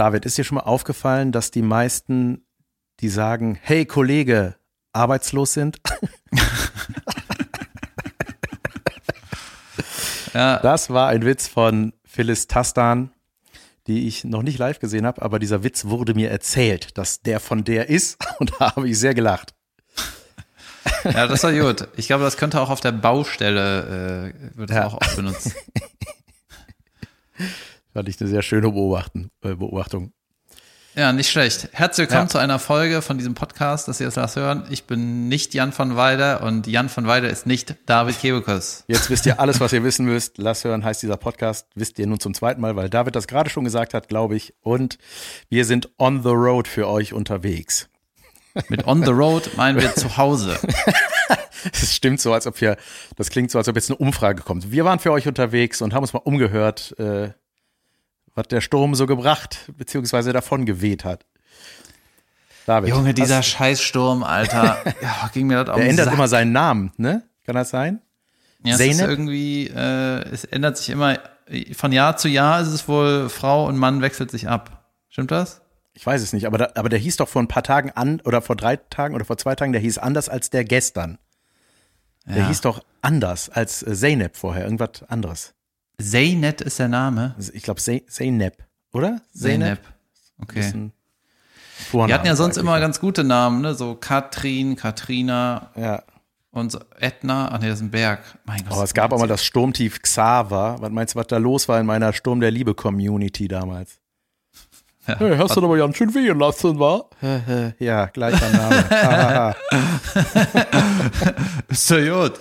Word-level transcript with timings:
David, 0.00 0.24
ist 0.24 0.38
dir 0.38 0.44
schon 0.44 0.54
mal 0.54 0.62
aufgefallen, 0.62 1.30
dass 1.30 1.50
die 1.50 1.60
meisten, 1.60 2.46
die 3.00 3.10
sagen, 3.10 3.58
hey 3.60 3.84
Kollege, 3.84 4.54
arbeitslos 4.94 5.52
sind? 5.52 5.76
ja. 10.32 10.58
Das 10.60 10.88
war 10.88 11.08
ein 11.08 11.26
Witz 11.26 11.48
von 11.48 11.92
Phyllis 12.06 12.46
Tastan, 12.46 13.10
die 13.88 14.08
ich 14.08 14.24
noch 14.24 14.42
nicht 14.42 14.58
live 14.58 14.78
gesehen 14.78 15.04
habe, 15.04 15.20
aber 15.20 15.38
dieser 15.38 15.64
Witz 15.64 15.84
wurde 15.84 16.14
mir 16.14 16.30
erzählt, 16.30 16.96
dass 16.96 17.20
der 17.20 17.38
von 17.38 17.62
der 17.62 17.90
ist 17.90 18.16
und 18.38 18.52
da 18.58 18.74
habe 18.76 18.88
ich 18.88 18.98
sehr 18.98 19.12
gelacht. 19.12 19.52
Ja, 21.04 21.26
das 21.26 21.42
war 21.42 21.52
gut. 21.52 21.88
Ich 21.96 22.06
glaube, 22.06 22.24
das 22.24 22.38
könnte 22.38 22.58
auch 22.58 22.70
auf 22.70 22.80
der 22.80 22.92
Baustelle, 22.92 24.32
äh, 24.32 24.56
wird 24.56 24.70
das 24.70 24.76
ja. 24.76 24.86
auch 24.86 24.94
oft 24.94 25.16
benutzt. 25.16 25.54
Fand 27.92 28.08
ich 28.08 28.20
eine 28.20 28.30
sehr 28.30 28.42
schöne 28.42 28.70
Beobachten, 28.70 29.30
äh, 29.42 29.54
Beobachtung. 29.54 30.12
Ja, 30.94 31.12
nicht 31.12 31.30
schlecht. 31.30 31.68
Herzlich 31.72 32.08
willkommen 32.08 32.26
ja. 32.26 32.30
zu 32.30 32.38
einer 32.38 32.58
Folge 32.60 33.02
von 33.02 33.18
diesem 33.18 33.34
Podcast, 33.34 33.88
das 33.88 33.98
Sie 33.98 34.04
jetzt 34.04 34.16
das 34.16 34.36
hören. 34.36 34.64
Ich 34.70 34.84
bin 34.84 35.28
nicht 35.28 35.54
Jan 35.54 35.72
von 35.72 35.96
Weider 35.96 36.42
und 36.42 36.66
Jan 36.68 36.88
von 36.88 37.06
Weider 37.06 37.28
ist 37.28 37.46
nicht 37.46 37.76
David 37.86 38.20
Kebekus. 38.20 38.84
Jetzt 38.86 39.10
wisst 39.10 39.26
ihr 39.26 39.40
alles, 39.40 39.60
was 39.60 39.72
ihr 39.72 39.82
wissen 39.82 40.04
müsst. 40.04 40.38
Lass 40.38 40.64
hören 40.64 40.84
heißt 40.84 41.02
dieser 41.02 41.16
Podcast. 41.16 41.68
Wisst 41.74 41.98
ihr 41.98 42.06
nun 42.06 42.20
zum 42.20 42.34
zweiten 42.34 42.60
Mal, 42.60 42.76
weil 42.76 42.90
David 42.90 43.16
das 43.16 43.26
gerade 43.26 43.50
schon 43.50 43.64
gesagt 43.64 43.94
hat, 43.94 44.08
glaube 44.08 44.36
ich. 44.36 44.54
Und 44.60 44.98
wir 45.48 45.64
sind 45.64 45.90
on 45.98 46.22
the 46.22 46.30
road 46.30 46.68
für 46.68 46.88
euch 46.88 47.12
unterwegs. 47.12 47.88
Mit 48.68 48.86
on 48.86 49.04
the 49.04 49.12
road 49.12 49.50
meinen 49.56 49.80
wir 49.80 49.94
zu 49.94 50.16
Hause. 50.16 50.58
Es 51.74 51.94
stimmt 51.94 52.22
so, 52.22 52.32
als 52.32 52.46
ob 52.46 52.58
wir, 52.62 52.78
das 53.16 53.28
klingt 53.28 53.50
so, 53.50 53.58
als 53.58 53.68
ob 53.68 53.76
jetzt 53.76 53.90
eine 53.90 53.98
Umfrage 53.98 54.42
kommt. 54.42 54.72
Wir 54.72 54.86
waren 54.86 54.98
für 54.98 55.12
euch 55.12 55.28
unterwegs 55.28 55.82
und 55.82 55.92
haben 55.92 56.02
uns 56.02 56.14
mal 56.14 56.20
umgehört, 56.20 56.98
äh, 56.98 57.32
was 58.40 58.48
der 58.48 58.60
Sturm 58.60 58.94
so 58.94 59.06
gebracht, 59.06 59.70
beziehungsweise 59.76 60.32
davon 60.32 60.64
geweht 60.64 61.04
hat. 61.04 61.26
David, 62.66 62.90
Junge, 62.90 63.14
dieser? 63.14 63.42
Scheißsturm, 63.42 64.22
Alter. 64.22 64.78
ja, 65.02 65.30
ging 65.32 65.46
mir 65.46 65.64
das 65.64 65.76
Der 65.76 65.88
ändert 65.88 66.06
Sack. 66.06 66.14
immer 66.14 66.28
seinen 66.28 66.52
Namen, 66.52 66.92
ne? 66.96 67.22
Kann 67.44 67.54
das 67.54 67.70
sein? 67.70 68.00
Ja, 68.64 68.74
es 68.74 68.80
ist 68.80 69.00
irgendwie, 69.00 69.66
äh, 69.66 70.22
es 70.30 70.44
ändert 70.44 70.76
sich 70.76 70.90
immer, 70.90 71.18
von 71.72 71.92
Jahr 71.92 72.16
zu 72.16 72.28
Jahr 72.28 72.60
ist 72.60 72.68
es 72.68 72.88
wohl, 72.88 73.28
Frau 73.28 73.66
und 73.66 73.76
Mann 73.76 74.02
wechselt 74.02 74.30
sich 74.30 74.48
ab. 74.48 74.84
Stimmt 75.08 75.30
das? 75.30 75.62
Ich 75.92 76.06
weiß 76.06 76.22
es 76.22 76.32
nicht, 76.32 76.46
aber, 76.46 76.58
da, 76.58 76.70
aber 76.74 76.88
der 76.88 76.98
hieß 76.98 77.16
doch 77.16 77.28
vor 77.28 77.42
ein 77.42 77.48
paar 77.48 77.62
Tagen 77.62 77.90
an, 77.90 78.20
oder 78.24 78.42
vor 78.42 78.56
drei 78.56 78.76
Tagen 78.76 79.14
oder 79.14 79.24
vor 79.24 79.38
zwei 79.38 79.54
Tagen, 79.54 79.72
der 79.72 79.80
hieß 79.80 79.98
anders 79.98 80.28
als 80.28 80.50
der 80.50 80.64
gestern. 80.64 81.18
Der 82.26 82.38
ja. 82.38 82.48
hieß 82.48 82.60
doch 82.60 82.84
anders 83.02 83.48
als 83.48 83.82
äh, 83.82 83.94
Zeynep 83.94 84.36
vorher, 84.36 84.64
irgendwas 84.64 85.02
anderes. 85.08 85.54
Zeynep 86.00 86.60
ist 86.60 86.78
der 86.78 86.88
Name. 86.88 87.34
Ich 87.52 87.62
glaube 87.62 87.80
Zeynep, 87.80 88.64
oder? 88.92 89.20
Zeynep. 89.34 89.80
Okay. 90.42 90.90
Die 91.92 92.14
hatten 92.14 92.26
ja 92.26 92.36
sonst 92.36 92.56
immer 92.56 92.78
ganz 92.80 93.00
gute 93.00 93.24
Namen, 93.24 93.62
ne? 93.62 93.74
So 93.74 93.94
Katrin, 93.94 94.76
Katrina. 94.76 95.70
Ja. 95.76 96.02
Und 96.52 96.72
so 96.72 96.80
Etna, 96.98 97.50
ach 97.52 97.60
nee, 97.60 97.68
das 97.68 97.78
ist 97.78 97.84
ein 97.84 97.90
Berg. 97.90 98.20
Mein 98.44 98.64
Gott. 98.64 98.72
Aber 98.72 98.82
es 98.82 98.92
gab 98.92 99.12
auch 99.12 99.18
mal 99.18 99.28
das 99.28 99.44
Sturmtief 99.44 100.02
Xaver. 100.02 100.76
Was 100.80 100.90
meinst 100.90 101.14
du, 101.14 101.18
was 101.20 101.28
da 101.28 101.36
los 101.36 101.68
war 101.68 101.78
in 101.78 101.86
meiner 101.86 102.12
Sturm 102.12 102.40
der 102.40 102.50
Liebe 102.50 102.74
Community 102.74 103.46
damals? 103.46 104.00
Ja, 105.06 105.16
hey, 105.18 105.36
hast 105.38 105.56
du 105.56 105.64
aber 105.64 105.78
ganz 105.78 105.96
schön 105.96 106.12
wehen 106.12 106.38
lassen, 106.38 106.78
wa? 106.78 107.04
ja, 107.78 108.06
gleicher 108.06 108.50
Name. 108.50 109.54
ist 111.68 111.86
so 111.86 111.96
gut. 111.96 112.32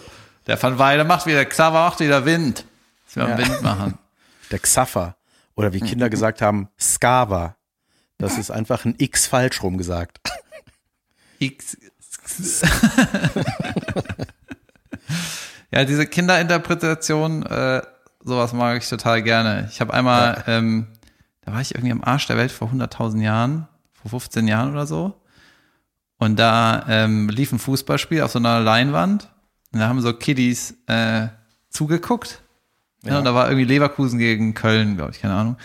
Der 0.47 0.61
Van 0.61 0.77
Weide 0.79 1.03
macht 1.03 1.25
wieder, 1.27 1.45
Xaver 1.45 1.85
macht 1.85 1.99
wieder 1.99 2.25
Wind. 2.25 2.65
Das 3.09 3.15
wir 3.15 3.29
ja. 3.29 3.37
Wind 3.37 3.61
machen. 3.61 3.97
Der 4.51 4.59
Xaffer. 4.59 5.15
Oder 5.55 5.73
wie 5.73 5.79
Kinder 5.79 6.09
gesagt 6.09 6.41
haben, 6.41 6.69
Skava. 6.79 7.55
Das 8.17 8.37
ist 8.37 8.51
einfach 8.51 8.85
ein 8.85 8.95
X 8.97 9.27
falsch 9.27 9.63
rum 9.63 9.77
gesagt. 9.77 10.19
X. 11.39 11.77
ja, 15.71 15.85
diese 15.85 16.05
Kinderinterpretation, 16.05 17.45
äh, 17.45 17.81
sowas 18.23 18.53
mag 18.53 18.77
ich 18.77 18.87
total 18.89 19.23
gerne. 19.23 19.67
Ich 19.71 19.81
habe 19.81 19.93
einmal, 19.93 20.43
ja. 20.45 20.57
ähm, 20.57 20.87
da 21.41 21.53
war 21.53 21.61
ich 21.61 21.73
irgendwie 21.73 21.91
am 21.91 22.03
Arsch 22.03 22.27
der 22.27 22.37
Welt 22.37 22.51
vor 22.51 22.69
100.000 22.69 23.21
Jahren, 23.21 23.67
vor 23.93 24.11
15 24.11 24.47
Jahren 24.47 24.71
oder 24.71 24.85
so. 24.85 25.21
Und 26.17 26.37
da 26.37 26.85
ähm, 26.87 27.29
lief 27.29 27.51
ein 27.51 27.59
Fußballspiel 27.59 28.21
auf 28.21 28.31
so 28.31 28.39
einer 28.39 28.59
Leinwand. 28.59 29.29
Und 29.71 29.79
da 29.79 29.87
haben 29.87 30.01
so 30.01 30.13
Kiddies 30.13 30.75
äh, 30.87 31.29
zugeguckt. 31.69 32.41
Ja. 33.03 33.11
ja. 33.11 33.19
und 33.19 33.25
da 33.25 33.33
war 33.33 33.49
irgendwie 33.49 33.65
Leverkusen 33.65 34.19
gegen 34.19 34.53
Köln, 34.53 34.97
glaube 34.97 35.11
ich, 35.11 35.21
keine 35.21 35.35
Ahnung. 35.35 35.57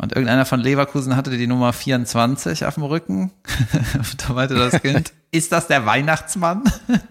Und 0.00 0.12
irgendeiner 0.12 0.46
von 0.46 0.60
Leverkusen 0.60 1.16
hatte 1.16 1.36
die 1.36 1.48
Nummer 1.48 1.72
24 1.72 2.66
auf 2.66 2.74
dem 2.74 2.84
Rücken. 2.84 3.32
da 4.28 4.32
meinte 4.32 4.54
das 4.54 4.80
Kind, 4.80 5.12
ist 5.32 5.50
das 5.50 5.66
der 5.66 5.86
Weihnachtsmann? 5.86 6.62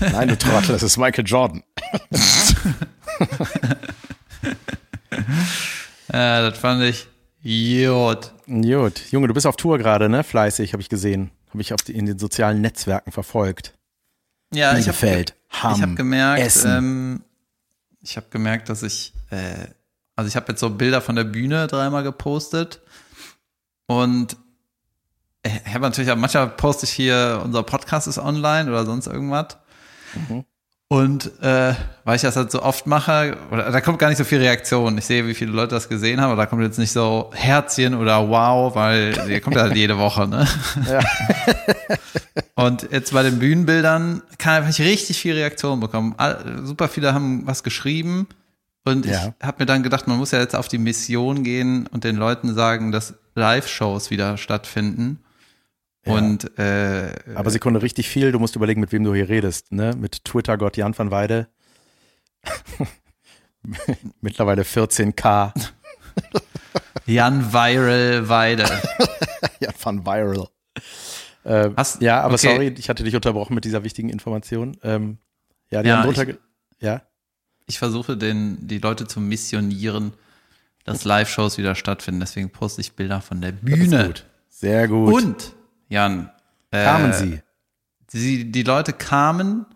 Nein, 0.00 0.28
du 0.28 0.38
Trottel, 0.38 0.72
das 0.72 0.82
ist 0.82 0.96
Michael 0.96 1.26
Jordan. 1.26 1.62
ja, 6.12 6.50
das 6.50 6.58
fand 6.58 6.82
ich 6.82 7.06
Jod. 7.42 8.32
Jod. 8.46 9.02
Junge, 9.10 9.28
du 9.28 9.34
bist 9.34 9.46
auf 9.46 9.56
Tour 9.56 9.76
gerade, 9.78 10.08
ne? 10.08 10.24
Fleißig, 10.24 10.72
habe 10.72 10.80
ich 10.80 10.88
gesehen. 10.88 11.30
Habe 11.50 11.60
ich 11.60 11.74
auf 11.74 11.82
die, 11.82 11.92
in 11.92 12.06
den 12.06 12.18
sozialen 12.18 12.60
Netzwerken 12.60 13.12
verfolgt. 13.12 13.74
Ja, 14.52 14.76
ich 14.76 14.88
habe 14.88 15.24
ich 15.50 15.62
habe 15.82 15.94
gemerkt, 15.94 16.64
ähm, 16.64 17.22
ich 18.00 18.16
habe 18.16 18.26
gemerkt, 18.30 18.68
dass 18.68 18.82
ich 18.82 19.12
äh, 19.30 19.66
also 20.16 20.28
ich 20.28 20.36
habe 20.36 20.52
jetzt 20.52 20.60
so 20.60 20.70
Bilder 20.70 21.00
von 21.00 21.16
der 21.16 21.24
Bühne 21.24 21.66
dreimal 21.66 22.02
gepostet 22.02 22.80
und 23.86 24.36
ich 25.44 25.74
habe 25.74 25.80
natürlich, 25.80 26.14
manchmal 26.14 26.48
poste 26.50 26.86
ich 26.86 26.92
hier, 26.92 27.40
unser 27.44 27.64
Podcast 27.64 28.06
ist 28.06 28.18
online 28.18 28.70
oder 28.70 28.86
sonst 28.86 29.08
irgendwas. 29.08 29.58
Mhm. 30.14 30.44
Und 30.92 31.30
äh, 31.40 31.72
weil 32.04 32.16
ich 32.16 32.20
das 32.20 32.36
halt 32.36 32.50
so 32.50 32.62
oft 32.62 32.86
mache, 32.86 33.38
oder, 33.50 33.70
da 33.70 33.80
kommt 33.80 33.98
gar 33.98 34.10
nicht 34.10 34.18
so 34.18 34.24
viel 34.24 34.40
Reaktion. 34.40 34.98
Ich 34.98 35.06
sehe, 35.06 35.26
wie 35.26 35.32
viele 35.32 35.50
Leute 35.50 35.74
das 35.74 35.88
gesehen 35.88 36.20
haben, 36.20 36.32
aber 36.32 36.42
da 36.42 36.44
kommt 36.44 36.60
jetzt 36.60 36.78
nicht 36.78 36.92
so 36.92 37.30
Herzchen 37.32 37.94
oder 37.94 38.28
Wow, 38.28 38.74
weil 38.74 39.14
der 39.14 39.40
kommt 39.40 39.56
halt 39.56 39.74
jede 39.74 39.96
Woche, 39.96 40.28
ne? 40.28 40.46
Ja. 40.86 41.00
Und 42.62 42.88
jetzt 42.90 43.14
bei 43.14 43.22
den 43.22 43.38
Bühnenbildern 43.38 44.20
kann 44.36 44.68
ich 44.68 44.82
richtig 44.82 45.18
viel 45.18 45.32
Reaktion 45.32 45.80
bekommen. 45.80 46.14
Super 46.62 46.88
viele 46.88 47.14
haben 47.14 47.46
was 47.46 47.62
geschrieben 47.62 48.26
und 48.84 49.06
ja. 49.06 49.32
ich 49.40 49.46
habe 49.46 49.56
mir 49.60 49.66
dann 49.66 49.82
gedacht, 49.82 50.06
man 50.08 50.18
muss 50.18 50.32
ja 50.32 50.40
jetzt 50.40 50.54
auf 50.54 50.68
die 50.68 50.76
Mission 50.76 51.42
gehen 51.42 51.86
und 51.86 52.04
den 52.04 52.16
Leuten 52.16 52.52
sagen, 52.54 52.92
dass 52.92 53.14
Live-Shows 53.34 54.10
wieder 54.10 54.36
stattfinden. 54.36 55.20
Ja. 56.04 56.14
Und 56.14 56.58
äh, 56.58 57.12
aber 57.34 57.50
Sekunde 57.50 57.82
richtig 57.82 58.08
viel. 58.08 58.32
Du 58.32 58.38
musst 58.38 58.56
überlegen, 58.56 58.80
mit 58.80 58.92
wem 58.92 59.04
du 59.04 59.14
hier 59.14 59.28
redest. 59.28 59.72
Ne, 59.72 59.94
mit 59.96 60.24
Twitter-Gott 60.24 60.76
Jan 60.76 60.96
van 60.96 61.10
Weide. 61.10 61.48
Mittlerweile 64.20 64.62
14k. 64.62 65.52
Jan 67.06 67.52
Viral 67.52 68.28
Weide. 68.28 68.64
Jan 69.60 69.74
van 69.80 70.04
Viral. 70.04 70.48
Äh, 71.44 71.70
Hast, 71.76 72.02
ja, 72.02 72.20
aber 72.20 72.34
okay. 72.34 72.52
sorry, 72.52 72.74
ich 72.76 72.88
hatte 72.88 73.04
dich 73.04 73.14
unterbrochen 73.14 73.54
mit 73.54 73.64
dieser 73.64 73.84
wichtigen 73.84 74.08
Information. 74.08 74.76
Ähm, 74.82 75.18
ja, 75.70 75.82
die 75.82 75.88
ja, 75.88 75.98
haben 75.98 76.12
drunter. 76.12 76.34
Ja 76.80 77.02
ich 77.66 77.78
versuche 77.78 78.16
den, 78.16 78.66
die 78.66 78.78
Leute 78.78 79.06
zu 79.06 79.20
missionieren, 79.20 80.12
dass 80.84 81.04
Live-Shows 81.04 81.58
wieder 81.58 81.74
stattfinden. 81.74 82.20
Deswegen 82.20 82.50
poste 82.50 82.80
ich 82.80 82.92
Bilder 82.92 83.20
von 83.20 83.40
der 83.40 83.52
Bühne. 83.52 84.06
Gut. 84.06 84.24
Sehr 84.48 84.88
gut. 84.88 85.12
Und, 85.12 85.52
Jan. 85.92 86.30
Äh, 86.70 86.84
kamen 86.84 87.12
sie? 87.12 87.42
Die, 88.14 88.50
die 88.50 88.62
Leute 88.62 88.94
kamen, 88.94 89.66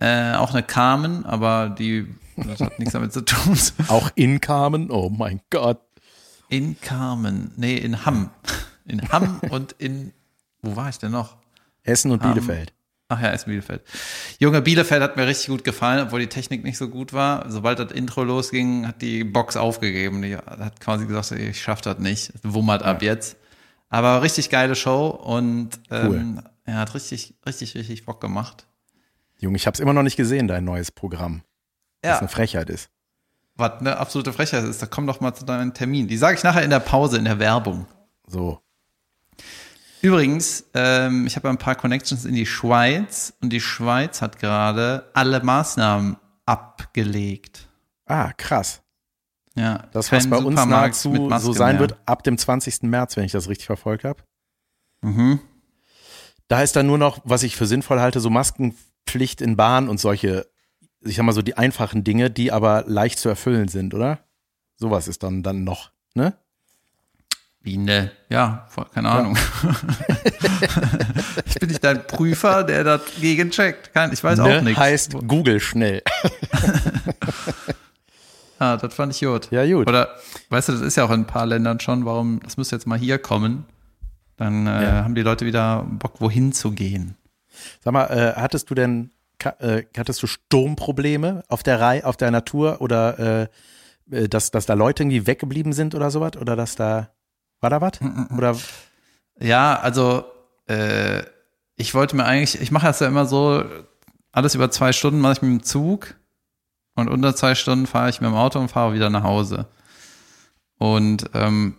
äh, 0.00 0.32
auch 0.32 0.52
eine 0.52 0.62
Carmen, 0.62 1.26
aber 1.26 1.68
die, 1.68 2.06
das 2.36 2.60
hat 2.60 2.78
nichts 2.78 2.94
damit 2.94 3.12
zu 3.12 3.20
tun. 3.20 3.58
Auch 3.88 4.10
in 4.14 4.40
Carmen? 4.40 4.90
Oh 4.90 5.10
mein 5.10 5.42
Gott. 5.50 5.80
In 6.48 6.80
Carmen. 6.80 7.52
Nee, 7.56 7.76
in 7.76 8.06
Hamm. 8.06 8.30
In 8.86 9.10
Hamm 9.10 9.40
und 9.50 9.72
in, 9.72 10.12
wo 10.62 10.74
war 10.74 10.88
ich 10.88 10.98
denn 10.98 11.12
noch? 11.12 11.36
Essen 11.82 12.10
und 12.10 12.22
Hamm. 12.22 12.32
Bielefeld. 12.32 12.72
Ach 13.08 13.20
ja, 13.20 13.28
ist 13.28 13.44
Bielefeld. 13.44 13.82
Junge 14.38 14.62
Bielefeld 14.62 15.02
hat 15.02 15.16
mir 15.18 15.26
richtig 15.26 15.48
gut 15.48 15.64
gefallen, 15.64 16.06
obwohl 16.06 16.20
die 16.20 16.28
Technik 16.28 16.64
nicht 16.64 16.78
so 16.78 16.88
gut 16.88 17.12
war. 17.12 17.50
Sobald 17.50 17.78
das 17.78 17.92
Intro 17.92 18.24
losging, 18.24 18.86
hat 18.86 19.02
die 19.02 19.24
Box 19.24 19.56
aufgegeben. 19.56 20.22
Die 20.22 20.36
hat 20.36 20.80
quasi 20.80 21.04
gesagt, 21.06 21.32
ich 21.32 21.60
schaff 21.60 21.82
das 21.82 21.98
nicht. 21.98 22.32
Wummert 22.42 22.82
ab 22.82 23.02
jetzt. 23.02 23.36
Aber 23.90 24.22
richtig 24.22 24.48
geile 24.50 24.76
Show 24.76 25.08
und 25.08 25.80
ähm, 25.90 26.06
cool. 26.06 26.44
er 26.64 26.78
hat 26.78 26.94
richtig, 26.94 27.34
richtig, 27.44 27.74
richtig 27.74 28.06
Bock 28.06 28.20
gemacht. 28.20 28.66
Junge, 29.38 29.56
ich 29.56 29.66
hab's 29.66 29.80
immer 29.80 29.92
noch 29.92 30.04
nicht 30.04 30.16
gesehen, 30.16 30.48
dein 30.48 30.64
neues 30.64 30.92
Programm. 30.92 31.42
Ja. 32.04 32.12
Was 32.12 32.20
eine 32.20 32.28
Frechheit 32.28 32.70
ist. 32.70 32.88
Was 33.56 33.80
eine 33.80 33.98
absolute 33.98 34.32
Frechheit 34.32 34.64
ist, 34.64 34.80
da 34.80 34.86
komm 34.86 35.06
doch 35.06 35.20
mal 35.20 35.34
zu 35.34 35.44
deinem 35.44 35.74
Termin. 35.74 36.08
Die 36.08 36.16
sage 36.16 36.36
ich 36.36 36.44
nachher 36.44 36.62
in 36.62 36.70
der 36.70 36.80
Pause, 36.80 37.18
in 37.18 37.24
der 37.24 37.38
Werbung. 37.40 37.86
So. 38.26 38.60
Übrigens, 40.02 40.64
ähm, 40.72 41.26
ich 41.26 41.36
habe 41.36 41.50
ein 41.50 41.58
paar 41.58 41.74
Connections 41.74 42.24
in 42.24 42.34
die 42.34 42.46
Schweiz 42.46 43.34
und 43.42 43.50
die 43.50 43.60
Schweiz 43.60 44.22
hat 44.22 44.38
gerade 44.38 45.10
alle 45.14 45.42
Maßnahmen 45.42 46.16
abgelegt. 46.46 47.68
Ah, 48.06 48.32
krass. 48.32 48.82
Ja, 49.56 49.88
das, 49.92 50.12
was 50.12 50.28
bei 50.28 50.36
uns 50.36 50.64
nahezu 50.66 51.28
so 51.38 51.52
sein 51.52 51.76
mehr. 51.76 51.80
wird, 51.80 51.96
ab 52.06 52.22
dem 52.22 52.38
20. 52.38 52.82
März, 52.82 53.16
wenn 53.16 53.24
ich 53.24 53.32
das 53.32 53.48
richtig 53.48 53.66
verfolgt 53.66 54.04
habe. 54.04 54.22
Mhm. 55.02 55.40
Da 56.48 56.62
ist 56.62 56.76
dann 56.76 56.86
nur 56.86 56.98
noch, 56.98 57.20
was 57.24 57.42
ich 57.42 57.56
für 57.56 57.66
sinnvoll 57.66 58.00
halte, 58.00 58.20
so 58.20 58.30
Maskenpflicht 58.30 59.40
in 59.40 59.56
Bahn 59.56 59.88
und 59.88 59.98
solche, 59.98 60.46
ich 61.00 61.16
sag 61.16 61.24
mal 61.24 61.32
so 61.32 61.42
die 61.42 61.56
einfachen 61.56 62.04
Dinge, 62.04 62.30
die 62.30 62.52
aber 62.52 62.84
leicht 62.86 63.18
zu 63.18 63.28
erfüllen 63.28 63.68
sind, 63.68 63.94
oder? 63.94 64.20
Sowas 64.76 65.08
ist 65.08 65.22
dann, 65.22 65.42
dann 65.42 65.64
noch, 65.64 65.90
ne? 66.14 66.34
Wie 67.62 67.76
ne? 67.76 68.10
Ja, 68.30 68.66
keine 68.94 69.10
Ahnung. 69.10 69.36
Ja. 69.60 69.76
ich 71.46 71.54
bin 71.56 71.68
nicht 71.68 71.84
dein 71.84 72.06
Prüfer, 72.06 72.64
der 72.64 72.84
dagegen 72.84 73.50
checkt. 73.50 73.90
Ich 74.12 74.24
weiß 74.24 74.38
ne 74.38 74.44
auch 74.44 74.62
nichts. 74.62 74.78
heißt 74.78 75.12
Google 75.26 75.60
schnell. 75.60 76.02
ah, 78.60 78.76
das 78.76 78.94
fand 78.94 79.14
ich 79.14 79.20
gut. 79.20 79.50
Ja, 79.50 79.66
gut. 79.66 79.88
Oder, 79.88 80.10
weißt 80.50 80.68
du, 80.68 80.72
das 80.72 80.80
ist 80.82 80.96
ja 80.96 81.04
auch 81.04 81.10
in 81.10 81.22
ein 81.22 81.26
paar 81.26 81.46
Ländern 81.46 81.80
schon, 81.80 82.04
warum, 82.04 82.40
das 82.44 82.56
müsste 82.56 82.76
jetzt 82.76 82.86
mal 82.86 82.98
hier 82.98 83.18
kommen. 83.18 83.64
Dann 84.36 84.66
äh, 84.66 84.84
ja. 84.84 85.04
haben 85.04 85.14
die 85.14 85.22
Leute 85.22 85.44
wieder 85.44 85.84
Bock, 85.88 86.20
wohin 86.20 86.52
zu 86.52 86.70
gehen. 86.70 87.16
Sag 87.82 87.92
mal, 87.92 88.06
äh, 88.06 88.40
hattest 88.40 88.70
du 88.70 88.74
denn, 88.74 89.10
äh, 89.58 89.82
hattest 89.96 90.22
du 90.22 90.26
Sturmprobleme 90.26 91.42
auf 91.48 91.62
der 91.62 91.80
Reihe, 91.80 92.06
auf 92.06 92.16
der 92.16 92.30
Natur 92.30 92.80
oder 92.80 93.18
äh, 93.18 93.48
äh, 94.10 94.28
dass, 94.28 94.50
dass 94.50 94.66
da 94.66 94.74
Leute 94.74 95.02
irgendwie 95.02 95.26
weggeblieben 95.26 95.72
sind 95.72 95.94
oder 95.94 96.10
sowas? 96.10 96.36
Oder 96.36 96.56
dass 96.56 96.76
da 96.76 97.10
war 97.60 97.70
da 97.70 97.80
was? 97.80 97.92
Oder? 98.36 98.56
Ja, 99.38 99.78
also 99.78 100.24
äh, 100.66 101.22
ich 101.76 101.94
wollte 101.94 102.16
mir 102.16 102.24
eigentlich, 102.24 102.60
ich 102.60 102.70
mache 102.70 102.86
das 102.86 103.00
ja 103.00 103.06
immer 103.06 103.26
so, 103.26 103.64
alles 104.32 104.54
über 104.54 104.70
zwei 104.70 104.92
Stunden 104.92 105.20
mache 105.20 105.34
ich 105.34 105.42
mit 105.42 105.50
dem 105.50 105.62
Zug 105.62 106.14
und 107.00 107.08
unter 107.08 107.34
zwei 107.34 107.54
Stunden 107.54 107.86
fahre 107.86 108.10
ich 108.10 108.20
mit 108.20 108.30
dem 108.30 108.36
Auto 108.36 108.58
und 108.58 108.68
fahre 108.68 108.94
wieder 108.94 109.10
nach 109.10 109.24
Hause. 109.24 109.66
Und 110.78 111.30
ähm, 111.34 111.76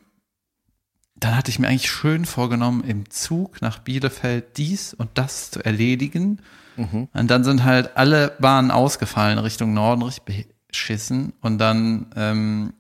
dann 1.15 1.38
hatte 1.38 1.51
ich 1.51 1.59
mir 1.59 1.68
eigentlich 1.68 1.89
schön 1.89 2.25
vorgenommen, 2.25 2.83
im 2.83 3.09
Zug 3.09 3.62
nach 3.62 3.79
Bielefeld 3.79 4.57
dies 4.57 4.94
und 4.94 5.09
das 5.13 5.51
zu 5.51 5.63
erledigen. 5.63 6.41
Mhm. 6.75 7.09
Und 7.13 7.27
dann 7.31 7.44
sind 7.44 7.63
halt 7.63 7.95
alle 7.95 8.35
Bahnen 8.39 8.71
ausgefallen 8.71 9.38
Richtung 9.38 9.73
Norden, 9.73 10.01
richtig 10.01 10.50
beschissen. 10.68 11.33
Und 11.41 11.59
dann 11.59 12.07
ähm, 12.15 12.73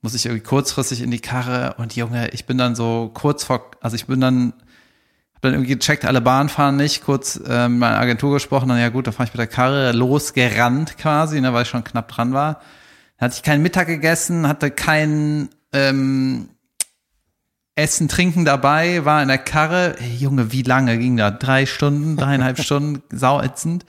muss 0.00 0.14
ich 0.14 0.26
irgendwie 0.26 0.44
kurzfristig 0.44 1.02
in 1.02 1.10
die 1.10 1.20
Karre 1.20 1.74
und 1.78 1.94
Junge, 1.96 2.30
ich 2.30 2.46
bin 2.46 2.56
dann 2.56 2.74
so 2.74 3.10
kurz 3.12 3.44
vor, 3.44 3.70
also 3.80 3.96
ich 3.96 4.06
bin 4.06 4.20
dann, 4.20 4.54
dann 5.40 5.52
irgendwie 5.52 5.74
gecheckt, 5.74 6.04
alle 6.04 6.20
Bahnen 6.20 6.48
fahren 6.48 6.76
nicht, 6.76 7.02
kurz 7.02 7.40
ähm, 7.48 7.78
meine 7.78 7.96
Agentur 7.96 8.32
gesprochen, 8.32 8.68
dann 8.68 8.78
ja 8.78 8.90
gut, 8.90 9.06
dann 9.06 9.14
fahre 9.14 9.28
ich 9.28 9.34
mit 9.34 9.38
der 9.38 9.46
Karre 9.46 9.92
losgerannt 9.92 10.98
quasi, 10.98 11.40
ne, 11.40 11.52
weil 11.52 11.62
ich 11.62 11.68
schon 11.68 11.84
knapp 11.84 12.08
dran 12.08 12.32
war. 12.32 12.60
Dann 13.18 13.26
hatte 13.26 13.36
ich 13.36 13.42
keinen 13.42 13.62
Mittag 13.62 13.86
gegessen, 13.86 14.46
hatte 14.46 14.70
kein 14.70 15.48
ähm, 15.72 16.50
Essen, 17.74 18.08
Trinken 18.08 18.44
dabei, 18.44 19.04
war 19.06 19.22
in 19.22 19.28
der 19.28 19.38
Karre. 19.38 19.96
Hey, 19.98 20.14
Junge, 20.16 20.52
wie 20.52 20.62
lange 20.62 20.98
ging 20.98 21.16
da? 21.16 21.30
Drei 21.30 21.64
Stunden, 21.64 22.16
dreieinhalb 22.16 22.58
Stunden, 22.62 23.02
sauätzend. 23.16 23.86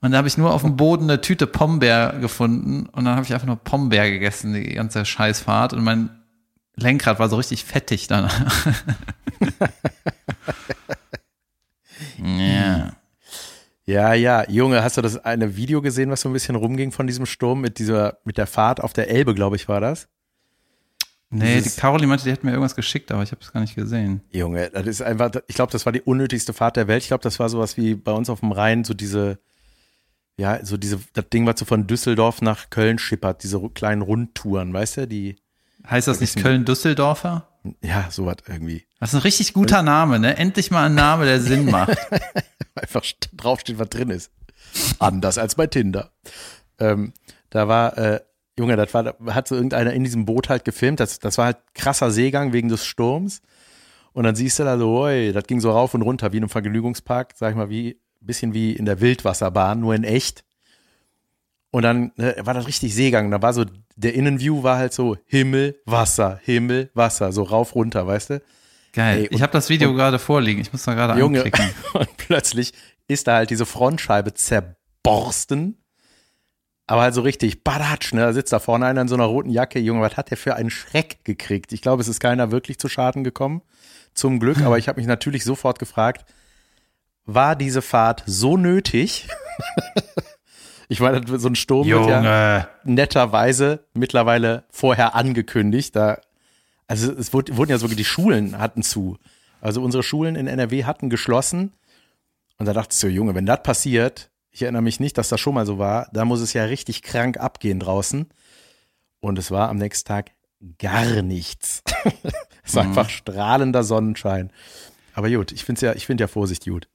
Und 0.00 0.12
da 0.12 0.18
habe 0.18 0.28
ich 0.28 0.38
nur 0.38 0.52
auf 0.52 0.62
dem 0.62 0.76
Boden 0.76 1.04
eine 1.04 1.20
Tüte 1.20 1.46
Pombeer 1.46 2.14
gefunden 2.20 2.86
und 2.86 3.04
dann 3.04 3.14
habe 3.14 3.24
ich 3.24 3.32
einfach 3.32 3.46
nur 3.46 3.56
Pombeer 3.56 4.10
gegessen, 4.10 4.52
die 4.52 4.74
ganze 4.74 5.04
Scheißfahrt. 5.04 5.72
Und 5.72 5.82
mein 5.82 6.10
Lenkrad 6.76 7.18
war 7.18 7.28
so 7.28 7.36
richtig 7.36 7.64
fettig 7.64 8.06
dann. 8.06 8.30
ja. 12.18 12.92
Ja, 13.86 14.14
ja, 14.14 14.48
Junge, 14.50 14.82
hast 14.82 14.96
du 14.96 15.02
das 15.02 15.16
eine 15.24 15.56
Video 15.56 15.80
gesehen, 15.80 16.10
was 16.10 16.20
so 16.20 16.28
ein 16.28 16.32
bisschen 16.32 16.56
rumging 16.56 16.90
von 16.90 17.06
diesem 17.06 17.24
Sturm 17.24 17.60
mit 17.60 17.78
dieser, 17.78 18.18
mit 18.24 18.36
der 18.36 18.48
Fahrt 18.48 18.82
auf 18.82 18.92
der 18.92 19.08
Elbe, 19.08 19.32
glaube 19.34 19.54
ich, 19.54 19.68
war 19.68 19.80
das? 19.80 20.08
Nee, 21.30 21.56
Dieses, 21.56 21.74
die 21.74 21.80
Caroline 21.80 22.08
meinte, 22.08 22.24
die 22.24 22.30
hätte 22.30 22.44
mir 22.44 22.52
irgendwas 22.52 22.74
geschickt, 22.74 23.12
aber 23.12 23.22
ich 23.22 23.30
habe 23.30 23.40
es 23.42 23.52
gar 23.52 23.60
nicht 23.60 23.74
gesehen. 23.74 24.22
Junge, 24.30 24.70
das 24.70 24.86
ist 24.86 25.02
einfach, 25.02 25.30
ich 25.46 25.54
glaube, 25.54 25.72
das 25.72 25.84
war 25.86 25.92
die 25.92 26.02
unnötigste 26.02 26.52
Fahrt 26.52 26.76
der 26.76 26.88
Welt. 26.88 27.02
Ich 27.02 27.08
glaube, 27.08 27.22
das 27.22 27.38
war 27.38 27.48
sowas 27.48 27.76
wie 27.76 27.94
bei 27.94 28.12
uns 28.12 28.28
auf 28.30 28.40
dem 28.40 28.52
Rhein, 28.52 28.84
so 28.84 28.94
diese, 28.94 29.38
ja, 30.36 30.64
so 30.64 30.76
diese, 30.76 31.00
das 31.14 31.28
Ding, 31.28 31.46
was 31.46 31.58
so 31.58 31.64
von 31.64 31.86
Düsseldorf 31.86 32.42
nach 32.42 32.70
Köln 32.70 32.98
schippert, 32.98 33.42
diese 33.42 33.60
kleinen 33.70 34.02
Rundtouren, 34.02 34.72
weißt 34.72 34.98
du, 34.98 35.08
die. 35.08 35.36
Heißt 35.88 36.08
das 36.08 36.20
nicht 36.20 36.36
Köln-Düsseldorfer? 36.36 37.48
Ja, 37.82 38.08
sowas 38.10 38.36
irgendwie. 38.48 38.85
Das 38.98 39.10
ist 39.10 39.14
ein 39.16 39.22
richtig 39.22 39.52
guter 39.52 39.82
Name, 39.82 40.18
ne? 40.18 40.36
Endlich 40.36 40.70
mal 40.70 40.86
ein 40.86 40.94
Name, 40.94 41.24
der 41.24 41.40
Sinn 41.40 41.66
macht. 41.70 41.98
Einfach 42.74 43.04
draufsteht, 43.34 43.78
was 43.78 43.88
drin 43.88 44.10
ist. 44.10 44.30
Anders 44.98 45.38
als 45.38 45.54
bei 45.54 45.66
Tinder. 45.66 46.10
Ähm, 46.78 47.12
da 47.50 47.68
war, 47.68 47.96
äh, 47.98 48.20
Junge, 48.58 48.76
das 48.76 48.92
war, 48.94 49.02
da 49.04 49.14
hat 49.34 49.48
so 49.48 49.54
irgendeiner 49.54 49.92
in 49.92 50.04
diesem 50.04 50.24
Boot 50.24 50.48
halt 50.48 50.64
gefilmt. 50.64 51.00
Das, 51.00 51.18
das 51.18 51.38
war 51.38 51.46
halt 51.46 51.58
krasser 51.74 52.10
Seegang 52.10 52.52
wegen 52.52 52.68
des 52.68 52.84
Sturms. 52.84 53.42
Und 54.12 54.24
dann 54.24 54.34
siehst 54.34 54.58
du 54.58 54.64
da 54.64 54.78
so, 54.78 54.98
oi, 54.98 55.32
das 55.32 55.44
ging 55.44 55.60
so 55.60 55.70
rauf 55.70 55.92
und 55.92 56.02
runter 56.02 56.32
wie 56.32 56.38
in 56.38 56.44
einem 56.44 56.50
Vergnügungspark, 56.50 57.34
sag 57.36 57.50
ich 57.50 57.56
mal, 57.56 57.68
wie 57.68 58.00
bisschen 58.26 58.54
wie 58.54 58.72
in 58.72 58.84
der 58.84 59.00
Wildwasserbahn, 59.00 59.80
nur 59.80 59.94
in 59.94 60.04
echt. 60.04 60.44
Und 61.70 61.82
dann 61.82 62.12
ne, 62.16 62.34
war 62.40 62.54
das 62.54 62.66
richtig 62.66 62.94
Seegang. 62.94 63.30
Da 63.30 63.40
war 63.42 63.52
so, 63.52 63.64
der 63.96 64.14
Innenview 64.14 64.62
war 64.62 64.78
halt 64.78 64.92
so 64.92 65.16
Himmel, 65.26 65.80
Wasser, 65.84 66.40
Himmel, 66.42 66.90
Wasser, 66.94 67.32
so 67.32 67.42
rauf, 67.42 67.74
runter, 67.74 68.06
weißt 68.06 68.30
du? 68.30 68.42
Geil. 68.96 69.18
Ey, 69.18 69.28
ich 69.30 69.42
habe 69.42 69.52
das 69.52 69.68
Video 69.68 69.92
gerade 69.92 70.18
vorliegen. 70.18 70.62
Ich 70.62 70.72
muss 70.72 70.84
da 70.84 70.94
gerade 70.94 71.22
anklicken. 71.22 71.68
Und 71.92 72.16
plötzlich 72.16 72.72
ist 73.08 73.26
da 73.28 73.34
halt 73.34 73.50
diese 73.50 73.66
Frontscheibe 73.66 74.32
zerborsten. 74.32 75.84
Aber 76.86 77.02
halt 77.02 77.12
so 77.12 77.20
richtig, 77.20 77.62
badatsch, 77.62 78.14
ne? 78.14 78.22
Da 78.22 78.32
sitzt 78.32 78.54
da 78.54 78.58
vorne 78.58 78.86
einer 78.86 79.02
in 79.02 79.08
so 79.08 79.14
einer 79.14 79.26
roten 79.26 79.50
Jacke. 79.50 79.78
Junge, 79.80 80.00
was 80.00 80.16
hat 80.16 80.30
der 80.30 80.38
für 80.38 80.54
einen 80.54 80.70
Schreck 80.70 81.24
gekriegt? 81.24 81.74
Ich 81.74 81.82
glaube, 81.82 82.00
es 82.00 82.08
ist 82.08 82.20
keiner 82.20 82.50
wirklich 82.52 82.78
zu 82.78 82.88
Schaden 82.88 83.22
gekommen. 83.22 83.60
Zum 84.14 84.40
Glück. 84.40 84.62
Aber 84.62 84.78
ich 84.78 84.88
habe 84.88 84.98
mich 84.98 85.06
natürlich 85.06 85.44
sofort 85.44 85.78
gefragt, 85.78 86.24
war 87.26 87.54
diese 87.54 87.82
Fahrt 87.82 88.22
so 88.24 88.56
nötig? 88.56 89.28
ich 90.88 91.00
meine, 91.00 91.20
so 91.38 91.48
ein 91.48 91.54
Sturm 91.54 91.86
Junge. 91.86 92.06
wird 92.06 92.24
ja 92.24 92.68
netterweise 92.84 93.84
mittlerweile 93.92 94.64
vorher 94.70 95.14
angekündigt. 95.14 95.94
Da, 95.94 96.18
also 96.86 97.12
es 97.12 97.32
wurde, 97.32 97.56
wurden 97.56 97.70
ja 97.70 97.78
sogar 97.78 97.96
die 97.96 98.04
Schulen 98.04 98.58
hatten 98.58 98.82
zu. 98.82 99.18
Also 99.60 99.82
unsere 99.82 100.02
Schulen 100.02 100.36
in 100.36 100.46
NRW 100.46 100.84
hatten 100.84 101.10
geschlossen. 101.10 101.72
Und 102.58 102.66
da 102.66 102.72
dachte 102.72 102.92
ich 102.92 102.98
so, 102.98 103.08
Junge, 103.08 103.34
wenn 103.34 103.46
das 103.46 103.62
passiert, 103.62 104.30
ich 104.50 104.62
erinnere 104.62 104.82
mich 104.82 105.00
nicht, 105.00 105.18
dass 105.18 105.28
das 105.28 105.40
schon 105.40 105.54
mal 105.54 105.66
so 105.66 105.78
war, 105.78 106.08
da 106.12 106.24
muss 106.24 106.40
es 106.40 106.52
ja 106.52 106.64
richtig 106.64 107.02
krank 107.02 107.38
abgehen 107.38 107.80
draußen. 107.80 108.26
Und 109.20 109.38
es 109.38 109.50
war 109.50 109.68
am 109.68 109.76
nächsten 109.76 110.06
Tag 110.06 110.30
gar 110.78 111.22
nichts. 111.22 111.82
es 112.64 112.74
war 112.74 112.84
mhm. 112.84 112.90
einfach 112.90 113.10
strahlender 113.10 113.84
Sonnenschein. 113.84 114.50
Aber 115.14 115.30
gut, 115.30 115.52
ich 115.52 115.64
finde 115.64 115.86
ja, 115.86 115.94
ich 115.94 116.06
finde 116.06 116.24
ja 116.24 116.28
Vorsicht 116.28 116.64
gut. 116.64 116.88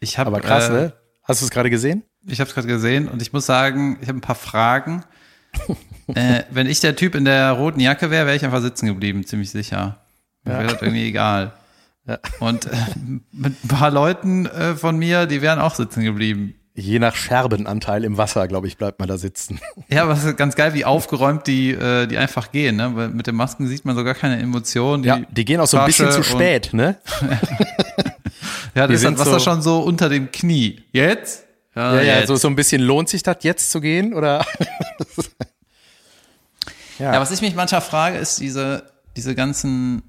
Ich 0.00 0.18
hab, 0.18 0.26
Aber 0.26 0.40
krass, 0.40 0.68
äh, 0.68 0.72
ne? 0.72 0.92
Hast 1.22 1.42
du 1.42 1.44
es 1.44 1.50
gerade 1.50 1.70
gesehen? 1.70 2.02
Ich 2.26 2.40
habe 2.40 2.48
es 2.48 2.54
gerade 2.54 2.66
gesehen 2.66 3.08
und 3.08 3.22
ich 3.22 3.32
muss 3.32 3.46
sagen, 3.46 3.98
ich 4.00 4.08
habe 4.08 4.18
ein 4.18 4.22
paar 4.22 4.34
Fragen. 4.34 5.04
äh, 6.16 6.44
wenn 6.50 6.66
ich 6.66 6.80
der 6.80 6.96
Typ 6.96 7.14
in 7.14 7.24
der 7.24 7.52
roten 7.52 7.80
Jacke 7.80 8.10
wäre, 8.10 8.26
wäre 8.26 8.36
ich 8.36 8.44
einfach 8.44 8.60
sitzen 8.60 8.86
geblieben, 8.86 9.24
ziemlich 9.24 9.50
sicher. 9.50 9.98
Mir 10.44 10.52
ja. 10.52 10.58
wäre 10.60 10.72
das 10.72 10.82
irgendwie 10.82 11.06
egal. 11.08 11.52
Ja. 12.06 12.18
Und 12.40 12.66
äh, 12.66 12.76
mit 13.32 13.64
ein 13.64 13.68
paar 13.68 13.90
Leuten 13.90 14.46
äh, 14.46 14.74
von 14.74 14.96
mir, 14.96 15.26
die 15.26 15.42
wären 15.42 15.58
auch 15.58 15.74
sitzen 15.74 16.02
geblieben. 16.02 16.54
Je 16.74 16.98
nach 16.98 17.14
Scherbenanteil 17.14 18.04
im 18.04 18.16
Wasser, 18.16 18.48
glaube 18.48 18.66
ich, 18.66 18.78
bleibt 18.78 19.00
man 19.00 19.08
da 19.08 19.18
sitzen. 19.18 19.60
Ja, 19.88 20.04
aber 20.04 20.12
es 20.12 20.24
ist 20.24 20.36
ganz 20.36 20.54
geil, 20.54 20.72
wie 20.74 20.84
aufgeräumt 20.84 21.46
die, 21.46 21.72
äh, 21.72 22.06
die 22.06 22.16
einfach 22.16 22.52
gehen, 22.52 22.76
ne? 22.76 22.94
Weil 22.94 23.08
mit 23.08 23.26
den 23.26 23.34
Masken 23.34 23.66
sieht 23.66 23.84
man 23.84 23.96
so 23.96 24.04
gar 24.04 24.14
keine 24.14 24.40
Emotionen. 24.40 25.02
ja, 25.02 25.20
die 25.30 25.44
gehen 25.44 25.60
auch 25.60 25.66
so 25.66 25.78
ein 25.78 25.86
bisschen 25.86 26.12
zu 26.12 26.22
spät, 26.22 26.72
ne? 26.72 26.96
Ja, 28.74 28.86
das 28.86 29.02
ist 29.02 29.04
das 29.04 29.18
Wasser 29.18 29.32
so, 29.32 29.38
schon 29.40 29.62
so 29.62 29.80
unter 29.80 30.08
dem 30.08 30.30
Knie. 30.30 30.82
Jetzt? 30.92 31.44
Ja, 31.74 31.94
ja, 31.94 32.02
jetzt. 32.02 32.20
ja 32.20 32.26
so, 32.26 32.36
so 32.36 32.48
ein 32.48 32.56
bisschen 32.56 32.80
lohnt 32.80 33.08
sich 33.08 33.22
das 33.22 33.38
jetzt 33.42 33.70
zu 33.70 33.80
gehen 33.80 34.14
oder? 34.14 34.44
ja. 37.00 37.14
ja, 37.14 37.20
was 37.20 37.30
ich 37.30 37.40
mich 37.40 37.54
manchmal 37.54 37.80
frage, 37.80 38.18
ist 38.18 38.40
diese, 38.40 38.84
diese 39.16 39.34
ganzen 39.34 40.02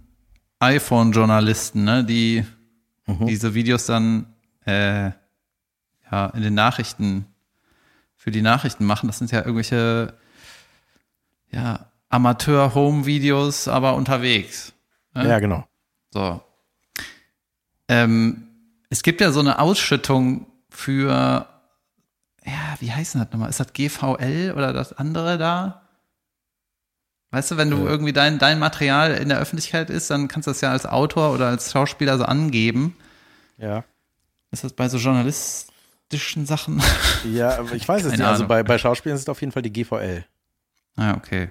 iPhone-Journalisten, 0.60 1.84
ne, 1.84 2.04
die 2.04 2.46
mhm. 3.08 3.26
diese 3.26 3.54
Videos 3.54 3.86
dann 3.86 4.28
äh, 4.66 5.12
ja, 6.12 6.26
in 6.34 6.44
den 6.44 6.54
Nachrichten, 6.54 7.26
für 8.16 8.30
die 8.30 8.44
Nachrichten 8.44 8.86
machen. 8.86 9.08
Das 9.08 9.18
sind 9.18 9.32
ja 9.32 9.40
irgendwelche 9.40 10.14
ja, 11.50 11.88
Amateur-Home-Videos, 12.10 13.68
aber 13.68 13.96
unterwegs. 13.96 14.74
Ne? 15.16 15.28
Ja, 15.28 15.40
genau. 15.40 15.66
So. 16.12 16.42
Ähm, 17.88 18.48
es 18.90 19.02
gibt 19.02 19.22
ja 19.22 19.32
so 19.32 19.40
eine 19.40 19.58
Ausschüttung 19.58 20.46
für, 20.70 21.48
ja, 22.46 22.76
wie 22.80 22.92
heißt 22.92 23.16
das 23.16 23.32
nochmal? 23.32 23.50
Ist 23.50 23.60
das 23.60 23.74
GVL 23.74 24.54
oder 24.56 24.72
das 24.72 24.94
andere 24.94 25.38
da? 25.38 25.81
Weißt 27.32 27.50
du, 27.52 27.58
wenn 27.58 27.70
du 27.70 27.88
irgendwie 27.88 28.12
dein, 28.14 28.40
dein 28.40 28.60
Material 28.60 29.14
in 29.14 29.30
der 29.30 29.40
Öffentlichkeit 29.40 29.90
ist, 29.90 30.10
dann 30.10 30.28
kannst 30.28 30.48
du 30.48 30.52
das 30.52 30.60
ja 30.62 30.72
als 30.72 30.86
Autor 30.86 31.34
oder 31.34 31.48
als 31.48 31.72
Schauspieler 31.72 32.18
so 32.18 32.26
angeben. 32.26 32.96
Ja. 33.58 33.86
Ist 34.52 34.66
das 34.66 34.74
bei 34.74 34.90
so 34.90 34.98
journalistischen 34.98 36.46
Sachen? 36.46 36.82
Ja, 37.24 37.60
aber 37.60 37.74
ich 37.74 37.88
weiß 37.88 38.04
es 38.06 38.12
nicht. 38.14 38.22
Also 38.24 38.48
bei, 38.48 38.64
bei 38.64 38.78
Schauspielern 38.78 39.16
ist 39.16 39.22
es 39.22 39.30
auf 39.30 39.40
jeden 39.42 39.54
Fall 39.54 39.62
die 39.62 39.72
GVL. 39.72 40.26
Ah, 40.98 41.14
okay. 41.14 41.50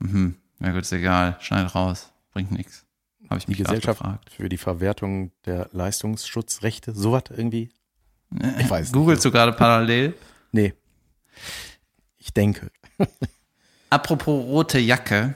Mhm. 0.00 0.34
Ja 0.60 0.72
gut, 0.72 0.82
ist 0.82 0.92
egal. 0.92 1.36
Schneid 1.40 1.72
raus. 1.74 2.10
Bringt 2.32 2.50
nichts. 2.50 2.86
Habe 3.28 3.38
ich 3.38 3.46
mich 3.46 3.58
Die 3.58 3.62
Gesellschaft 3.62 4.00
gefragt. 4.00 4.30
für 4.32 4.48
die 4.48 4.56
Verwertung 4.56 5.30
der 5.44 5.68
Leistungsschutzrechte, 5.72 6.92
sowas 6.92 7.24
irgendwie? 7.30 7.70
Ich 8.58 8.68
weiß 8.68 8.90
Googlest 8.92 9.24
du 9.24 9.30
gerade 9.30 9.52
parallel? 9.52 10.14
Nee. 10.52 10.74
Ich 12.18 12.32
denke. 12.32 12.70
Apropos 13.90 14.44
rote 14.44 14.78
Jacke. 14.78 15.34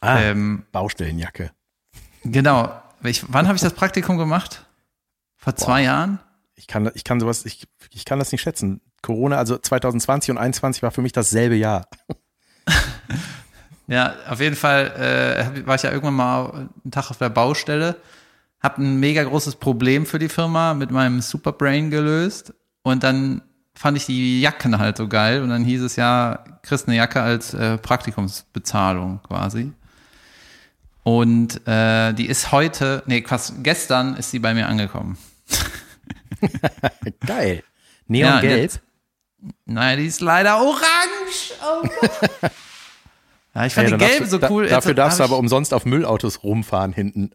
Ah, 0.00 0.20
ähm, 0.20 0.64
Baustellenjacke. 0.72 1.50
Genau. 2.24 2.72
Ich, 3.02 3.24
wann 3.32 3.46
habe 3.46 3.56
ich 3.56 3.62
das 3.62 3.74
Praktikum 3.74 4.16
gemacht? 4.16 4.64
Vor 5.36 5.56
zwei 5.56 5.80
Boah. 5.80 5.86
Jahren? 5.86 6.18
Ich 6.54 6.66
kann, 6.68 6.90
ich 6.94 7.02
kann 7.02 7.18
sowas, 7.18 7.44
ich, 7.44 7.66
ich 7.92 8.04
kann 8.04 8.20
das 8.20 8.30
nicht 8.30 8.42
schätzen. 8.42 8.80
Corona, 9.02 9.36
also 9.36 9.58
2020 9.58 10.30
und 10.30 10.36
2021 10.36 10.82
war 10.82 10.92
für 10.92 11.02
mich 11.02 11.12
dasselbe 11.12 11.56
Jahr. 11.56 11.88
ja, 13.88 14.14
auf 14.28 14.40
jeden 14.40 14.54
Fall 14.54 15.56
äh, 15.56 15.66
war 15.66 15.74
ich 15.74 15.82
ja 15.82 15.90
irgendwann 15.90 16.14
mal 16.14 16.68
einen 16.84 16.90
Tag 16.92 17.10
auf 17.10 17.18
der 17.18 17.30
Baustelle, 17.30 17.96
habe 18.60 18.82
ein 18.82 19.00
mega 19.00 19.24
großes 19.24 19.56
Problem 19.56 20.06
für 20.06 20.20
die 20.20 20.28
Firma 20.28 20.74
mit 20.74 20.92
meinem 20.92 21.20
Superbrain 21.20 21.90
gelöst 21.90 22.54
und 22.82 23.02
dann 23.02 23.42
fand 23.74 23.96
ich 23.96 24.06
die 24.06 24.40
Jacken 24.40 24.78
halt 24.78 24.96
so 24.96 25.08
geil 25.08 25.42
und 25.42 25.48
dann 25.48 25.64
hieß 25.64 25.82
es 25.82 25.96
ja, 25.96 26.44
kriegst 26.62 26.88
eine 26.88 26.96
Jacke 26.96 27.20
als 27.20 27.54
äh, 27.54 27.78
Praktikumsbezahlung 27.78 29.20
quasi. 29.26 29.72
Und 31.02 31.66
äh, 31.66 32.12
die 32.12 32.26
ist 32.26 32.52
heute, 32.52 33.02
nee, 33.06 33.22
quasi 33.22 33.54
gestern 33.62 34.14
ist 34.16 34.30
sie 34.30 34.38
bei 34.38 34.54
mir 34.54 34.68
angekommen. 34.68 35.18
geil. 37.26 37.64
Neongelb? 38.06 38.72
Ja, 38.72 38.78
Nein, 39.64 39.98
die 39.98 40.06
ist 40.06 40.20
leider 40.20 40.58
orange. 40.60 41.52
Oh 41.64 41.82
ja, 43.54 43.66
ich 43.66 43.74
fand 43.74 43.90
ja, 43.90 43.96
die 43.96 44.04
gelbe 44.04 44.26
so 44.26 44.38
cool. 44.48 44.68
Da, 44.68 44.76
dafür 44.76 44.94
darfst 44.94 45.18
du 45.18 45.24
aber 45.24 45.38
umsonst 45.38 45.74
auf 45.74 45.84
Müllautos 45.84 46.44
rumfahren 46.44 46.92
hinten. 46.92 47.32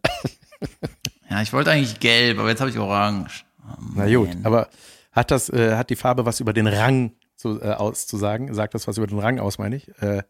ja, 1.28 1.42
ich 1.42 1.52
wollte 1.52 1.70
eigentlich 1.70 2.00
gelb, 2.00 2.38
aber 2.38 2.48
jetzt 2.48 2.60
habe 2.60 2.70
ich 2.70 2.78
orange. 2.78 3.44
Oh, 3.62 3.74
Na 3.94 4.06
gut, 4.06 4.30
aber 4.44 4.68
hat 5.18 5.30
das, 5.30 5.48
äh, 5.50 5.76
hat 5.76 5.90
die 5.90 5.96
Farbe 5.96 6.26
was 6.26 6.40
über 6.40 6.52
den 6.52 6.66
Rang 6.66 7.12
zu, 7.36 7.60
äh, 7.60 7.72
auszusagen? 7.72 8.52
Sagt 8.54 8.74
das 8.74 8.86
was 8.86 8.96
über 8.96 9.06
den 9.06 9.18
Rang 9.18 9.38
aus, 9.38 9.58
meine 9.58 9.76
ich? 9.76 9.88
Äh, 10.00 10.22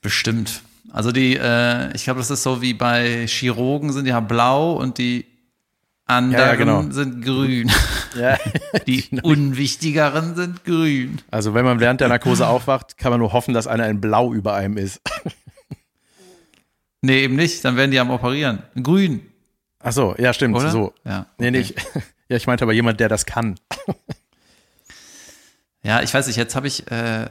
Bestimmt. 0.00 0.62
Also 0.92 1.12
die, 1.12 1.36
äh, 1.36 1.94
ich 1.94 2.04
glaube, 2.04 2.20
das 2.20 2.30
ist 2.30 2.42
so 2.42 2.60
wie 2.60 2.74
bei 2.74 3.26
Chirurgen 3.26 3.92
sind 3.92 4.06
ja 4.06 4.20
blau 4.20 4.74
und 4.74 4.98
die 4.98 5.24
anderen 6.04 6.46
ja, 6.46 6.54
genau. 6.54 6.82
sind 6.90 7.24
grün. 7.24 7.70
Ja. 8.14 8.38
Die 8.86 9.08
unwichtigeren 9.24 10.36
sind 10.36 10.64
grün. 10.64 11.20
Also 11.32 11.52
wenn 11.52 11.64
man 11.64 11.80
während 11.80 12.00
der 12.00 12.06
Narkose 12.06 12.46
aufwacht, 12.46 12.96
kann 12.96 13.10
man 13.10 13.18
nur 13.18 13.32
hoffen, 13.32 13.54
dass 13.54 13.66
einer 13.66 13.88
in 13.88 14.00
Blau 14.00 14.32
über 14.32 14.54
einem 14.54 14.76
ist. 14.76 15.00
Nee, 17.04 17.24
eben 17.24 17.36
nicht. 17.36 17.64
Dann 17.64 17.76
werden 17.76 17.90
die 17.90 17.98
am 17.98 18.10
Operieren. 18.10 18.62
Grün. 18.80 19.20
Ach 19.80 19.92
so, 19.92 20.14
ja, 20.16 20.32
stimmt. 20.32 20.56
Oder? 20.56 20.70
So. 20.70 20.94
Ja. 21.04 21.26
Nee, 21.36 21.50
nee, 21.50 21.58
ich, 21.58 21.74
ja, 22.28 22.36
ich 22.36 22.46
meinte 22.46 22.64
aber 22.64 22.72
jemand, 22.72 22.98
der 22.98 23.10
das 23.10 23.26
kann. 23.26 23.56
Ja, 25.84 26.00
ich 26.00 26.12
weiß 26.12 26.26
nicht, 26.26 26.36
jetzt 26.36 26.56
habe 26.56 26.66
ich, 26.66 26.90
äh, 26.90 27.28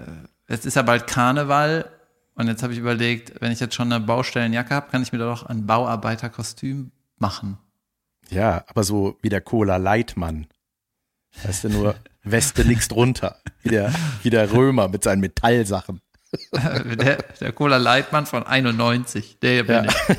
jetzt 0.48 0.66
ist 0.66 0.76
ja 0.76 0.84
bald 0.84 1.08
Karneval 1.08 1.90
und 2.36 2.48
jetzt 2.48 2.62
habe 2.62 2.72
ich 2.72 2.80
überlegt, 2.80 3.42
wenn 3.42 3.52
ich 3.52 3.60
jetzt 3.60 3.74
schon 3.74 3.92
eine 3.92 4.06
Baustellenjacke 4.06 4.76
habe, 4.76 4.92
kann 4.92 5.02
ich 5.02 5.12
mir 5.12 5.18
doch 5.18 5.48
ein 5.48 5.66
Bauarbeiterkostüm 5.66 6.92
machen. 7.18 7.58
Ja, 8.30 8.64
aber 8.68 8.84
so 8.84 9.18
wie 9.24 9.30
der 9.30 9.42
Cola 9.42 9.78
Leitmann. 9.78 10.48
Weißt 11.44 11.64
du, 11.64 11.70
nur 11.70 11.96
Weste 12.22 12.64
nix 12.64 12.88
drunter. 12.88 13.38
Wie 13.64 13.70
der, 13.70 13.92
wie 14.22 14.30
der 14.30 14.52
Römer 14.54 14.88
mit 14.88 15.04
seinen 15.04 15.20
Metallsachen. 15.20 16.00
Der, 16.52 17.18
der 17.40 17.52
Cola 17.52 17.78
Leitmann 17.78 18.26
von 18.26 18.42
91, 18.42 19.38
der 19.40 19.64
bin 19.66 19.86
ja. 19.86 19.86
ich. 19.86 20.18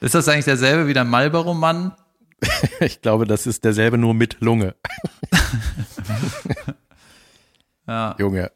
ist 0.02 0.14
das 0.14 0.28
eigentlich 0.28 0.44
derselbe 0.44 0.86
wie 0.86 0.92
der 0.92 1.04
Marlboro-Mann? 1.04 1.94
Ich 2.80 3.00
glaube, 3.02 3.26
das 3.26 3.46
ist 3.46 3.64
derselbe 3.64 3.98
nur 3.98 4.14
mit 4.14 4.40
Lunge. 4.40 4.74
ja. 7.86 8.16
Junge. 8.18 8.52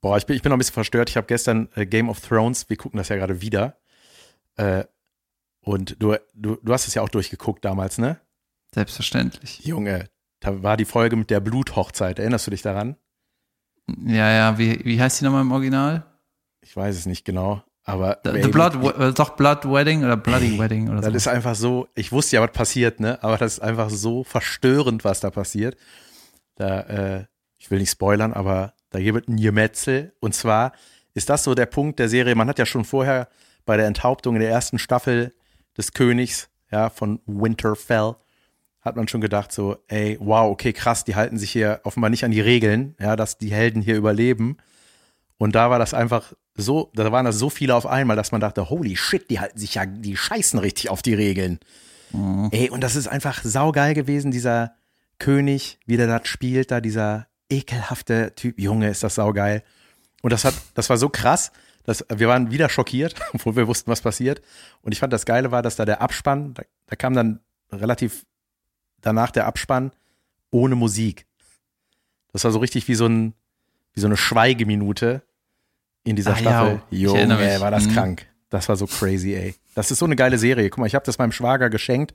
Boah, 0.00 0.16
ich 0.16 0.26
bin, 0.26 0.36
ich 0.36 0.42
bin 0.42 0.50
noch 0.50 0.56
ein 0.56 0.58
bisschen 0.58 0.74
verstört. 0.74 1.10
Ich 1.10 1.16
habe 1.16 1.26
gestern 1.26 1.68
äh, 1.74 1.86
Game 1.86 2.08
of 2.08 2.20
Thrones, 2.20 2.68
wir 2.68 2.76
gucken 2.76 2.98
das 2.98 3.08
ja 3.08 3.16
gerade 3.16 3.40
wieder, 3.40 3.78
äh, 4.56 4.84
und 5.60 6.02
du, 6.02 6.16
du, 6.34 6.56
du 6.62 6.72
hast 6.72 6.88
es 6.88 6.94
ja 6.94 7.02
auch 7.02 7.08
durchgeguckt 7.08 7.64
damals, 7.64 7.98
ne? 7.98 8.18
Selbstverständlich. 8.74 9.64
Junge, 9.64 10.08
da 10.40 10.62
war 10.62 10.76
die 10.76 10.84
Folge 10.84 11.16
mit 11.16 11.30
der 11.30 11.40
Bluthochzeit. 11.40 12.18
Erinnerst 12.18 12.46
du 12.46 12.50
dich 12.50 12.62
daran? 12.62 12.96
Ja, 14.04 14.30
ja, 14.30 14.58
wie, 14.58 14.84
wie 14.84 15.00
heißt 15.00 15.20
die 15.20 15.24
nochmal 15.24 15.42
im 15.42 15.52
Original? 15.52 16.06
Ich 16.62 16.76
weiß 16.76 16.96
es 16.96 17.06
nicht 17.06 17.24
genau, 17.24 17.62
aber. 17.88 18.18
The, 18.24 18.42
the 18.42 18.48
Blood, 18.48 18.74
äh, 18.98 19.12
doch 19.12 19.30
Blood 19.30 19.64
Wedding 19.64 20.04
oder 20.04 20.16
Bloody 20.16 20.58
Wedding 20.58 20.88
oder 20.88 21.02
so. 21.02 21.10
Das 21.10 21.14
ist 21.14 21.28
einfach 21.28 21.54
so, 21.54 21.88
ich 21.94 22.12
wusste 22.12 22.36
ja, 22.36 22.42
was 22.42 22.52
passiert, 22.52 23.00
ne? 23.00 23.22
Aber 23.22 23.36
das 23.38 23.54
ist 23.54 23.60
einfach 23.60 23.90
so 23.90 24.24
verstörend, 24.24 25.04
was 25.04 25.20
da 25.20 25.30
passiert. 25.30 25.76
Da, 26.56 26.80
äh, 26.80 27.24
ich 27.58 27.70
will 27.70 27.78
nicht 27.78 27.90
spoilern, 27.90 28.32
aber 28.32 28.74
da 28.90 29.00
gibt 29.00 29.22
es 29.22 29.28
ein 29.28 29.36
Gemetzel. 29.36 30.12
Und 30.20 30.34
zwar 30.34 30.72
ist 31.14 31.30
das 31.30 31.44
so 31.44 31.54
der 31.54 31.66
Punkt 31.66 31.98
der 31.98 32.08
Serie, 32.08 32.34
man 32.34 32.48
hat 32.48 32.58
ja 32.58 32.66
schon 32.66 32.84
vorher 32.84 33.28
bei 33.64 33.76
der 33.76 33.86
Enthauptung 33.86 34.36
in 34.36 34.40
der 34.40 34.50
ersten 34.50 34.78
Staffel 34.78 35.34
des 35.76 35.92
Königs, 35.92 36.48
ja, 36.70 36.90
von 36.90 37.20
Winterfell, 37.26 38.16
hat 38.80 38.96
man 38.96 39.08
schon 39.08 39.20
gedacht, 39.20 39.52
so, 39.52 39.76
ey, 39.88 40.16
wow, 40.20 40.50
okay, 40.50 40.72
krass, 40.72 41.04
die 41.04 41.16
halten 41.16 41.38
sich 41.38 41.50
hier 41.50 41.80
offenbar 41.84 42.10
nicht 42.10 42.24
an 42.24 42.30
die 42.30 42.40
Regeln, 42.40 42.94
ja, 43.00 43.16
dass 43.16 43.38
die 43.38 43.52
Helden 43.52 43.82
hier 43.82 43.96
überleben. 43.96 44.58
Und 45.38 45.54
da 45.54 45.70
war 45.70 45.78
das 45.78 45.94
einfach 45.94 46.32
so, 46.60 46.90
da 46.94 47.10
waren 47.12 47.24
das 47.24 47.38
so 47.38 47.50
viele 47.50 47.74
auf 47.74 47.86
einmal, 47.86 48.16
dass 48.16 48.32
man 48.32 48.40
dachte, 48.40 48.68
holy 48.68 48.96
shit, 48.96 49.30
die 49.30 49.38
halten 49.38 49.58
sich 49.58 49.76
ja, 49.76 49.86
die 49.86 50.16
scheißen 50.16 50.58
richtig 50.58 50.90
auf 50.90 51.02
die 51.02 51.14
Regeln. 51.14 51.60
Mhm. 52.12 52.48
Ey, 52.50 52.68
und 52.68 52.82
das 52.82 52.96
ist 52.96 53.06
einfach 53.06 53.42
saugeil 53.44 53.94
gewesen, 53.94 54.30
dieser 54.30 54.74
König, 55.18 55.78
wie 55.86 55.96
der 55.96 56.08
das 56.08 56.26
spielt, 56.26 56.70
da 56.70 56.80
dieser 56.80 57.28
ekelhafte 57.48 58.34
Typ. 58.34 58.58
Junge, 58.58 58.88
ist 58.88 59.04
das 59.04 59.14
saugeil. 59.14 59.62
Und 60.20 60.32
das 60.32 60.44
hat, 60.44 60.54
das 60.74 60.90
war 60.90 60.96
so 60.96 61.08
krass, 61.08 61.52
das, 61.84 62.04
wir 62.12 62.28
waren 62.28 62.50
wieder 62.50 62.68
schockiert, 62.68 63.14
obwohl 63.32 63.56
wir 63.56 63.68
wussten, 63.68 63.90
was 63.90 64.00
passiert. 64.00 64.42
Und 64.82 64.92
ich 64.92 64.98
fand 64.98 65.12
das 65.12 65.26
Geile 65.26 65.52
war, 65.52 65.62
dass 65.62 65.76
da 65.76 65.84
der 65.84 66.02
Abspann, 66.02 66.54
da, 66.54 66.64
da 66.86 66.96
kam 66.96 67.14
dann 67.14 67.40
relativ 67.70 68.26
danach 69.00 69.30
der 69.30 69.46
Abspann 69.46 69.92
ohne 70.50 70.74
Musik. 70.74 71.26
Das 72.32 72.44
war 72.44 72.50
so 72.50 72.58
richtig 72.58 72.88
wie 72.88 72.94
so 72.94 73.06
ein, 73.06 73.34
wie 73.94 74.00
so 74.00 74.06
eine 74.06 74.16
Schweigeminute 74.16 75.22
in 76.10 76.16
dieser 76.16 76.32
ah, 76.32 76.36
Staffel. 76.36 76.82
Ja, 76.90 77.10
Junge, 77.10 77.60
war 77.60 77.70
das 77.70 77.86
mhm. 77.86 77.92
krank. 77.92 78.26
Das 78.50 78.68
war 78.68 78.76
so 78.76 78.86
crazy, 78.86 79.34
ey. 79.34 79.54
Das 79.74 79.90
ist 79.90 79.98
so 79.98 80.06
eine 80.06 80.16
geile 80.16 80.38
Serie. 80.38 80.70
Guck 80.70 80.78
mal, 80.78 80.86
ich 80.86 80.94
habe 80.94 81.04
das 81.04 81.18
meinem 81.18 81.32
Schwager 81.32 81.70
geschenkt. 81.70 82.14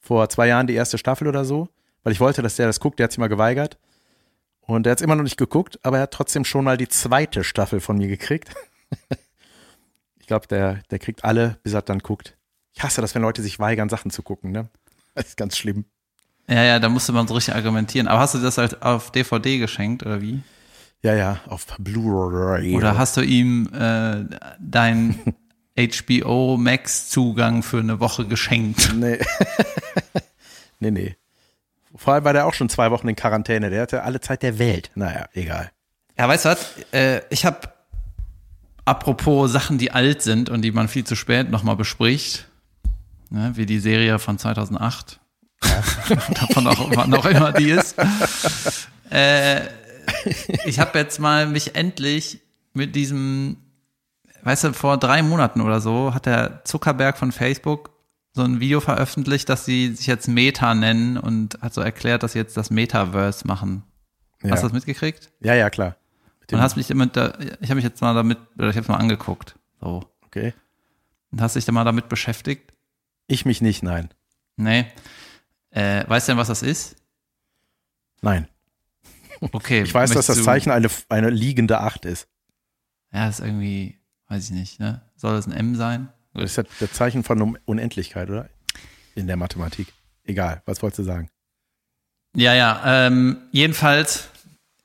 Vor 0.00 0.28
zwei 0.28 0.48
Jahren 0.48 0.66
die 0.66 0.74
erste 0.74 0.98
Staffel 0.98 1.28
oder 1.28 1.44
so. 1.44 1.68
Weil 2.02 2.12
ich 2.12 2.20
wollte, 2.20 2.42
dass 2.42 2.56
der 2.56 2.66
das 2.66 2.80
guckt. 2.80 2.98
Der 2.98 3.04
hat 3.04 3.12
sich 3.12 3.18
mal 3.18 3.28
geweigert. 3.28 3.78
Und 4.62 4.84
der 4.84 4.92
hat 4.92 4.98
es 4.98 5.02
immer 5.02 5.16
noch 5.16 5.22
nicht 5.22 5.38
geguckt, 5.38 5.78
aber 5.82 5.96
er 5.96 6.02
hat 6.02 6.10
trotzdem 6.10 6.44
schon 6.44 6.64
mal 6.64 6.76
die 6.76 6.88
zweite 6.88 7.42
Staffel 7.42 7.80
von 7.80 7.96
mir 7.96 8.06
gekriegt 8.06 8.50
ich 10.20 10.26
glaube, 10.26 10.46
der, 10.46 10.82
der 10.90 10.98
kriegt 10.98 11.24
alle, 11.24 11.58
bis 11.62 11.72
er 11.72 11.82
dann 11.82 12.00
guckt. 12.00 12.36
Ich 12.74 12.82
hasse 12.82 13.00
das, 13.00 13.14
wenn 13.14 13.22
Leute 13.22 13.42
sich 13.42 13.58
weigern, 13.58 13.88
Sachen 13.88 14.10
zu 14.10 14.22
gucken, 14.22 14.52
ne? 14.52 14.68
Das 15.14 15.28
ist 15.28 15.36
ganz 15.36 15.56
schlimm. 15.56 15.84
Ja, 16.48 16.62
ja, 16.62 16.78
da 16.78 16.88
musste 16.88 17.12
man 17.12 17.26
so 17.26 17.34
richtig 17.34 17.54
argumentieren. 17.54 18.08
Aber 18.08 18.20
hast 18.20 18.34
du 18.34 18.38
das 18.38 18.58
halt 18.58 18.82
auf 18.82 19.10
DVD 19.10 19.58
geschenkt 19.58 20.04
oder 20.04 20.20
wie? 20.20 20.42
Ja, 21.02 21.14
ja, 21.14 21.40
auf 21.46 21.66
Blu-ray. 21.78 22.74
Oder 22.74 22.98
hast 22.98 23.16
du 23.16 23.20
ihm 23.20 23.68
äh, 23.72 24.24
dein 24.58 25.18
HBO 25.78 26.56
Max 26.56 27.08
Zugang 27.08 27.62
für 27.62 27.78
eine 27.78 28.00
Woche 28.00 28.26
geschenkt? 28.26 28.92
Nee. 28.94 29.18
nee, 30.80 30.90
nee. 30.90 31.16
Vor 31.94 32.14
allem 32.14 32.24
war 32.24 32.32
der 32.32 32.46
auch 32.46 32.54
schon 32.54 32.68
zwei 32.68 32.90
Wochen 32.90 33.08
in 33.08 33.16
Quarantäne. 33.16 33.70
Der 33.70 33.82
hatte 33.82 34.02
alle 34.02 34.20
Zeit 34.20 34.42
der 34.42 34.58
Welt. 34.58 34.90
Naja, 34.94 35.26
egal. 35.34 35.70
Ja, 36.18 36.28
weißt 36.28 36.44
du 36.44 36.48
was? 36.48 36.74
Äh, 36.92 37.22
ich 37.30 37.44
habe 37.44 37.72
apropos 38.84 39.52
Sachen, 39.52 39.78
die 39.78 39.92
alt 39.92 40.22
sind 40.22 40.50
und 40.50 40.62
die 40.62 40.72
man 40.72 40.88
viel 40.88 41.04
zu 41.04 41.14
spät 41.14 41.50
nochmal 41.50 41.76
bespricht, 41.76 42.48
ne, 43.30 43.52
wie 43.54 43.66
die 43.66 43.78
Serie 43.78 44.18
von 44.18 44.38
2008, 44.38 45.20
ja. 45.62 45.82
davon 46.34 46.66
auch 46.66 46.80
auch 46.80 47.26
immer 47.26 47.52
die 47.52 47.70
ist. 47.70 47.96
Äh, 49.10 49.60
ich 50.64 50.78
habe 50.78 50.98
jetzt 50.98 51.18
mal 51.18 51.46
mich 51.46 51.74
endlich 51.74 52.40
mit 52.74 52.94
diesem, 52.94 53.56
weißt 54.42 54.64
du, 54.64 54.72
vor 54.72 54.98
drei 54.98 55.22
Monaten 55.22 55.60
oder 55.60 55.80
so 55.80 56.14
hat 56.14 56.26
der 56.26 56.64
Zuckerberg 56.64 57.18
von 57.18 57.32
Facebook 57.32 57.90
so 58.34 58.42
ein 58.42 58.60
Video 58.60 58.80
veröffentlicht, 58.80 59.48
dass 59.48 59.64
sie 59.64 59.94
sich 59.94 60.06
jetzt 60.06 60.28
Meta 60.28 60.74
nennen 60.74 61.16
und 61.16 61.60
hat 61.60 61.74
so 61.74 61.80
erklärt, 61.80 62.22
dass 62.22 62.32
sie 62.32 62.38
jetzt 62.38 62.56
das 62.56 62.70
Metaverse 62.70 63.46
machen. 63.46 63.82
Ja. 64.42 64.52
Hast 64.52 64.62
du 64.62 64.68
das 64.68 64.74
mitgekriegt? 64.74 65.30
Ja, 65.40 65.54
ja, 65.54 65.70
klar. 65.70 65.96
Und 66.50 66.60
hast 66.60 66.76
mich 66.76 66.90
immer 66.90 67.06
da, 67.06 67.34
ich 67.60 67.68
habe 67.68 67.74
mich 67.74 67.84
jetzt 67.84 68.00
mal 68.00 68.14
damit, 68.14 68.38
oder 68.56 68.70
ich 68.70 68.76
habe 68.76 68.82
es 68.82 68.88
mal 68.88 68.96
angeguckt. 68.96 69.56
So. 69.80 70.04
Okay. 70.26 70.54
Und 71.30 71.42
hast 71.42 71.56
dich 71.56 71.64
da 71.64 71.72
mal 71.72 71.84
damit 71.84 72.08
beschäftigt? 72.08 72.72
Ich 73.26 73.44
mich 73.44 73.60
nicht, 73.60 73.82
nein. 73.82 74.08
Nee. 74.56 74.86
Äh, 75.70 76.08
weißt 76.08 76.28
du 76.28 76.32
denn, 76.32 76.38
was 76.38 76.48
das 76.48 76.62
ist? 76.62 76.96
Nein. 78.22 78.48
Okay. 79.40 79.82
Ich 79.82 79.94
weiß, 79.94 80.12
dass 80.12 80.26
das 80.26 80.42
Zeichen 80.42 80.70
eine, 80.70 80.88
eine 81.08 81.30
liegende 81.30 81.80
Acht 81.80 82.04
ist. 82.04 82.28
Ja, 83.12 83.28
ist 83.28 83.40
irgendwie, 83.40 83.98
weiß 84.28 84.46
ich 84.46 84.50
nicht, 84.50 84.80
ne? 84.80 85.02
Soll 85.16 85.34
das 85.34 85.46
ein 85.46 85.52
M 85.52 85.76
sein? 85.76 86.08
Das 86.34 86.44
ist 86.44 86.56
ja 86.56 86.64
das 86.80 86.92
Zeichen 86.92 87.24
von 87.24 87.56
Unendlichkeit, 87.64 88.28
oder? 88.30 88.48
In 89.14 89.26
der 89.26 89.36
Mathematik. 89.36 89.92
Egal, 90.24 90.62
was 90.66 90.82
wolltest 90.82 91.00
du 91.00 91.04
sagen? 91.04 91.30
Ja, 92.36 92.54
ja, 92.54 92.82
ähm, 92.84 93.38
jedenfalls 93.50 94.28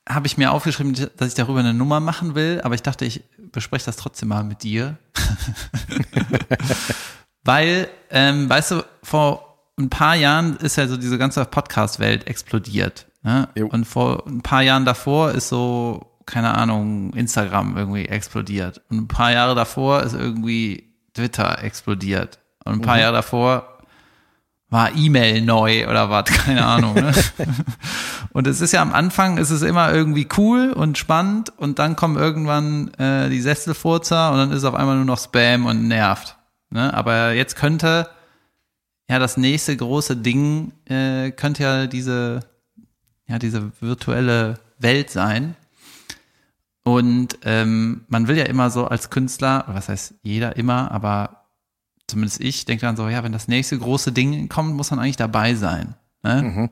habe 0.08 0.26
ich 0.26 0.36
mir 0.36 0.52
aufgeschrieben, 0.52 0.94
dass 1.16 1.28
ich 1.28 1.34
darüber 1.34 1.60
eine 1.60 1.74
Nummer 1.74 2.00
machen 2.00 2.34
will, 2.34 2.60
aber 2.62 2.74
ich 2.74 2.82
dachte, 2.82 3.04
ich 3.04 3.22
bespreche 3.52 3.86
das 3.86 3.96
trotzdem 3.96 4.28
mal 4.28 4.44
mit 4.44 4.62
dir. 4.62 4.98
Weil, 7.44 7.88
ähm, 8.10 8.48
weißt 8.48 8.72
du, 8.72 8.84
vor 9.02 9.58
ein 9.78 9.90
paar 9.90 10.14
Jahren 10.14 10.56
ist 10.56 10.76
ja 10.76 10.86
so 10.86 10.96
diese 10.96 11.18
ganze 11.18 11.44
Podcast-Welt 11.44 12.26
explodiert. 12.26 13.06
Ne? 13.24 13.48
Und 13.70 13.86
vor 13.86 14.26
ein 14.26 14.42
paar 14.42 14.62
Jahren 14.62 14.84
davor 14.84 15.32
ist 15.32 15.48
so, 15.48 16.12
keine 16.26 16.54
Ahnung, 16.54 17.12
Instagram 17.14 17.76
irgendwie 17.76 18.04
explodiert. 18.06 18.82
Und 18.90 18.98
ein 18.98 19.08
paar 19.08 19.32
Jahre 19.32 19.54
davor 19.54 20.02
ist 20.02 20.14
irgendwie 20.14 20.94
Twitter 21.14 21.62
explodiert. 21.62 22.38
Und 22.64 22.74
ein 22.74 22.80
paar 22.82 22.96
mhm. 22.96 23.00
Jahre 23.00 23.14
davor 23.14 23.78
war 24.70 24.94
E-Mail 24.94 25.40
neu 25.40 25.88
oder 25.88 26.10
was, 26.10 26.24
keine 26.44 26.66
Ahnung. 26.66 26.94
Ne? 26.94 27.12
und 28.32 28.46
es 28.46 28.60
ist 28.60 28.72
ja 28.72 28.82
am 28.82 28.92
Anfang, 28.92 29.38
ist 29.38 29.50
es 29.50 29.62
immer 29.62 29.92
irgendwie 29.92 30.28
cool 30.36 30.72
und 30.72 30.98
spannend 30.98 31.50
und 31.56 31.78
dann 31.78 31.96
kommen 31.96 32.16
irgendwann 32.16 32.92
äh, 32.94 33.30
die 33.30 33.40
Sesselfurzer 33.40 34.32
und 34.32 34.38
dann 34.38 34.50
ist 34.50 34.58
es 34.58 34.64
auf 34.64 34.74
einmal 34.74 34.96
nur 34.96 35.04
noch 35.04 35.18
Spam 35.18 35.66
und 35.66 35.88
nervt. 35.88 36.36
Ne? 36.70 36.92
Aber 36.92 37.32
jetzt 37.32 37.56
könnte 37.56 38.08
ja 39.08 39.18
das 39.18 39.36
nächste 39.36 39.76
große 39.76 40.16
Ding 40.16 40.72
äh, 40.86 41.30
könnte 41.30 41.62
ja 41.62 41.86
diese 41.86 42.40
ja 43.26 43.38
diese 43.38 43.72
virtuelle 43.80 44.58
Welt 44.78 45.10
sein. 45.10 45.56
Und 46.82 47.38
ähm, 47.44 48.04
man 48.08 48.28
will 48.28 48.36
ja 48.36 48.44
immer 48.44 48.70
so 48.70 48.86
als 48.86 49.08
Künstler, 49.10 49.64
was 49.68 49.88
heißt 49.88 50.14
jeder 50.22 50.56
immer, 50.56 50.90
aber 50.90 51.44
zumindest 52.06 52.40
ich 52.40 52.66
denke 52.66 52.84
dann 52.84 52.96
so, 52.96 53.08
ja, 53.08 53.24
wenn 53.24 53.32
das 53.32 53.48
nächste 53.48 53.78
große 53.78 54.12
Ding 54.12 54.48
kommt, 54.48 54.74
muss 54.74 54.90
man 54.90 55.00
eigentlich 55.00 55.16
dabei 55.16 55.54
sein. 55.54 55.94
Ne? 56.22 56.42
Mhm. 56.42 56.70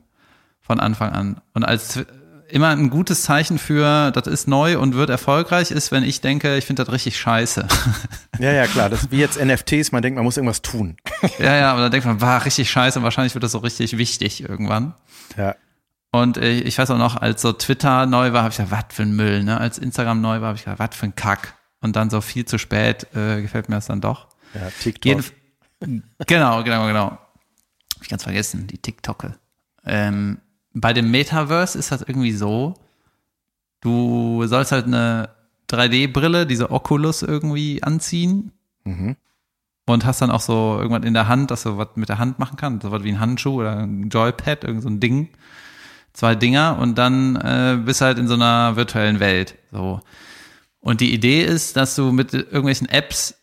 Von 0.61 0.79
Anfang 0.79 1.11
an. 1.11 1.41
Und 1.53 1.63
als 1.63 2.05
immer 2.47 2.69
ein 2.69 2.91
gutes 2.91 3.23
Zeichen 3.23 3.57
für, 3.57 4.11
das 4.11 4.27
ist 4.27 4.47
neu 4.47 4.77
und 4.77 4.93
wird 4.93 5.09
erfolgreich, 5.09 5.71
ist, 5.71 5.91
wenn 5.91 6.03
ich 6.03 6.21
denke, 6.21 6.55
ich 6.57 6.65
finde 6.65 6.85
das 6.85 6.93
richtig 6.93 7.17
scheiße. 7.17 7.67
Ja, 8.39 8.51
ja, 8.51 8.65
klar. 8.65 8.89
Das 8.89 9.03
ist 9.03 9.11
wie 9.11 9.19
jetzt 9.19 9.39
NFTs, 9.39 9.91
man 9.91 10.01
denkt, 10.01 10.15
man 10.15 10.25
muss 10.25 10.37
irgendwas 10.37 10.63
tun. 10.63 10.97
Ja, 11.37 11.55
ja, 11.55 11.71
aber 11.71 11.81
dann 11.81 11.91
denkt 11.91 12.05
man, 12.05 12.19
war 12.19 12.43
richtig 12.43 12.69
scheiße 12.69 12.97
und 12.97 13.03
wahrscheinlich 13.03 13.35
wird 13.35 13.43
das 13.43 13.51
so 13.51 13.59
richtig 13.59 13.97
wichtig 13.97 14.41
irgendwann. 14.41 14.95
Ja. 15.37 15.55
Und 16.13 16.37
ich 16.37 16.77
weiß 16.77 16.91
auch 16.91 16.99
noch, 16.99 17.19
als 17.19 17.41
so 17.41 17.53
Twitter 17.53 18.05
neu 18.05 18.33
war, 18.33 18.43
habe 18.43 18.51
ich 18.51 18.57
gesagt, 18.57 18.71
was 18.71 18.95
für 18.95 19.01
ein 19.01 19.15
Müll, 19.15 19.43
ne? 19.43 19.59
Als 19.59 19.79
Instagram 19.79 20.21
neu 20.21 20.41
war, 20.41 20.49
habe 20.49 20.57
ich 20.57 20.63
gesagt, 20.63 20.77
was 20.77 20.95
für 20.95 21.07
ein 21.07 21.15
Kack. 21.15 21.55
Und 21.81 21.95
dann 21.95 22.11
so 22.11 22.21
viel 22.21 22.45
zu 22.45 22.59
spät 22.59 23.07
äh, 23.15 23.41
gefällt 23.41 23.67
mir 23.67 23.75
das 23.77 23.87
dann 23.87 23.99
doch. 23.99 24.27
Ja, 24.53 24.69
TikTok. 24.79 25.23
Jeden, 25.81 26.03
genau, 26.27 26.63
genau, 26.63 26.85
genau. 26.85 27.05
Hab 27.07 28.03
ich 28.03 28.09
ganz 28.09 28.21
vergessen, 28.21 28.67
die 28.67 28.77
TikToke. 28.77 29.39
Ähm, 29.85 30.37
bei 30.75 30.93
dem 30.93 31.09
Metaverse 31.09 31.79
ist 31.79 31.91
das 31.91 32.03
irgendwie 32.03 32.33
so, 32.33 32.75
du 33.81 34.45
sollst 34.45 34.71
halt 34.71 34.85
eine 34.85 35.29
3D-Brille, 35.71 36.45
diese 36.45 36.69
Oculus 36.69 37.23
irgendwie 37.23 37.81
anziehen. 37.81 38.51
Mhm. 38.83 39.15
Und 39.87 40.05
hast 40.05 40.21
dann 40.21 40.29
auch 40.29 40.41
so 40.41 40.77
irgendwas 40.79 41.07
in 41.07 41.15
der 41.15 41.27
Hand, 41.27 41.49
dass 41.49 41.63
du 41.63 41.75
was 41.79 41.87
mit 41.95 42.07
der 42.07 42.19
Hand 42.19 42.37
machen 42.37 42.55
kannst, 42.55 42.83
so 42.83 42.91
was 42.91 43.03
wie 43.03 43.11
ein 43.11 43.19
Handschuh 43.19 43.61
oder 43.61 43.79
ein 43.79 44.09
Joypad, 44.09 44.63
irgend 44.63 44.83
so 44.83 44.89
ein 44.89 44.99
Ding. 44.99 45.29
Zwei 46.13 46.35
Dinger 46.35 46.77
und 46.79 46.97
dann 46.97 47.35
äh, 47.35 47.77
bist 47.83 48.01
halt 48.01 48.19
in 48.19 48.27
so 48.27 48.35
einer 48.35 48.75
virtuellen 48.75 49.19
Welt. 49.19 49.55
So. 49.71 49.99
Und 50.79 51.01
die 51.01 51.13
Idee 51.13 51.43
ist, 51.43 51.75
dass 51.75 51.95
du 51.95 52.11
mit 52.11 52.33
irgendwelchen 52.33 52.87
Apps 52.87 53.35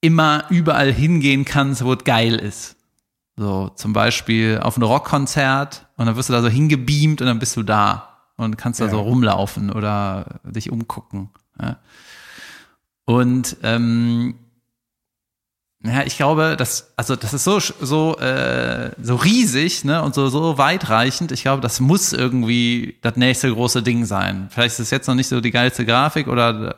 immer 0.00 0.44
überall 0.50 0.92
hingehen 0.92 1.44
kannst, 1.44 1.84
wo 1.84 1.94
es 1.94 2.04
geil 2.04 2.36
ist. 2.36 2.76
So, 3.36 3.70
zum 3.74 3.92
Beispiel 3.92 4.60
auf 4.62 4.76
ein 4.76 4.82
Rockkonzert 4.82 5.86
und 5.96 6.06
dann 6.06 6.16
wirst 6.16 6.28
du 6.28 6.32
da 6.32 6.40
so 6.40 6.48
hingebeamt 6.48 7.20
und 7.20 7.26
dann 7.26 7.38
bist 7.38 7.56
du 7.56 7.62
da 7.62 8.16
und 8.36 8.56
kannst 8.56 8.80
da 8.80 8.84
ja. 8.84 8.90
so 8.90 9.00
rumlaufen 9.00 9.70
oder 9.70 10.40
dich 10.44 10.70
umgucken. 10.70 11.30
Ja. 11.60 11.78
Und 13.04 13.56
ähm, 13.62 14.36
ja, 15.88 16.02
ich 16.04 16.16
glaube, 16.16 16.56
dass 16.56 16.92
also 16.96 17.16
das 17.16 17.34
ist 17.34 17.44
so 17.44 17.58
so 17.58 18.16
äh, 18.18 18.90
so 19.00 19.16
riesig 19.16 19.84
ne 19.84 20.02
und 20.02 20.14
so 20.14 20.28
so 20.28 20.58
weitreichend. 20.58 21.32
Ich 21.32 21.42
glaube, 21.42 21.62
das 21.62 21.80
muss 21.80 22.12
irgendwie 22.12 22.96
das 23.02 23.16
nächste 23.16 23.52
große 23.52 23.82
Ding 23.82 24.04
sein. 24.04 24.48
Vielleicht 24.50 24.74
ist 24.74 24.80
es 24.80 24.90
jetzt 24.90 25.06
noch 25.06 25.14
nicht 25.14 25.28
so 25.28 25.40
die 25.40 25.50
geilste 25.50 25.84
Grafik 25.84 26.28
oder 26.28 26.76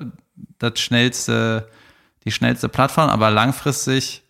das 0.58 0.78
schnellste 0.80 1.68
die 2.24 2.32
schnellste 2.32 2.68
Plattform, 2.68 3.10
aber 3.10 3.30
langfristig 3.30 4.22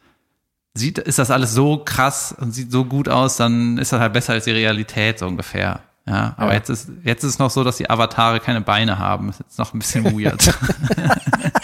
sieht, 0.75 0.99
ist 0.99 1.19
das 1.19 1.31
alles 1.31 1.53
so 1.53 1.79
krass 1.79 2.35
und 2.39 2.53
sieht 2.53 2.71
so 2.71 2.85
gut 2.85 3.09
aus, 3.09 3.37
dann 3.37 3.79
ist 3.79 3.93
das 3.93 4.01
halt 4.01 4.13
besser 4.13 4.35
als 4.35 4.45
die 4.45 4.53
Realität 4.53 5.19
so 5.19 5.27
ungefähr. 5.27 5.81
Ja, 6.07 6.35
aber 6.39 6.53
ja. 6.53 6.59
jetzt 6.59 6.71
ist 6.71 6.89
jetzt 7.05 7.23
ist 7.25 7.33
es 7.33 7.39
noch 7.39 7.51
so, 7.51 7.65
dass 7.65 7.77
die 7.77 7.91
Avatare 7.91 8.41
keine 8.41 8.63
Beine 8.63 8.99
haben. 8.99 9.27
Das 9.27 9.41
ist 9.41 9.47
jetzt 9.47 9.59
noch 9.59 9.75
ein 9.75 9.79
bisschen 9.79 10.05
weird. 10.05 10.43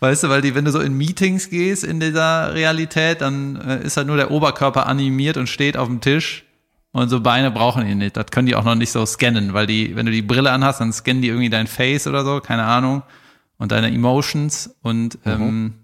weißt 0.00 0.24
du, 0.24 0.28
weil 0.28 0.42
die, 0.42 0.54
wenn 0.54 0.64
du 0.64 0.70
so 0.70 0.80
in 0.80 0.94
Meetings 0.94 1.50
gehst 1.50 1.84
in 1.84 2.00
dieser 2.00 2.54
Realität, 2.54 3.20
dann 3.20 3.56
äh, 3.56 3.84
ist 3.84 3.96
halt 3.96 4.06
nur 4.06 4.16
der 4.16 4.30
Oberkörper 4.30 4.86
animiert 4.86 5.36
und 5.36 5.48
steht 5.48 5.76
auf 5.76 5.88
dem 5.88 6.00
Tisch 6.00 6.44
und 6.92 7.08
so 7.08 7.20
Beine 7.20 7.50
brauchen 7.50 7.86
die 7.86 7.94
nicht. 7.94 8.16
Das 8.16 8.26
können 8.26 8.46
die 8.46 8.54
auch 8.54 8.64
noch 8.64 8.74
nicht 8.74 8.90
so 8.90 9.04
scannen, 9.04 9.52
weil 9.52 9.66
die, 9.66 9.96
wenn 9.96 10.06
du 10.06 10.12
die 10.12 10.22
Brille 10.22 10.50
anhast, 10.50 10.80
dann 10.80 10.92
scannen 10.92 11.22
die 11.22 11.28
irgendwie 11.28 11.50
dein 11.50 11.66
Face 11.66 12.06
oder 12.06 12.24
so, 12.24 12.40
keine 12.40 12.64
Ahnung, 12.64 13.02
und 13.58 13.72
deine 13.72 13.88
Emotions 13.92 14.76
und 14.82 15.24
mhm. 15.26 15.32
ähm, 15.32 15.74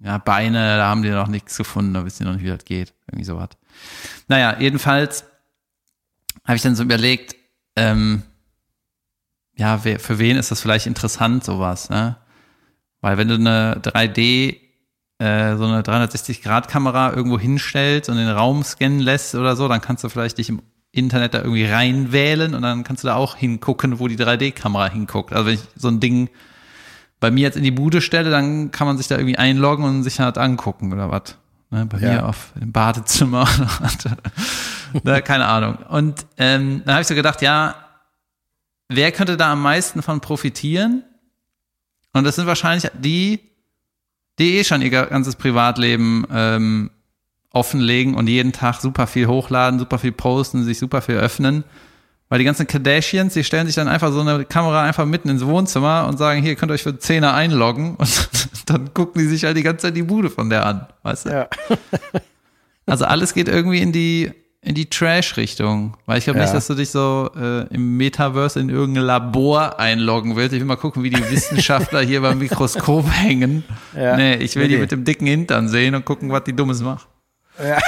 ja, 0.00 0.18
Beine, 0.18 0.76
da 0.76 0.88
haben 0.88 1.02
die 1.02 1.10
noch 1.10 1.28
nichts 1.28 1.56
gefunden, 1.56 1.94
da 1.94 2.04
wissen 2.04 2.22
die 2.22 2.28
noch 2.28 2.34
nicht, 2.34 2.44
wie 2.44 2.50
das 2.50 2.64
geht. 2.64 2.94
Irgendwie 3.06 3.24
sowas. 3.24 3.50
Naja, 4.28 4.56
jedenfalls 4.58 5.24
habe 6.44 6.56
ich 6.56 6.62
dann 6.62 6.76
so 6.76 6.82
überlegt, 6.82 7.34
ähm, 7.76 8.22
ja, 9.56 9.84
wer, 9.84 9.98
für 9.98 10.18
wen 10.18 10.36
ist 10.36 10.50
das 10.50 10.60
vielleicht 10.60 10.86
interessant, 10.86 11.44
sowas, 11.44 11.88
ne? 11.88 12.16
Weil 13.06 13.18
wenn 13.18 13.28
du 13.28 13.36
eine 13.36 13.80
3D, 13.84 14.56
äh, 15.20 15.56
so 15.56 15.64
eine 15.64 15.82
360-Grad-Kamera 15.82 17.12
irgendwo 17.12 17.38
hinstellst 17.38 18.10
und 18.10 18.16
den 18.16 18.28
Raum 18.28 18.64
scannen 18.64 18.98
lässt 18.98 19.36
oder 19.36 19.54
so, 19.54 19.68
dann 19.68 19.80
kannst 19.80 20.02
du 20.02 20.08
vielleicht 20.08 20.38
dich 20.38 20.48
im 20.48 20.60
Internet 20.90 21.34
da 21.34 21.38
irgendwie 21.38 21.66
reinwählen 21.66 22.52
und 22.52 22.62
dann 22.62 22.82
kannst 22.82 23.04
du 23.04 23.06
da 23.06 23.14
auch 23.14 23.36
hingucken, 23.36 24.00
wo 24.00 24.08
die 24.08 24.16
3D-Kamera 24.16 24.90
hinguckt. 24.90 25.32
Also 25.32 25.46
wenn 25.46 25.54
ich 25.54 25.60
so 25.76 25.86
ein 25.86 26.00
Ding 26.00 26.30
bei 27.20 27.30
mir 27.30 27.42
jetzt 27.42 27.56
in 27.56 27.62
die 27.62 27.70
Bude 27.70 28.00
stelle, 28.00 28.30
dann 28.30 28.72
kann 28.72 28.88
man 28.88 28.98
sich 28.98 29.06
da 29.06 29.16
irgendwie 29.16 29.38
einloggen 29.38 29.84
und 29.84 30.02
sich 30.02 30.18
halt 30.18 30.36
angucken 30.36 30.92
oder 30.92 31.08
was. 31.08 31.38
Ne, 31.70 31.86
bei 31.86 31.98
ja. 31.98 32.10
mir 32.10 32.26
auf 32.26 32.50
im 32.60 32.72
Badezimmer. 32.72 33.48
ne, 35.04 35.22
keine 35.22 35.46
Ahnung. 35.46 35.76
Und 35.90 36.26
ähm, 36.38 36.82
dann 36.84 36.94
habe 36.94 37.02
ich 37.02 37.08
so 37.08 37.14
gedacht, 37.14 37.40
ja, 37.40 37.76
wer 38.88 39.12
könnte 39.12 39.36
da 39.36 39.52
am 39.52 39.62
meisten 39.62 40.02
von 40.02 40.20
profitieren? 40.20 41.04
Und 42.16 42.24
das 42.24 42.36
sind 42.36 42.46
wahrscheinlich 42.46 42.90
die, 42.94 43.40
die 44.38 44.58
eh 44.58 44.64
schon 44.64 44.82
ihr 44.82 44.90
ganzes 44.90 45.36
Privatleben 45.36 46.26
ähm, 46.32 46.90
offenlegen 47.50 48.14
und 48.14 48.28
jeden 48.28 48.52
Tag 48.52 48.80
super 48.80 49.06
viel 49.06 49.26
hochladen, 49.26 49.78
super 49.78 49.98
viel 49.98 50.12
posten, 50.12 50.64
sich 50.64 50.78
super 50.78 51.02
viel 51.02 51.16
öffnen 51.16 51.64
weil 52.28 52.40
die 52.40 52.44
ganzen 52.44 52.66
Kardashians, 52.66 53.34
die 53.34 53.44
stellen 53.44 53.66
sich 53.66 53.76
dann 53.76 53.88
einfach 53.88 54.12
so 54.12 54.20
eine 54.20 54.44
Kamera 54.44 54.82
einfach 54.82 55.06
mitten 55.06 55.28
ins 55.28 55.46
Wohnzimmer 55.46 56.06
und 56.08 56.18
sagen, 56.18 56.42
hier 56.42 56.56
könnt 56.56 56.70
ihr 56.70 56.74
euch 56.74 56.82
für 56.82 56.98
Zehner 56.98 57.34
einloggen 57.34 57.96
und 57.96 58.28
dann 58.66 58.92
gucken 58.94 59.22
die 59.22 59.28
sich 59.28 59.44
halt 59.44 59.56
die 59.56 59.62
ganze 59.62 59.86
Zeit 59.86 59.96
die 59.96 60.02
Bude 60.02 60.30
von 60.30 60.50
der 60.50 60.66
an, 60.66 60.86
weißt 61.02 61.26
du? 61.26 61.30
Ja. 61.30 61.48
also 62.86 63.04
alles 63.04 63.32
geht 63.32 63.48
irgendwie 63.48 63.80
in 63.80 63.92
die 63.92 64.32
in 64.66 64.74
die 64.74 64.90
Trash-Richtung, 64.90 65.96
weil 66.06 66.18
ich 66.18 66.24
glaube 66.24 66.40
ja. 66.40 66.44
nicht, 66.44 66.54
dass 66.54 66.66
du 66.66 66.74
dich 66.74 66.90
so 66.90 67.30
äh, 67.36 67.72
im 67.72 67.96
Metaverse 67.96 68.58
in 68.58 68.68
irgendein 68.68 69.04
Labor 69.04 69.78
einloggen 69.78 70.34
willst. 70.34 70.52
Ich 70.54 70.58
will 70.58 70.66
mal 70.66 70.74
gucken, 70.74 71.04
wie 71.04 71.10
die 71.10 71.30
Wissenschaftler 71.30 72.00
hier 72.00 72.20
beim 72.20 72.40
Mikroskop 72.40 73.08
hängen. 73.12 73.62
Ja. 73.94 74.16
Nee, 74.16 74.34
ich 74.34 74.56
will 74.56 74.64
nee, 74.64 74.68
die 74.70 74.74
nee. 74.74 74.80
mit 74.80 74.90
dem 74.90 75.04
dicken 75.04 75.28
Hintern 75.28 75.68
sehen 75.68 75.94
und 75.94 76.04
gucken, 76.04 76.32
was 76.32 76.42
die 76.42 76.52
Dummes 76.52 76.80
macht. 76.80 77.06
Ja. 77.62 77.78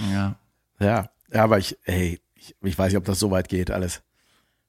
ja. 0.10 0.34
Ja, 0.78 1.10
ja, 1.30 1.44
aber 1.44 1.58
ich, 1.58 1.76
ey, 1.84 2.18
ich, 2.34 2.56
ich 2.62 2.78
weiß 2.78 2.88
nicht, 2.88 2.96
ob 2.98 3.04
das 3.04 3.18
so 3.18 3.30
weit 3.30 3.50
geht, 3.50 3.70
alles. 3.70 4.00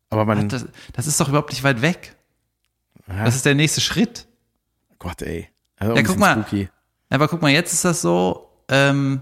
Aber 0.10 0.26
man. 0.26 0.50
Das, 0.50 0.66
das 0.92 1.08
ist 1.08 1.18
doch 1.22 1.30
überhaupt 1.30 1.52
nicht 1.52 1.64
weit 1.64 1.82
weg. 1.82 2.18
Ja. 3.08 3.24
Das 3.24 3.36
ist 3.36 3.46
der 3.46 3.56
nächste 3.56 3.80
Schritt. 3.80 4.28
Gott, 5.00 5.22
ey. 5.22 5.48
Also 5.78 5.96
ja, 5.96 6.04
guck 6.04 6.18
mal. 6.18 6.34
Spooky. 6.34 6.68
Aber 7.10 7.30
guck 7.30 7.42
mal, 7.42 7.52
jetzt 7.52 7.72
ist 7.72 7.86
das 7.86 8.02
so, 8.02 8.47
ähm, 8.70 9.22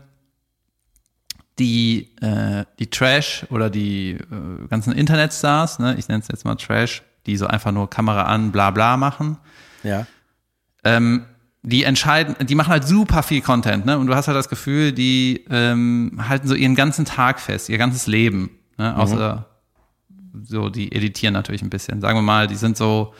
die, 1.60 2.10
äh, 2.22 2.66
die 2.80 2.90
Trash 2.90 3.46
oder 3.50 3.70
die 3.70 4.12
äh, 4.12 4.68
ganzen 4.70 4.94
Internetstars, 4.94 5.80
ne, 5.80 5.96
ich 5.98 6.08
nenne 6.08 6.22
es 6.22 6.28
jetzt 6.28 6.46
mal 6.46 6.56
Trash, 6.56 7.04
die 7.26 7.38
so 7.38 7.48
einfach 7.48 7.72
nur 7.72 7.90
Kamera 7.90 8.24
an, 8.24 8.52
bla 8.52 8.72
bla 8.72 8.98
machen. 8.98 9.38
Ja. 9.84 10.06
Ähm, 10.84 11.26
die 11.64 11.84
entscheiden, 11.84 12.36
die 12.46 12.54
machen 12.54 12.70
halt 12.70 12.88
super 12.88 13.24
viel 13.24 13.42
Content, 13.42 13.86
ne? 13.86 13.98
Und 13.98 14.06
du 14.06 14.14
hast 14.14 14.28
halt 14.28 14.38
das 14.38 14.50
Gefühl, 14.50 14.92
die 14.92 15.46
ähm, 15.50 16.22
halten 16.30 16.48
so 16.48 16.54
ihren 16.54 16.76
ganzen 16.76 17.06
Tag 17.06 17.40
fest, 17.40 17.70
ihr 17.70 17.80
ganzes 17.80 18.06
Leben, 18.06 18.52
ne? 18.78 18.92
Mhm. 18.92 18.98
Außer 18.98 19.46
so, 20.44 20.70
die 20.70 20.92
editieren 20.92 21.34
natürlich 21.34 21.64
ein 21.64 21.70
bisschen. 21.70 22.02
Sagen 22.02 22.18
wir 22.18 22.22
mal, 22.22 22.46
die 22.48 22.56
sind 22.56 22.78
so 22.78 23.14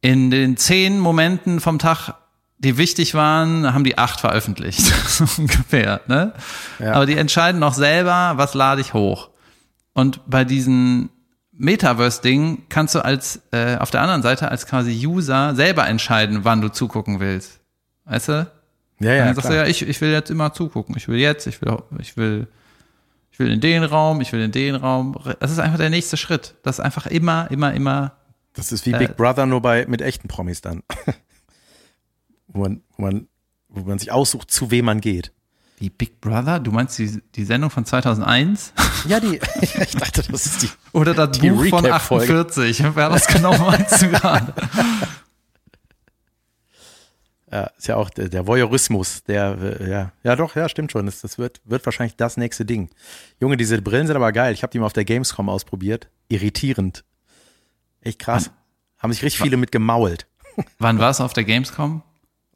in 0.00 0.30
den 0.30 0.56
zehn 0.56 0.98
Momenten 0.98 1.60
vom 1.60 1.78
Tag, 1.78 2.14
die 2.60 2.76
wichtig 2.76 3.14
waren, 3.14 3.72
haben 3.72 3.84
die 3.84 3.96
acht 3.96 4.20
veröffentlicht, 4.20 4.80
so 5.08 5.24
ungefähr. 5.38 6.02
Ne? 6.06 6.34
Ja. 6.78 6.92
Aber 6.92 7.06
die 7.06 7.16
entscheiden 7.16 7.58
noch 7.58 7.74
selber, 7.74 8.34
was 8.36 8.54
lade 8.54 8.82
ich 8.82 8.92
hoch. 8.92 9.30
Und 9.94 10.20
bei 10.26 10.44
diesen 10.44 11.08
Metaverse-Ding 11.52 12.64
kannst 12.68 12.94
du 12.94 13.04
als 13.04 13.40
äh, 13.52 13.76
auf 13.76 13.90
der 13.90 14.02
anderen 14.02 14.22
Seite 14.22 14.50
als 14.50 14.66
quasi 14.66 15.06
User 15.06 15.54
selber 15.54 15.88
entscheiden, 15.88 16.40
wann 16.44 16.60
du 16.60 16.68
zugucken 16.68 17.18
willst. 17.18 17.60
Weißt 18.04 18.28
du? 18.28 18.50
Ja, 19.00 19.14
ja. 19.14 19.24
Dann 19.24 19.34
sagst 19.34 19.50
du 19.50 19.56
ja, 19.56 19.64
ich, 19.64 19.86
ich 19.86 20.00
will 20.02 20.10
jetzt 20.10 20.30
immer 20.30 20.52
zugucken. 20.52 20.94
Ich 20.96 21.08
will 21.08 21.18
jetzt, 21.18 21.46
ich 21.46 21.62
will, 21.62 21.78
ich 21.98 22.16
will, 22.18 22.46
ich 23.32 23.38
will 23.38 23.50
in 23.50 23.60
den 23.60 23.84
Raum, 23.84 24.20
ich 24.20 24.32
will 24.32 24.42
in 24.42 24.52
den 24.52 24.74
Raum. 24.74 25.16
Das 25.40 25.50
ist 25.50 25.58
einfach 25.58 25.78
der 25.78 25.90
nächste 25.90 26.18
Schritt. 26.18 26.54
Das 26.62 26.78
ist 26.78 26.84
einfach 26.84 27.06
immer, 27.06 27.50
immer, 27.50 27.72
immer. 27.72 28.12
Das 28.52 28.70
ist 28.70 28.84
wie 28.84 28.92
äh, 28.92 28.98
Big 28.98 29.16
Brother 29.16 29.46
nur 29.46 29.62
bei 29.62 29.86
mit 29.86 30.02
echten 30.02 30.28
Promis 30.28 30.60
dann. 30.60 30.82
wo 32.52 32.60
man, 32.60 32.82
wo 32.96 33.02
man, 33.02 33.28
wo 33.68 33.80
man 33.82 33.98
sich 33.98 34.12
aussucht, 34.12 34.50
zu 34.50 34.70
wem 34.70 34.86
man 34.86 35.00
geht. 35.00 35.32
Wie 35.78 35.88
Big 35.88 36.20
Brother? 36.20 36.60
Du 36.60 36.72
meinst 36.72 36.98
die, 36.98 37.22
die 37.34 37.44
Sendung 37.44 37.70
von 37.70 37.86
2001? 37.86 38.74
Ja, 39.08 39.18
die, 39.18 39.40
ich 39.62 39.92
dachte, 39.92 40.22
das 40.30 40.46
ist 40.46 40.62
die. 40.62 40.68
Oder 40.92 41.14
das 41.14 41.38
die 41.38 41.50
Buch 41.50 41.66
von 41.68 41.86
48. 41.86 42.84
Wer 42.94 43.08
das 43.08 43.26
genau 43.26 43.56
meinst 43.56 44.02
du 44.02 44.10
gerade? 44.10 44.54
Ja, 47.52 47.64
ist 47.76 47.88
ja 47.88 47.96
auch 47.96 48.10
der, 48.10 48.28
der 48.28 48.46
Voyeurismus, 48.46 49.24
der, 49.24 49.58
äh, 49.60 49.90
ja, 49.90 50.12
ja 50.22 50.36
doch, 50.36 50.54
ja, 50.54 50.68
stimmt 50.68 50.92
schon. 50.92 51.06
Das, 51.06 51.20
das 51.20 51.36
wird, 51.36 51.60
wird 51.64 51.84
wahrscheinlich 51.84 52.14
das 52.14 52.36
nächste 52.36 52.64
Ding. 52.64 52.90
Junge, 53.40 53.56
diese 53.56 53.82
Brillen 53.82 54.06
sind 54.06 54.14
aber 54.14 54.30
geil. 54.30 54.54
Ich 54.54 54.62
habe 54.62 54.70
die 54.70 54.78
mal 54.78 54.86
auf 54.86 54.92
der 54.92 55.04
Gamescom 55.04 55.48
ausprobiert. 55.48 56.08
Irritierend. 56.28 57.02
Echt 58.02 58.20
krass. 58.20 58.46
Wann, 58.46 59.02
Haben 59.02 59.12
sich 59.14 59.24
richtig 59.24 59.42
viele 59.42 59.56
mit 59.56 59.72
gemault. 59.72 60.28
Wann 60.78 61.00
war 61.00 61.10
es 61.10 61.20
auf 61.20 61.32
der 61.32 61.42
Gamescom? 61.42 62.04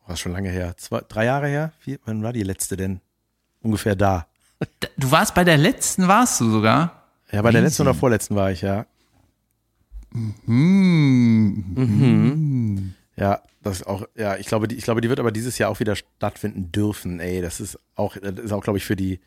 War 0.07 0.17
schon 0.17 0.33
lange 0.33 0.51
her. 0.51 0.77
Zwei, 0.77 1.01
drei 1.09 1.25
Jahre 1.25 1.49
her? 1.49 1.73
Wie, 1.85 1.99
wann 2.05 2.23
war 2.23 2.33
die 2.33 2.43
letzte 2.43 2.77
denn? 2.77 3.01
ungefähr 3.65 3.97
da. 3.97 4.27
Du 4.97 5.11
warst 5.11 5.35
bei 5.35 5.43
der 5.43 5.57
letzten, 5.57 6.07
warst 6.07 6.41
du 6.41 6.51
sogar? 6.51 7.03
Ja, 7.33 7.43
bei 7.43 7.49
Easy. 7.49 7.53
der 7.55 7.63
letzten 7.63 7.83
oder 7.83 7.95
vorletzten 7.95 8.37
war 8.37 8.53
ich, 8.53 8.61
ja. 8.61 8.87
Mhm. 10.13 11.75
Mhm. 11.75 12.95
Ja, 13.17 13.41
das 13.63 13.79
ist 13.79 13.87
auch, 13.87 14.07
ja, 14.15 14.37
ich 14.37 14.47
glaube, 14.47 14.69
die, 14.69 14.77
ich 14.77 14.85
glaube, 14.85 15.01
die 15.01 15.09
wird 15.09 15.19
aber 15.19 15.33
dieses 15.33 15.59
Jahr 15.59 15.71
auch 15.71 15.81
wieder 15.81 15.97
stattfinden 15.97 16.71
dürfen, 16.71 17.19
ey. 17.19 17.43
Das 17.43 17.59
ist 17.61 17.79
auch, 17.97 18.17
das 18.17 18.39
ist 18.39 18.53
auch, 18.53 18.63
glaube 18.63 18.79
ich, 18.79 18.85
für 18.85 18.97
die, 18.97 19.21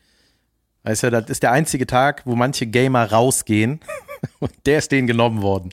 weißt 0.84 1.02
du, 1.04 1.10
das 1.10 1.28
ist 1.28 1.42
der 1.42 1.52
einzige 1.52 1.86
Tag, 1.86 2.22
wo 2.24 2.34
manche 2.34 2.66
Gamer 2.66 3.10
rausgehen 3.10 3.80
und 4.38 4.52
der 4.64 4.78
ist 4.78 4.92
denen 4.92 5.06
genommen 5.06 5.42
worden. 5.42 5.70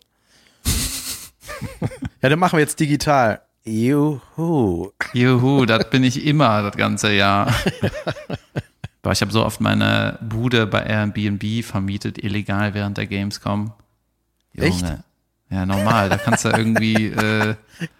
ja, 2.21 2.29
dann 2.29 2.39
machen 2.39 2.57
wir 2.57 2.61
jetzt 2.61 2.79
digital. 2.79 3.41
Juhu. 3.67 4.91
Juhu, 5.13 5.65
das 5.65 5.89
bin 5.89 6.03
ich 6.03 6.25
immer 6.25 6.61
das 6.61 6.77
ganze 6.77 7.11
Jahr. 7.13 7.51
Boah, 9.01 9.11
ich 9.11 9.21
habe 9.21 9.31
so 9.31 9.43
oft 9.43 9.59
meine 9.59 10.19
Bude 10.21 10.67
bei 10.67 10.83
Airbnb 10.83 11.63
vermietet, 11.63 12.23
illegal 12.23 12.73
während 12.73 12.97
der 12.97 13.07
Gamescom. 13.07 13.73
Junge. 14.53 14.67
Echt? 14.67 14.85
Ja, 15.49 15.65
normal. 15.65 16.09
Da 16.09 16.17
kannst 16.17 16.45
du 16.45 16.49
irgendwie. 16.49 17.07
Äh, 17.15 17.55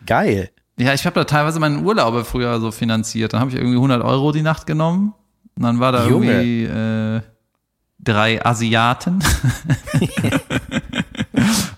Geil. 0.06 0.52
Ja, 0.78 0.94
ich 0.94 1.06
habe 1.06 1.16
da 1.16 1.24
teilweise 1.24 1.60
meinen 1.60 1.86
Urlaube 1.86 2.26
früher 2.26 2.60
so 2.60 2.72
finanziert. 2.72 3.34
Dann 3.34 3.40
habe 3.40 3.50
ich 3.52 3.56
irgendwie 3.56 3.76
100 3.76 4.04
Euro 4.04 4.32
die 4.32 4.42
Nacht 4.42 4.68
genommen. 4.68 5.14
Und 5.56 5.64
dann 5.64 5.80
war 5.80 5.92
da 5.92 6.08
Junge. 6.08 6.44
irgendwie 6.44 6.64
äh, 6.66 7.22
drei 8.00 8.46
Asiaten. 8.46 9.24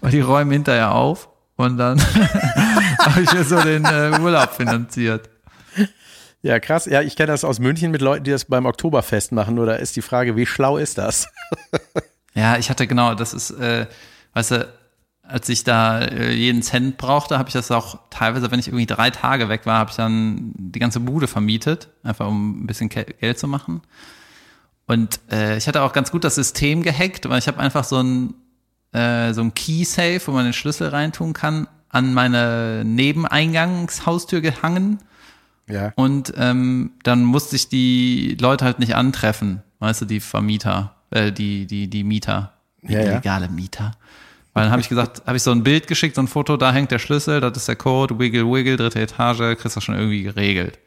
und 0.01 0.13
die 0.13 0.21
räumen 0.21 0.51
hinterher 0.51 0.93
auf. 0.93 1.29
Und 1.57 1.77
dann 1.77 1.99
habe 2.99 3.21
ich 3.21 3.33
mir 3.33 3.43
so 3.43 3.59
den 3.61 3.83
äh, 3.83 4.17
Urlaub 4.19 4.53
finanziert. 4.53 5.29
Ja, 6.43 6.59
krass. 6.59 6.85
Ja, 6.85 7.01
ich 7.01 7.15
kenne 7.15 7.31
das 7.31 7.43
aus 7.43 7.59
München 7.59 7.91
mit 7.91 8.01
Leuten, 8.01 8.23
die 8.23 8.31
das 8.31 8.45
beim 8.45 8.65
Oktoberfest 8.65 9.31
machen. 9.31 9.55
Nur 9.55 9.65
da 9.65 9.73
ist 9.73 9.95
die 9.95 10.01
Frage, 10.01 10.35
wie 10.35 10.45
schlau 10.45 10.77
ist 10.77 10.97
das? 10.97 11.27
ja, 12.35 12.57
ich 12.57 12.69
hatte 12.69 12.87
genau, 12.87 13.15
das 13.15 13.33
ist, 13.33 13.51
äh, 13.51 13.87
weißt 14.33 14.51
du, 14.51 14.73
als 15.23 15.49
ich 15.49 15.63
da 15.63 15.99
äh, 15.99 16.31
jeden 16.31 16.61
Cent 16.61 16.97
brauchte, 16.97 17.37
habe 17.37 17.49
ich 17.49 17.53
das 17.53 17.71
auch 17.71 17.99
teilweise, 18.11 18.49
wenn 18.51 18.59
ich 18.59 18.67
irgendwie 18.67 18.85
drei 18.85 19.09
Tage 19.09 19.49
weg 19.49 19.65
war, 19.65 19.79
habe 19.79 19.89
ich 19.89 19.97
dann 19.97 20.53
die 20.55 20.79
ganze 20.79 20.99
Bude 20.99 21.27
vermietet, 21.27 21.89
einfach 22.03 22.27
um 22.27 22.63
ein 22.63 22.67
bisschen 22.67 22.89
Geld 22.89 23.37
zu 23.37 23.47
machen. 23.47 23.81
Und 24.85 25.19
äh, 25.31 25.57
ich 25.57 25.67
hatte 25.67 25.81
auch 25.81 25.91
ganz 25.91 26.11
gut 26.11 26.23
das 26.23 26.35
System 26.35 26.81
gehackt, 26.83 27.27
weil 27.27 27.39
ich 27.39 27.47
habe 27.47 27.59
einfach 27.59 27.83
so 27.83 28.01
ein 28.01 28.35
äh, 28.91 29.33
so 29.33 29.41
ein 29.41 29.53
Key-Safe, 29.53 30.21
wo 30.25 30.31
man 30.31 30.45
den 30.45 30.53
Schlüssel 30.53 30.89
reintun 30.89 31.33
kann, 31.33 31.67
an 31.89 32.13
meine 32.13 32.83
Nebeneingangshaustür 32.85 34.41
gehangen. 34.41 34.99
Ja. 35.69 35.91
Und 35.95 36.33
ähm, 36.37 36.91
dann 37.03 37.23
musste 37.23 37.55
ich 37.55 37.69
die 37.69 38.37
Leute 38.39 38.65
halt 38.65 38.79
nicht 38.79 38.95
antreffen, 38.95 39.63
weißt 39.79 40.01
du, 40.01 40.05
die 40.05 40.19
Vermieter, 40.19 40.95
äh, 41.11 41.31
die, 41.31 41.65
die, 41.65 41.89
die 41.89 42.03
Mieter, 42.03 42.53
die 42.81 42.93
ja, 42.93 43.01
illegale 43.01 43.45
ja. 43.45 43.51
Mieter. 43.51 43.91
Weil 44.53 44.63
dann 44.63 44.71
habe 44.71 44.81
ich 44.81 44.89
gesagt, 44.89 45.21
habe 45.27 45.37
ich 45.37 45.43
so 45.43 45.51
ein 45.51 45.63
Bild 45.63 45.87
geschickt, 45.87 46.15
so 46.15 46.21
ein 46.21 46.27
Foto, 46.27 46.57
da 46.57 46.73
hängt 46.73 46.89
der 46.89 46.99
Schlüssel, 46.99 47.41
das 47.41 47.57
ist 47.57 47.67
der 47.67 47.75
Code, 47.75 48.17
wiggle, 48.17 48.51
wiggle, 48.51 48.77
dritte 48.77 49.01
Etage, 49.01 49.57
kriegst 49.59 49.75
du 49.75 49.81
schon 49.81 49.95
irgendwie 49.95 50.23
geregelt. 50.23 50.79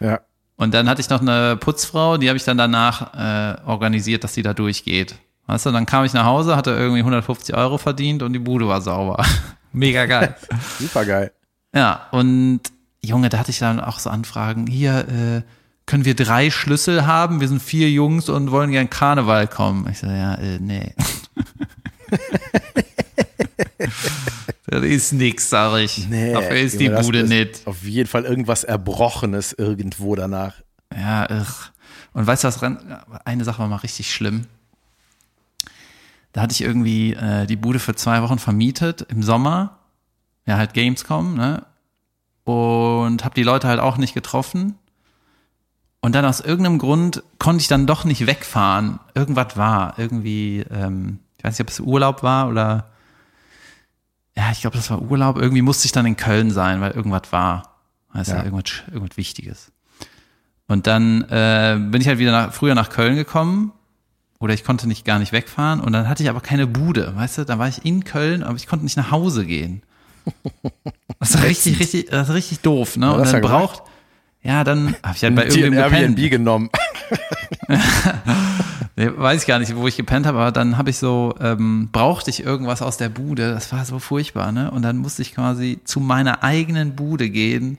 Ja. 0.00 0.20
Und 0.56 0.74
dann 0.74 0.88
hatte 0.88 1.00
ich 1.00 1.08
noch 1.08 1.20
eine 1.20 1.56
Putzfrau, 1.56 2.16
die 2.16 2.28
habe 2.28 2.36
ich 2.36 2.44
dann 2.44 2.58
danach 2.58 3.14
äh, 3.14 3.60
organisiert, 3.64 4.24
dass 4.24 4.32
die 4.32 4.42
da 4.42 4.54
durchgeht. 4.54 5.14
Weißt 5.46 5.66
du, 5.66 5.70
dann 5.70 5.86
kam 5.86 6.04
ich 6.04 6.12
nach 6.12 6.24
Hause, 6.24 6.56
hatte 6.56 6.70
irgendwie 6.70 7.00
150 7.00 7.54
Euro 7.54 7.78
verdient 7.78 8.22
und 8.22 8.32
die 8.32 8.38
Bude 8.38 8.68
war 8.68 8.80
sauber. 8.80 9.24
Mega 9.72 10.06
geil. 10.06 10.36
Super 10.78 11.04
geil. 11.04 11.32
Ja, 11.74 12.06
und 12.12 12.60
Junge, 13.04 13.28
da 13.28 13.38
hatte 13.38 13.50
ich 13.50 13.58
dann 13.58 13.80
auch 13.80 13.98
so 13.98 14.10
Anfragen. 14.10 14.66
Hier, 14.66 15.08
äh, 15.08 15.42
können 15.86 16.04
wir 16.04 16.14
drei 16.14 16.50
Schlüssel 16.50 17.06
haben? 17.06 17.40
Wir 17.40 17.48
sind 17.48 17.60
vier 17.60 17.90
Jungs 17.90 18.28
und 18.28 18.50
wollen 18.50 18.70
gern 18.70 18.88
Karneval 18.88 19.48
kommen. 19.48 19.88
Ich 19.90 19.98
so, 19.98 20.06
ja, 20.06 20.34
äh, 20.34 20.58
nee. 20.60 20.94
das 24.66 24.82
ist 24.84 25.12
nix, 25.12 25.50
sag 25.50 25.78
ich. 25.80 26.08
Nee, 26.08 26.32
Dafür 26.32 26.56
ist 26.56 26.78
die 26.78 26.88
Bude 26.88 27.20
ist 27.20 27.28
nicht. 27.28 27.66
Auf 27.66 27.82
jeden 27.82 28.08
Fall 28.08 28.24
irgendwas 28.24 28.62
Erbrochenes 28.64 29.52
irgendwo 29.54 30.14
danach. 30.14 30.54
Ja, 30.94 31.28
irr. 31.28 31.46
Und 32.12 32.26
weißt 32.26 32.44
du 32.44 32.48
was, 32.48 32.62
eine 33.24 33.44
Sache 33.44 33.58
war 33.60 33.68
mal 33.68 33.76
richtig 33.76 34.14
schlimm. 34.14 34.46
Da 36.32 36.40
hatte 36.40 36.52
ich 36.52 36.62
irgendwie 36.62 37.12
äh, 37.12 37.46
die 37.46 37.56
Bude 37.56 37.78
für 37.78 37.94
zwei 37.94 38.22
Wochen 38.22 38.38
vermietet 38.38 39.02
im 39.02 39.22
Sommer. 39.22 39.78
Ja, 40.46 40.56
halt 40.56 40.74
Gamescom, 40.74 41.34
ne? 41.34 41.66
Und 42.44 43.24
habe 43.24 43.34
die 43.34 43.42
Leute 43.42 43.68
halt 43.68 43.80
auch 43.80 43.98
nicht 43.98 44.14
getroffen. 44.14 44.76
Und 46.00 46.14
dann 46.14 46.24
aus 46.24 46.40
irgendeinem 46.40 46.78
Grund 46.78 47.22
konnte 47.38 47.60
ich 47.60 47.68
dann 47.68 47.86
doch 47.86 48.04
nicht 48.04 48.26
wegfahren. 48.26 48.98
Irgendwas 49.14 49.56
war. 49.56 49.98
Irgendwie, 49.98 50.64
ähm, 50.70 51.20
ich 51.38 51.44
weiß 51.44 51.54
nicht, 51.54 51.60
ob 51.60 51.70
es 51.70 51.80
Urlaub 51.80 52.22
war 52.22 52.48
oder. 52.48 52.90
Ja, 54.34 54.50
ich 54.50 54.62
glaube, 54.62 54.76
das 54.76 54.90
war 54.90 55.00
Urlaub. 55.02 55.36
Irgendwie 55.36 55.62
musste 55.62 55.84
ich 55.86 55.92
dann 55.92 56.06
in 56.06 56.16
Köln 56.16 56.50
sein, 56.50 56.80
weil 56.80 56.92
irgendwas 56.92 57.30
war. 57.30 57.76
Weißt 58.14 58.30
ja. 58.30 58.38
du, 58.38 58.44
irgendwas, 58.46 58.82
irgendwas 58.90 59.16
Wichtiges. 59.16 59.70
Und 60.66 60.86
dann 60.86 61.22
äh, 61.28 61.78
bin 61.78 62.00
ich 62.00 62.08
halt 62.08 62.18
wieder 62.18 62.32
nach, 62.32 62.52
früher 62.52 62.74
nach 62.74 62.88
Köln 62.88 63.14
gekommen 63.14 63.72
oder 64.42 64.54
ich 64.54 64.64
konnte 64.64 64.88
nicht 64.88 65.04
gar 65.04 65.20
nicht 65.20 65.30
wegfahren 65.30 65.80
und 65.80 65.92
dann 65.92 66.08
hatte 66.08 66.24
ich 66.24 66.28
aber 66.28 66.40
keine 66.40 66.66
Bude, 66.66 67.14
weißt 67.14 67.38
du, 67.38 67.44
da 67.44 67.60
war 67.60 67.68
ich 67.68 67.84
in 67.84 68.02
Köln, 68.02 68.42
aber 68.42 68.56
ich 68.56 68.66
konnte 68.66 68.84
nicht 68.84 68.96
nach 68.96 69.12
Hause 69.12 69.46
gehen. 69.46 69.82
Das 71.20 71.36
ist 71.36 71.42
richtig, 71.44 71.78
richtig, 71.78 72.06
das 72.10 72.28
ist 72.28 72.34
richtig 72.34 72.60
doof, 72.60 72.96
ne? 72.96 73.14
und 73.14 73.32
dann 73.32 73.40
braucht, 73.40 73.84
ja, 74.42 74.64
dann 74.64 74.96
habe 75.04 75.16
ich 75.16 75.22
halt 75.22 75.36
bei 75.36 75.46
irgendeinem 75.46 75.94
Airbnb 75.94 76.30
genommen. 76.30 76.70
nee, 78.96 79.08
weiß 79.16 79.42
ich 79.42 79.46
gar 79.46 79.60
nicht, 79.60 79.76
wo 79.76 79.86
ich 79.86 79.96
gepennt 79.96 80.26
habe, 80.26 80.38
aber 80.38 80.50
dann 80.50 80.76
habe 80.76 80.90
ich 80.90 80.98
so, 80.98 81.36
ähm, 81.40 81.90
brauchte 81.92 82.30
ich 82.30 82.42
irgendwas 82.42 82.82
aus 82.82 82.96
der 82.96 83.08
Bude, 83.08 83.54
das 83.54 83.70
war 83.70 83.84
so 83.84 84.00
furchtbar, 84.00 84.50
ne? 84.50 84.72
Und 84.72 84.82
dann 84.82 84.96
musste 84.96 85.22
ich 85.22 85.36
quasi 85.36 85.78
zu 85.84 86.00
meiner 86.00 86.42
eigenen 86.42 86.96
Bude 86.96 87.30
gehen, 87.30 87.78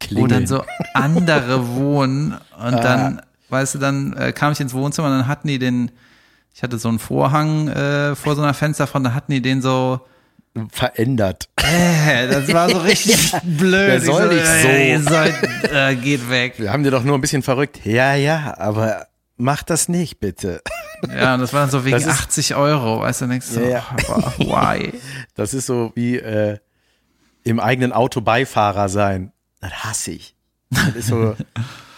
Klingeln. 0.00 0.24
wo 0.24 0.26
dann 0.26 0.46
so 0.48 0.64
andere 0.94 1.68
wohnen 1.68 2.32
und 2.58 2.74
ah. 2.74 2.80
dann 2.80 3.22
weißt 3.50 3.74
du, 3.74 3.78
dann 3.78 4.12
äh, 4.14 4.32
kam 4.32 4.52
ich 4.52 4.60
ins 4.60 4.74
Wohnzimmer 4.74 5.08
und 5.08 5.18
dann 5.18 5.28
hatten 5.28 5.48
die 5.48 5.58
den, 5.58 5.90
ich 6.54 6.62
hatte 6.62 6.78
so 6.78 6.88
einen 6.88 6.98
Vorhang 6.98 7.68
äh, 7.68 8.14
vor 8.14 8.36
so 8.36 8.42
einer 8.42 8.54
Fensterfront, 8.54 9.06
da 9.06 9.14
hatten 9.14 9.32
die 9.32 9.42
den 9.42 9.62
so 9.62 10.00
verändert. 10.70 11.48
Äh, 11.62 12.26
das 12.26 12.52
war 12.52 12.68
so 12.68 12.78
richtig 12.78 13.30
blöd. 13.44 13.88
Der 13.88 14.00
soll 14.00 14.28
so, 14.28 14.34
nicht 14.34 14.46
so. 14.46 14.68
Äh, 14.68 14.98
soll, 14.98 15.34
äh, 15.72 15.94
geht 15.94 16.28
weg. 16.28 16.54
Wir 16.56 16.72
haben 16.72 16.82
dir 16.82 16.90
doch 16.90 17.04
nur 17.04 17.16
ein 17.16 17.20
bisschen 17.20 17.42
verrückt. 17.42 17.84
Ja, 17.84 18.14
ja, 18.14 18.56
aber 18.58 19.06
mach 19.36 19.62
das 19.62 19.88
nicht, 19.88 20.18
bitte. 20.18 20.62
Ja, 21.08 21.34
und 21.34 21.40
das 21.40 21.52
war 21.52 21.60
dann 21.60 21.70
so 21.70 21.84
wegen 21.84 21.96
ist, 21.96 22.08
80 22.08 22.54
Euro, 22.56 23.00
weißt 23.00 23.20
du, 23.20 23.26
denkst 23.26 23.46
du, 23.54 23.60
ja, 23.60 23.84
ja. 24.08 24.34
why? 24.38 24.92
Das 25.34 25.54
ist 25.54 25.66
so 25.66 25.92
wie 25.94 26.16
äh, 26.16 26.58
im 27.44 27.60
eigenen 27.60 27.92
Auto 27.92 28.20
Beifahrer 28.20 28.88
sein. 28.88 29.32
das 29.60 29.84
hasse 29.84 30.12
ich. 30.12 30.34
Das 30.70 30.94
ist 30.94 31.08
so, 31.08 31.36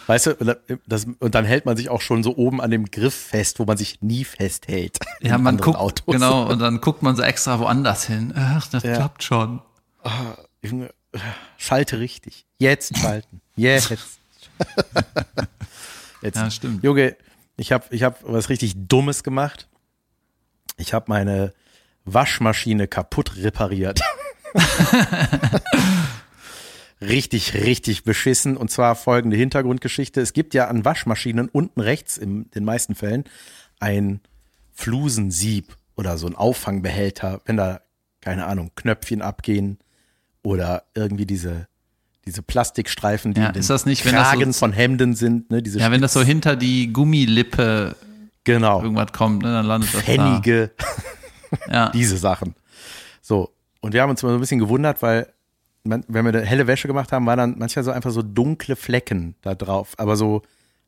weißt 0.07 0.27
du, 0.27 0.57
das, 0.85 1.07
und 1.19 1.35
dann 1.35 1.45
hält 1.45 1.65
man 1.65 1.77
sich 1.77 1.89
auch 1.89 2.01
schon 2.01 2.23
so 2.23 2.35
oben 2.35 2.61
an 2.61 2.71
dem 2.71 2.85
Griff 2.85 3.13
fest, 3.13 3.59
wo 3.59 3.65
man 3.65 3.77
sich 3.77 4.01
nie 4.01 4.23
festhält. 4.23 4.97
Ja, 5.21 5.37
man 5.37 5.57
guckt, 5.57 5.77
Autos. 5.77 6.13
genau, 6.13 6.49
und 6.49 6.59
dann 6.59 6.81
guckt 6.81 7.03
man 7.03 7.15
so 7.15 7.23
extra 7.23 7.59
woanders 7.59 8.05
hin. 8.05 8.33
Ach, 8.35 8.67
das 8.67 8.83
ja. 8.83 8.95
klappt 8.95 9.23
schon. 9.23 9.61
Ah, 10.03 10.35
Junge, 10.61 10.89
schalte 11.57 11.99
richtig. 11.99 12.45
Jetzt 12.59 12.97
schalten. 12.97 13.41
Jetzt. 13.55 13.89
Jetzt. 16.21 16.37
Ja, 16.37 16.51
stimmt. 16.51 16.83
Junge, 16.83 17.15
ich 17.57 17.71
habe 17.71 17.85
ich 17.91 18.03
hab 18.03 18.19
was 18.23 18.49
richtig 18.49 18.73
Dummes 18.87 19.23
gemacht. 19.23 19.67
Ich 20.77 20.93
habe 20.93 21.05
meine 21.07 21.53
Waschmaschine 22.05 22.87
kaputt 22.87 23.37
repariert. 23.37 24.01
richtig, 27.09 27.53
richtig 27.53 28.03
beschissen. 28.03 28.57
Und 28.57 28.71
zwar 28.71 28.95
folgende 28.95 29.37
Hintergrundgeschichte. 29.37 30.21
Es 30.21 30.33
gibt 30.33 30.53
ja 30.53 30.67
an 30.67 30.85
Waschmaschinen 30.85 31.49
unten 31.49 31.79
rechts 31.79 32.17
in 32.17 32.49
den 32.51 32.65
meisten 32.65 32.95
Fällen 32.95 33.25
ein 33.79 34.21
Flusensieb 34.71 35.77
oder 35.95 36.17
so 36.17 36.27
ein 36.27 36.35
Auffangbehälter, 36.35 37.41
wenn 37.45 37.57
da, 37.57 37.81
keine 38.21 38.45
Ahnung, 38.45 38.71
Knöpfchen 38.75 39.21
abgehen 39.21 39.77
oder 40.41 40.83
irgendwie 40.95 41.25
diese 41.25 41.67
diese 42.25 42.41
Plastikstreifen, 42.41 43.33
die 43.33 43.41
ja, 43.41 43.49
ist 43.49 43.69
das 43.69 43.85
nicht, 43.85 44.03
Kragen 44.03 44.39
wenn 44.39 44.47
das 44.47 44.57
so, 44.57 44.65
von 44.65 44.71
Hemden 44.71 45.13
sind. 45.15 45.51
Ne, 45.51 45.61
diese 45.61 45.79
ja, 45.79 45.91
wenn 45.91 46.01
das 46.01 46.13
so 46.13 46.21
hinter 46.21 46.55
die 46.55 46.93
Gummilippe 46.93 47.95
genau. 48.43 48.81
irgendwas 48.81 49.11
kommt, 49.11 49.43
ne, 49.43 49.51
dann 49.51 49.65
landet 49.65 49.93
das 49.93 50.01
Pfennige, 50.01 50.71
ja. 51.69 51.89
diese 51.93 52.17
Sachen. 52.17 52.55
So, 53.21 53.53
und 53.81 53.93
wir 53.93 54.01
haben 54.01 54.09
uns 54.09 54.23
mal 54.23 54.29
so 54.29 54.35
ein 54.35 54.39
bisschen 54.39 54.59
gewundert, 54.59 55.01
weil 55.01 55.32
man, 55.83 56.03
wenn 56.07 56.25
wir 56.25 56.33
eine 56.33 56.45
helle 56.45 56.67
Wäsche 56.67 56.87
gemacht 56.87 57.11
haben, 57.11 57.25
waren 57.25 57.37
dann 57.37 57.55
manchmal 57.57 57.83
so 57.83 57.91
einfach 57.91 58.11
so 58.11 58.21
dunkle 58.21 58.75
Flecken 58.75 59.35
da 59.41 59.55
drauf, 59.55 59.93
aber 59.97 60.15
so, 60.15 60.41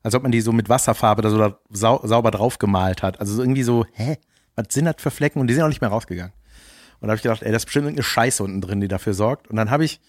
als 0.03 0.15
ob 0.15 0.23
man 0.23 0.31
die 0.31 0.41
so 0.41 0.51
mit 0.51 0.69
Wasserfarbe 0.69 1.21
da 1.21 1.29
so 1.29 1.38
da 1.38 1.60
sau, 1.69 1.99
sauber 2.03 2.31
drauf 2.31 2.60
gemalt 2.60 3.03
hat. 3.03 3.19
Also 3.19 3.34
so 3.34 3.41
irgendwie 3.41 3.63
so, 3.63 3.86
hä, 3.93 4.17
was 4.55 4.67
sind 4.71 4.86
das 4.86 4.95
für 4.99 5.12
Flecken? 5.12 5.39
Und 5.39 5.47
die 5.47 5.53
sind 5.53 5.63
auch 5.63 5.69
nicht 5.69 5.81
mehr 5.81 5.89
rausgegangen. 5.89 6.34
Und 6.99 7.08
da 7.08 7.10
habe 7.10 7.17
ich 7.17 7.23
gedacht, 7.23 7.43
ey, 7.43 7.51
das 7.51 7.62
ist 7.62 7.65
bestimmt 7.65 7.86
irgendeine 7.86 8.03
Scheiße 8.03 8.43
unten 8.43 8.62
drin, 8.62 8.81
die 8.81 8.88
dafür 8.88 9.13
sorgt. 9.13 9.47
Und 9.49 9.58
dann 9.58 9.69
habe 9.69 9.84
ich 9.84 9.99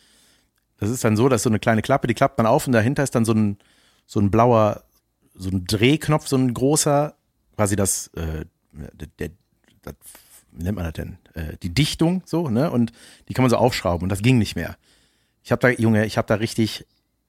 das 0.79 0.91
ist 0.91 1.05
dann 1.05 1.17
so, 1.17 1.29
dass 1.29 1.43
so 1.43 1.49
eine 1.49 1.59
kleine 1.59 1.83
Klappe, 1.83 2.07
die 2.07 2.15
klappt 2.15 2.39
man 2.39 2.47
auf 2.47 2.67
und 2.67 2.73
dahinter 2.73 3.03
ist 3.03 3.15
dann 3.15 3.25
so 3.25 3.33
ein, 3.33 3.59
so 4.07 4.21
ein 4.21 4.31
blauer, 4.31 4.85
so 5.35 5.49
ein 5.51 5.65
Drehknopf, 5.65 6.29
so 6.29 6.37
ein 6.37 6.53
großer, 6.53 7.15
quasi 7.55 7.77
das, 7.77 8.09
äh, 8.09 8.45
der, 8.73 9.09
der, 9.19 9.31
das 9.83 9.95
wie 10.53 10.65
nennt 10.65 10.77
man 10.77 10.85
das 10.85 10.95
denn? 10.95 11.19
Äh, 11.37 11.57
die 11.63 11.73
Dichtung, 11.73 12.23
so, 12.25 12.49
ne? 12.49 12.71
Und 12.71 12.93
die 13.29 13.35
kann 13.35 13.43
man 13.43 13.51
so 13.51 13.57
aufschrauben 13.57 14.05
und 14.05 14.09
das 14.09 14.23
ging 14.23 14.39
nicht 14.39 14.57
mehr. 14.57 14.77
Ich 15.43 15.53
habe 15.53 15.61
da, 15.61 15.69
Junge, 15.69 16.07
ich 16.07 16.19
habe 16.19 16.27
da 16.27 16.35
richtig 16.35 16.87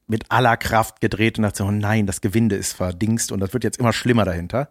mit 0.08 0.32
aller 0.32 0.58
Kraft 0.58 1.02
gedreht 1.02 1.38
und 1.38 1.44
dachte 1.44 1.60
so, 1.60 1.66
oh 1.66 1.72
nein, 1.72 2.08
das 2.08 2.22
Gewinde 2.22 2.56
ist 2.56 2.74
verdingst 2.74 3.32
und 3.32 3.40
das 3.42 3.54
wird 3.54 3.64
jetzt 3.64 3.78
immer 3.78 3.94
schlimmer 3.94 4.26
dahinter. 4.26 4.70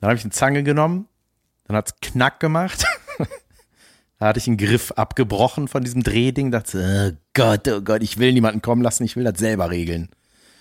Dann 0.00 0.08
habe 0.08 0.18
ich 0.18 0.24
eine 0.24 0.32
Zange 0.32 0.62
genommen, 0.62 1.06
dann 1.66 1.76
hat's 1.76 1.94
Knack 2.00 2.40
gemacht 2.40 2.84
Da 4.18 4.28
hatte 4.28 4.38
ich 4.38 4.46
einen 4.46 4.56
Griff 4.56 4.92
abgebrochen 4.92 5.66
von 5.66 5.82
diesem 5.82 6.04
Drehding, 6.04 6.52
dachte, 6.52 7.12
oh 7.12 7.18
Gott, 7.34 7.66
oh 7.66 7.80
Gott, 7.80 8.04
ich 8.04 8.18
will 8.18 8.32
niemanden 8.32 8.62
kommen 8.62 8.80
lassen, 8.80 9.02
ich 9.02 9.16
will 9.16 9.24
das 9.24 9.36
selber 9.36 9.68
regeln. 9.68 10.10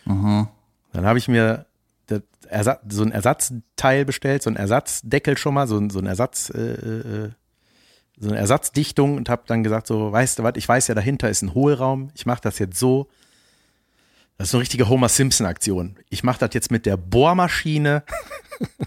Mhm. 0.06 0.48
Dann 0.94 1.06
habe 1.06 1.20
ich 1.20 1.28
mir 1.28 1.68
so 2.90 3.04
ein 3.04 3.12
Ersatzteil 3.12 4.04
bestellt, 4.04 4.42
so 4.42 4.50
ein 4.50 4.56
Ersatzdeckel 4.56 5.38
schon 5.38 5.54
mal, 5.54 5.68
so 5.68 5.78
ein, 5.78 5.92
so 5.92 6.00
ein 6.00 6.08
Ersatz, 6.08 6.50
äh, 6.50 6.60
äh, 6.60 7.30
so 8.22 8.30
eine 8.30 8.38
Ersatzdichtung 8.38 9.18
und 9.18 9.30
habe 9.30 9.44
dann 9.48 9.64
gesagt, 9.64 9.88
so, 9.88 10.12
weißt 10.12 10.40
du 10.40 10.44
was, 10.44 10.54
ich 10.56 10.68
weiß 10.68 10.88
ja, 10.88 10.96
dahinter 10.96 11.30
ist 11.30 11.42
ein 11.42 11.54
Hohlraum, 11.54 12.12
ich 12.14 12.26
mache 12.26 12.42
das 12.42 12.60
jetzt 12.60 12.78
so. 12.78 13.10
Das 14.38 14.50
ist 14.50 14.56
eine 14.56 14.62
richtige 14.62 14.90
Homer 14.90 15.10
Simpson-Aktion. 15.10 15.98
Ich 16.10 16.24
mache 16.24 16.40
das 16.40 16.54
jetzt 16.54 16.72
mit 16.72 16.86
der 16.86 16.98
Bohrmaschine. 16.98 18.04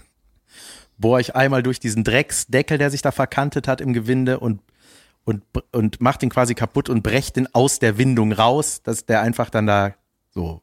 bohre 0.97 1.21
ich 1.21 1.35
einmal 1.35 1.63
durch 1.63 1.79
diesen 1.79 2.03
Drecksdeckel, 2.03 2.77
der 2.77 2.89
sich 2.89 3.01
da 3.01 3.11
verkantet 3.11 3.67
hat 3.67 3.81
im 3.81 3.93
Gewinde 3.93 4.39
und 4.39 4.61
und 5.23 5.43
und 5.71 5.99
mach 5.99 6.17
den 6.17 6.29
quasi 6.29 6.53
kaputt 6.53 6.87
und 6.87 7.01
brech 7.01 7.33
den 7.33 7.53
aus 7.53 7.79
der 7.79 7.97
Windung 7.97 8.31
raus, 8.31 8.81
dass 8.83 9.05
der 9.05 9.21
einfach 9.21 9.49
dann 9.49 9.67
da 9.67 9.95
so 10.29 10.61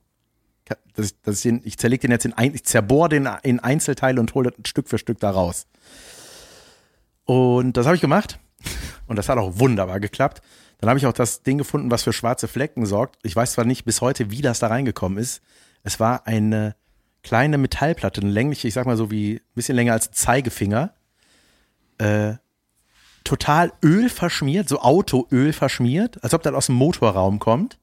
dass, 0.94 1.20
dass 1.20 1.36
ich, 1.36 1.42
den, 1.42 1.60
ich 1.64 1.78
zerleg 1.78 2.00
den 2.00 2.10
jetzt 2.10 2.24
in 2.24 2.32
ein, 2.32 2.54
ich 2.54 2.64
zerbohr 2.64 3.08
den 3.08 3.28
in 3.42 3.60
Einzelteile 3.60 4.20
und 4.20 4.34
hole 4.34 4.52
Stück 4.64 4.88
für 4.88 4.98
Stück 4.98 5.18
da 5.18 5.30
raus. 5.30 5.66
Und 7.24 7.76
das 7.76 7.86
habe 7.86 7.96
ich 7.96 8.00
gemacht 8.00 8.38
und 9.06 9.16
das 9.16 9.28
hat 9.28 9.38
auch 9.38 9.58
wunderbar 9.58 10.00
geklappt. 10.00 10.42
Dann 10.78 10.88
habe 10.88 10.98
ich 10.98 11.06
auch 11.06 11.12
das 11.12 11.42
Ding 11.42 11.58
gefunden, 11.58 11.90
was 11.90 12.02
für 12.02 12.12
schwarze 12.12 12.48
Flecken 12.48 12.86
sorgt. 12.86 13.16
Ich 13.22 13.36
weiß 13.36 13.52
zwar 13.52 13.64
nicht 13.64 13.84
bis 13.84 14.00
heute, 14.00 14.30
wie 14.30 14.42
das 14.42 14.58
da 14.58 14.66
reingekommen 14.66 15.18
ist. 15.18 15.40
Es 15.84 16.00
war 16.00 16.26
eine 16.26 16.74
kleine 17.22 17.58
Metallplatte, 17.58 18.20
eine 18.20 18.30
längliche, 18.30 18.68
ich 18.68 18.74
sag 18.74 18.86
mal 18.86 18.96
so 18.96 19.10
wie 19.10 19.34
ein 19.34 19.54
bisschen 19.54 19.76
länger 19.76 19.92
als 19.92 20.10
Zeigefinger, 20.10 20.92
äh, 21.98 22.34
total 23.24 23.72
Öl 23.82 24.08
verschmiert, 24.08 24.68
so 24.68 24.80
Autoöl 24.80 25.52
verschmiert, 25.52 26.22
als 26.24 26.34
ob 26.34 26.42
das 26.42 26.54
aus 26.54 26.66
dem 26.66 26.74
Motorraum 26.74 27.38
kommt. 27.38 27.78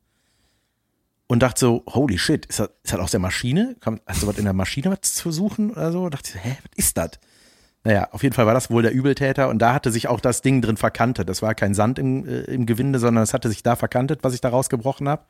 Und 1.27 1.43
dachte 1.43 1.59
so, 1.59 1.83
holy 1.87 2.17
shit, 2.17 2.47
ist 2.47 2.59
das, 2.59 2.69
ist 2.83 2.91
das 2.91 2.99
aus 2.99 3.11
der 3.11 3.19
Maschine? 3.19 3.75
Hast 4.07 4.23
du 4.23 4.27
was 4.27 4.39
in 4.39 4.45
der 4.45 4.53
Maschine 4.53 4.89
was 4.89 5.13
zu 5.13 5.31
suchen 5.31 5.71
oder 5.71 5.91
so? 5.91 6.09
Dachte 6.09 6.31
ich, 6.33 6.43
hä, 6.43 6.57
was 6.63 6.71
ist 6.75 6.97
das? 6.97 7.11
Naja, 7.83 8.09
auf 8.11 8.23
jeden 8.23 8.35
Fall 8.35 8.45
war 8.45 8.53
das 8.53 8.69
wohl 8.69 8.81
der 8.81 8.91
Übeltäter 8.91 9.49
und 9.49 9.59
da 9.59 9.73
hatte 9.73 9.91
sich 9.91 10.07
auch 10.07 10.19
das 10.19 10.41
Ding 10.41 10.61
drin 10.61 10.77
verkantet. 10.77 11.29
Das 11.29 11.41
war 11.41 11.55
kein 11.55 11.73
Sand 11.73 11.97
im, 11.97 12.27
äh, 12.27 12.41
im 12.41 12.65
Gewinde, 12.65 12.99
sondern 12.99 13.23
es 13.23 13.33
hatte 13.33 13.49
sich 13.49 13.63
da 13.63 13.75
verkantet, 13.75 14.19
was 14.23 14.33
ich 14.33 14.41
da 14.41 14.49
rausgebrochen 14.49 15.07
habe. 15.07 15.23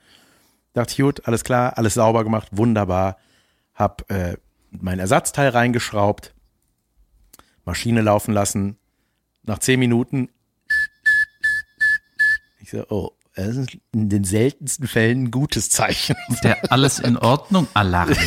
Dachte 0.74 1.02
gut, 1.02 1.28
alles 1.28 1.44
klar, 1.44 1.78
alles 1.78 1.94
sauber 1.96 2.24
gemacht, 2.24 2.50
wunderbar 2.52 3.18
habe 3.80 4.10
äh, 4.10 4.38
mein 4.72 5.00
Ersatzteil 5.00 5.50
reingeschraubt, 5.50 6.36
Maschine 7.64 8.02
laufen 8.02 8.34
lassen. 8.34 8.78
Nach 9.44 9.60
zehn 9.60 9.80
Minuten, 9.80 10.30
ich 12.60 12.72
so, 12.72 12.86
oh, 12.90 13.12
das 13.36 13.56
ist 13.56 13.78
in 13.94 14.10
den 14.10 14.24
seltensten 14.24 14.88
Fällen 14.88 15.24
ein 15.24 15.32
gutes 15.32 15.70
Zeichen. 15.70 16.16
Der 16.44 16.72
alles 16.72 17.00
in 17.00 17.18
Ordnung 17.18 17.68
Alarm. 17.74 18.14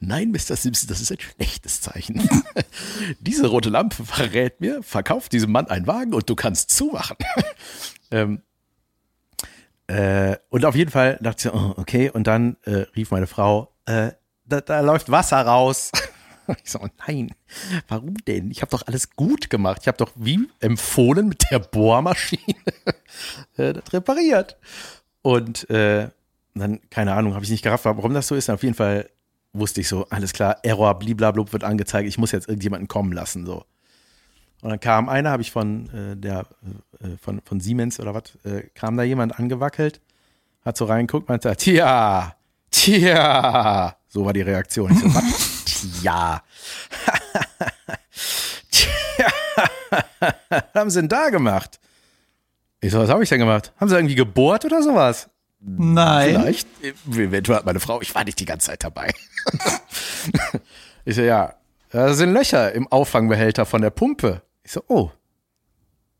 Nein, 0.00 0.30
Mr. 0.30 0.56
Simpson, 0.56 0.88
das 0.88 1.00
ist 1.00 1.12
ein 1.12 1.20
schlechtes 1.20 1.80
Zeichen. 1.80 2.28
Diese 3.20 3.46
rote 3.46 3.68
Lampe 3.68 4.04
verrät 4.04 4.60
mir, 4.60 4.82
verkauft 4.82 5.32
diesem 5.32 5.52
Mann 5.52 5.66
einen 5.66 5.86
Wagen 5.86 6.14
und 6.14 6.28
du 6.30 6.34
kannst 6.34 6.70
zumachen. 6.70 7.16
ähm, 8.10 8.42
äh, 9.86 10.36
und 10.48 10.64
auf 10.64 10.74
jeden 10.74 10.90
Fall 10.90 11.18
dachte 11.20 11.48
ich, 11.48 11.54
oh, 11.54 11.74
okay, 11.76 12.10
und 12.10 12.26
dann 12.26 12.56
äh, 12.62 12.86
rief 12.96 13.10
meine 13.10 13.26
Frau, 13.26 13.74
äh, 13.86 14.12
da, 14.46 14.60
da 14.60 14.80
läuft 14.80 15.10
Wasser 15.10 15.42
raus. 15.42 15.90
Ich 16.64 16.70
so, 16.70 16.80
nein, 17.06 17.34
warum 17.88 18.14
denn? 18.26 18.50
Ich 18.50 18.62
habe 18.62 18.70
doch 18.70 18.86
alles 18.86 19.10
gut 19.10 19.50
gemacht. 19.50 19.78
Ich 19.82 19.88
habe 19.88 19.98
doch 19.98 20.12
wie 20.14 20.48
empfohlen 20.60 21.28
mit 21.28 21.50
der 21.50 21.58
Bohrmaschine 21.58 22.54
äh, 23.56 23.72
das 23.72 23.92
repariert. 23.92 24.56
Und 25.22 25.68
äh, 25.70 26.08
dann, 26.54 26.80
keine 26.90 27.14
Ahnung, 27.14 27.34
habe 27.34 27.44
ich 27.44 27.50
nicht 27.50 27.62
gerafft, 27.62 27.84
warum 27.84 28.14
das 28.14 28.28
so 28.28 28.34
ist. 28.34 28.50
Auf 28.50 28.62
jeden 28.62 28.74
Fall 28.74 29.08
wusste 29.52 29.80
ich 29.80 29.88
so, 29.88 30.06
alles 30.10 30.32
klar, 30.32 30.58
Error, 30.62 30.98
bliblablub 30.98 31.52
wird 31.52 31.64
angezeigt, 31.64 32.08
ich 32.08 32.18
muss 32.18 32.32
jetzt 32.32 32.48
irgendjemanden 32.48 32.88
kommen 32.88 33.12
lassen. 33.12 33.46
so. 33.46 33.64
Und 34.62 34.70
dann 34.70 34.80
kam 34.80 35.08
einer, 35.08 35.30
habe 35.30 35.42
ich 35.42 35.50
von 35.50 35.88
äh, 35.90 36.16
der 36.16 36.46
äh, 37.00 37.16
von, 37.20 37.40
von 37.44 37.60
Siemens 37.60 38.00
oder 38.00 38.14
was, 38.14 38.22
äh, 38.44 38.62
kam 38.74 38.96
da 38.96 39.02
jemand 39.02 39.38
angewackelt, 39.38 40.00
hat 40.64 40.76
so 40.76 40.86
reingeguckt, 40.86 41.28
meinte, 41.28 41.54
tja, 41.56 42.34
tja, 42.70 43.96
so 44.08 44.24
war 44.24 44.32
die 44.32 44.42
Reaktion. 44.42 44.92
Ich 44.92 45.00
so, 45.00 45.14
was? 45.14 45.53
Tja. 46.00 46.42
tja. 48.70 49.32
was 50.48 50.62
haben 50.74 50.90
sie 50.90 51.00
denn 51.00 51.08
da 51.08 51.30
gemacht? 51.30 51.80
Ich 52.80 52.92
so, 52.92 52.98
was 52.98 53.08
habe 53.08 53.22
ich 53.22 53.28
denn 53.28 53.38
gemacht? 53.38 53.72
Haben 53.80 53.88
sie 53.88 53.96
irgendwie 53.96 54.14
gebohrt 54.14 54.64
oder 54.64 54.82
sowas? 54.82 55.28
Nein. 55.60 56.30
Vielleicht. 56.30 56.68
Eventuell 57.08 57.58
hat 57.58 57.66
meine 57.66 57.80
Frau, 57.80 58.00
ich 58.02 58.14
war 58.14 58.24
nicht 58.24 58.38
die 58.38 58.44
ganze 58.44 58.66
Zeit 58.66 58.84
dabei. 58.84 59.12
ich 61.04 61.16
so, 61.16 61.22
ja, 61.22 61.54
da 61.90 62.12
sind 62.12 62.32
Löcher 62.32 62.72
im 62.72 62.86
Auffangbehälter 62.88 63.64
von 63.64 63.80
der 63.80 63.90
Pumpe. 63.90 64.42
Ich 64.62 64.72
so, 64.72 64.82
oh, 64.88 65.10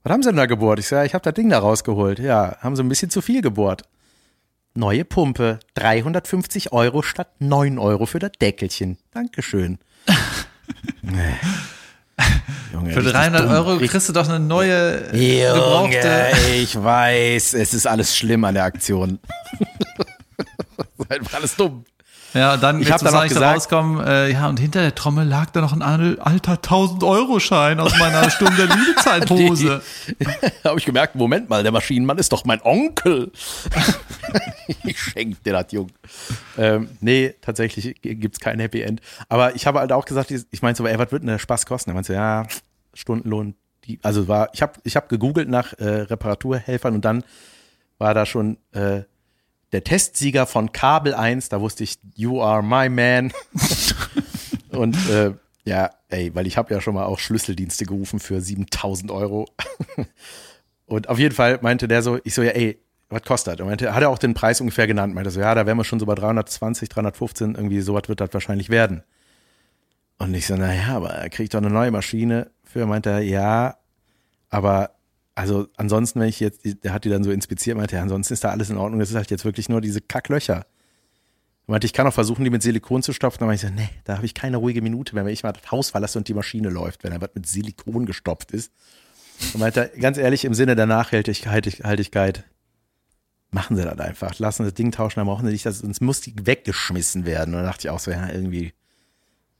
was 0.03 0.12
haben 0.12 0.22
sie 0.22 0.31
denn 0.31 0.37
da 0.37 0.46
gebohrt? 0.46 0.79
Ich 0.79 0.88
so, 0.88 0.96
ja, 0.96 1.05
ich 1.05 1.14
habe 1.14 1.22
das 1.22 1.35
Ding 1.35 1.48
da 1.48 1.59
rausgeholt. 1.59 2.18
Ja, 2.18 2.57
haben 2.61 2.77
sie 2.77 2.83
ein 2.83 2.88
bisschen 2.88 3.11
zu 3.11 3.20
viel 3.20 3.42
gebohrt. 3.42 3.83
Neue 4.77 5.05
Pumpe, 5.05 5.61
350 5.75 6.73
Euro 6.73 7.03
statt 7.03 7.29
9 7.39 7.79
Euro 7.79 8.07
für 8.07 8.19
das 8.19 8.33
Deckelchen. 8.33 8.99
Dankeschön. 9.13 9.79
Junge, 12.73 12.91
für 12.93 13.03
300 13.05 13.43
dumm. 13.43 13.51
Euro 13.53 13.79
kriegst 13.79 14.09
du 14.09 14.13
doch 14.13 14.29
eine 14.29 14.41
neue 14.41 15.15
Junge, 15.17 16.33
ich 16.57 16.75
weiß, 16.75 17.55
es 17.55 17.73
ist 17.73 17.87
alles 17.87 18.17
schlimm 18.17 18.45
an 18.45 18.55
der 18.55 18.65
Aktion. 18.65 19.21
das 19.61 20.89
ist 20.99 21.11
einfach 21.13 21.35
alles 21.35 21.55
dumm. 21.55 21.85
Ja, 22.35 22.57
dann 22.57 22.83
ich 22.83 22.90
habe 22.90 23.05
dann 23.05 23.29
gesagt, 23.29 23.57
rauskommen, 23.57 24.05
äh, 24.05 24.33
ja, 24.33 24.49
und 24.49 24.59
hinter 24.59 24.81
der 24.81 24.94
Trommel 24.94 25.27
lag 25.27 25.51
da 25.51 25.61
noch 25.61 25.73
ein 25.73 25.83
alter 25.83 26.55
1000-Euro-Schein 26.55 27.79
aus 27.79 27.97
meiner 27.99 28.29
Stunde 28.31 28.66
der 28.66 28.77
Liebezeit-Hose. 28.77 29.83
habe 30.64 30.79
ich 30.79 30.85
gemerkt, 30.85 31.14
Moment 31.14 31.49
mal, 31.49 31.62
der 31.62 31.70
Maschinenmann 31.70 32.18
ist 32.18 32.33
doch 32.33 32.44
mein 32.44 32.61
Onkel. 32.62 33.31
ich 34.85 34.99
schenke 35.01 35.37
dir 35.44 35.53
das, 35.53 35.70
Jung. 35.70 35.90
Ähm, 36.59 36.88
nee, 37.01 37.35
tatsächlich 37.40 38.01
gibt's 38.03 38.40
kein 38.40 38.59
Happy 38.59 38.83
End. 38.83 39.01
Aber 39.29 39.55
ich 39.55 39.68
habe 39.68 39.79
halt 39.79 39.92
auch 39.92 40.05
gesagt, 40.05 40.33
ich 40.33 40.62
meinte 40.62 40.79
so, 40.79 40.88
ey, 40.88 40.99
was 40.99 41.12
wird 41.12 41.23
denn 41.23 41.29
der 41.29 41.38
Spaß 41.38 41.66
kosten? 41.66 41.90
Er 41.90 41.94
meinte 41.94 42.09
so, 42.09 42.12
ja, 42.14 42.47
Stundenlohn, 42.94 43.55
die, 43.85 44.01
also 44.03 44.27
war, 44.27 44.49
ich 44.53 44.62
habe 44.62 44.73
ich 44.83 44.97
hab 44.97 45.09
gegoogelt 45.09 45.49
nach 45.49 45.73
äh, 45.75 45.85
Reparaturhelfern 45.85 46.94
und 46.94 47.05
dann 47.05 47.23
war 47.99 48.12
da 48.12 48.27
schon 48.27 48.59
äh, 48.73 49.03
der 49.75 49.83
Testsieger 49.83 50.47
von 50.47 50.71
Kabel 50.71 51.15
1, 51.15 51.49
da 51.49 51.61
wusste 51.61 51.83
ich, 51.83 51.99
you 52.15 52.41
are 52.41 52.63
my 52.63 52.89
man. 52.89 53.33
und 54.71 54.97
äh, 55.11 55.33
ja, 55.65 55.91
ey, 56.11 56.33
weil 56.33 56.47
ich 56.47 56.57
habe 56.57 56.73
ja 56.73 56.81
schon 56.81 56.95
mal 56.95 57.07
auch 57.07 57.19
Schlüsseldienste 57.19 57.85
gerufen 57.85 58.21
für 58.21 58.41
7000 58.41 59.11
Euro. 59.11 59.49
und 60.87 61.09
auf 61.09 61.19
jeden 61.19 61.35
Fall 61.35 61.59
meinte 61.61 61.89
der 61.89 62.03
so, 62.03 62.21
ich 62.23 62.35
so, 62.35 62.43
ja, 62.43 62.53
ey, 62.53 62.79
was 63.09 63.23
kostet? 63.23 63.61
Und 63.61 63.67
meinte, 63.67 63.93
hat 63.93 64.01
er 64.01 64.11
auch 64.11 64.19
den 64.19 64.35
Preis 64.35 64.61
ungefähr 64.61 64.87
genannt. 64.87 65.13
Meinte 65.13 65.33
so, 65.33 65.41
ja, 65.41 65.53
da 65.57 65.67
wären 65.67 65.77
wir 65.77 65.85
schon 65.85 65.99
so 65.99 66.07
bei 66.07 66.15
320, 66.15 66.89
315, 66.89 67.57
irgendwie 67.57 67.81
so 67.81 67.95
was 67.95 68.09
wird 68.09 68.21
das 68.21 68.33
wahrscheinlich 68.33 68.71
werden. 68.71 69.03
Und 70.19 70.33
ich 70.35 70.47
so, 70.47 70.55
naja, 70.55 70.95
aber 70.95 71.11
er 71.11 71.31
kriegt 71.31 71.53
doch 71.53 71.59
eine 71.59 71.71
neue 71.71 71.91
Maschine 71.91 72.53
für. 72.63 72.87
Meinte 72.87 73.11
er, 73.11 73.19
ja, 73.23 73.77
aber 74.51 74.91
also 75.35 75.66
ansonsten, 75.77 76.20
wenn 76.20 76.29
ich 76.29 76.40
jetzt, 76.40 76.61
der 76.85 76.92
hat 76.92 77.05
die 77.05 77.09
dann 77.09 77.25
so 77.25 77.31
inspiziert, 77.31 77.77
meinte, 77.77 77.97
ja, 77.97 78.03
ansonsten 78.03 78.35
ist 78.35 78.44
da 78.44 78.51
alles 78.51 78.70
in 78.70 78.77
Ordnung. 78.77 79.01
Das 79.01 79.11
ist 79.11 79.16
halt 79.16 79.31
jetzt 79.31 79.44
wirklich 79.44 79.68
nur 79.68 79.81
diese 79.81 80.01
Kacklöcher. 80.01 80.66
Er 81.66 81.70
meinte, 81.70 81.87
ich 81.87 81.92
kann 81.92 82.07
auch 82.07 82.12
versuchen, 82.12 82.44
die 82.44 82.51
mit 82.51 82.62
Silikon 82.62 83.03
zu 83.03 83.12
stopfen. 83.12 83.47
Meinte 83.47 83.66
ich 83.66 83.73
so, 83.73 83.75
nee, 83.77 83.88
da 84.05 84.16
habe 84.16 84.27
ich 84.27 84.35
keine 84.35 84.59
ruhige 84.59 84.83
Minute 84.83 85.14
mehr, 85.14 85.25
wenn 85.25 85.33
ich 85.33 85.42
mal 85.42 85.53
das 85.53 85.70
Haus 85.73 85.90
verlasse 85.90 86.18
und 86.18 86.29
die 86.29 86.35
Maschine 86.35 86.68
läuft, 86.68 87.03
wenn 87.03 87.12
er 87.12 87.20
was 87.20 87.31
mit 87.35 87.47
Silikon 87.47 88.07
gestopft 88.07 88.53
ist. 88.53 88.73
Und 89.53 89.61
meinte, 89.61 89.90
ganz 89.99 90.18
ehrlich, 90.18 90.44
im 90.44 90.55
Sinne 90.55 90.77
der 90.77 90.87
Nachhaltigkeit, 90.87 92.44
machen 93.51 93.77
sie 93.77 93.83
das 93.83 93.99
einfach. 93.99 94.38
Lassen 94.38 94.64
sie 94.64 94.70
das 94.70 94.75
Ding 94.75 94.92
tauschen, 94.92 95.20
dann 95.20 95.27
brauchen 95.27 95.47
sie 95.47 95.53
nicht, 95.53 95.64
sonst 95.64 96.01
muss 96.01 96.20
die 96.20 96.35
weggeschmissen 96.47 97.27
werden. 97.27 97.55
Und 97.55 97.61
dann 97.61 97.66
dachte 97.66 97.88
ich 97.88 97.90
auch 97.90 97.99
so, 97.99 98.12
ja, 98.12 98.29
irgendwie 98.29 98.73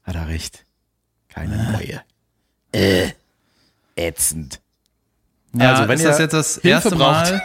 hat 0.03 0.15
er 0.15 0.29
recht. 0.29 0.67
Keine 1.29 1.73
neue. 1.73 2.01
Äh, 2.73 3.11
ätzend. 3.97 4.61
Ja, 5.55 5.75
also 5.75 5.89
wenn 5.89 5.97
ist 5.97 6.05
das 6.05 6.19
jetzt 6.19 6.33
das 6.33 6.55
Hilfe 6.55 6.69
erste 6.69 6.97
Mal? 6.97 7.43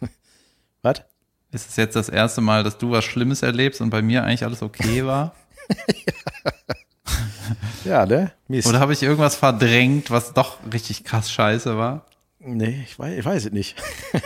Was? 0.82 1.02
Ist 1.52 1.70
es 1.70 1.76
jetzt 1.76 1.94
das 1.94 2.08
erste 2.08 2.40
Mal, 2.40 2.64
dass 2.64 2.78
du 2.78 2.90
was 2.90 3.04
Schlimmes 3.04 3.42
erlebst 3.42 3.80
und 3.80 3.90
bei 3.90 4.02
mir 4.02 4.24
eigentlich 4.24 4.42
alles 4.42 4.60
okay 4.60 5.06
war? 5.06 5.36
ja, 7.84 8.04
ne? 8.04 8.32
Mist. 8.48 8.66
Oder 8.66 8.80
habe 8.80 8.92
ich 8.92 9.04
irgendwas 9.04 9.36
verdrängt, 9.36 10.10
was 10.10 10.34
doch 10.34 10.58
richtig 10.72 11.04
krass 11.04 11.30
scheiße 11.30 11.78
war? 11.78 12.06
Nee, 12.40 12.84
ich 12.84 12.98
weiß, 12.98 13.18
ich 13.18 13.24
weiß 13.24 13.44
es 13.46 13.52
nicht. 13.52 13.76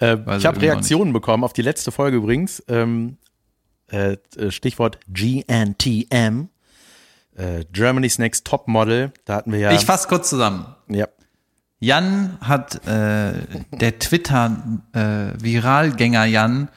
äh, 0.00 0.16
ich 0.38 0.46
habe 0.46 0.62
Reaktionen 0.62 1.12
bekommen 1.12 1.44
auf 1.44 1.52
die 1.52 1.62
letzte 1.62 1.92
Folge 1.92 2.16
übrigens. 2.16 2.64
Ähm, 2.66 3.18
äh, 3.88 4.16
Stichwort 4.48 4.98
GNTM 5.08 6.48
äh, 7.36 7.64
Germany's 7.72 8.18
Next 8.18 8.46
Top 8.46 8.68
Model. 8.68 9.12
Da 9.24 9.36
hatten 9.36 9.52
wir 9.52 9.58
ja. 9.58 9.72
Ich 9.72 9.86
fasse 9.86 10.06
kurz 10.08 10.28
zusammen. 10.28 10.66
Ja. 10.88 11.08
Jan 11.78 12.36
hat, 12.42 12.86
äh, 12.86 13.32
der 13.72 13.98
Twitter-Viralgänger 13.98 16.26
äh, 16.26 16.30
Jan 16.30 16.68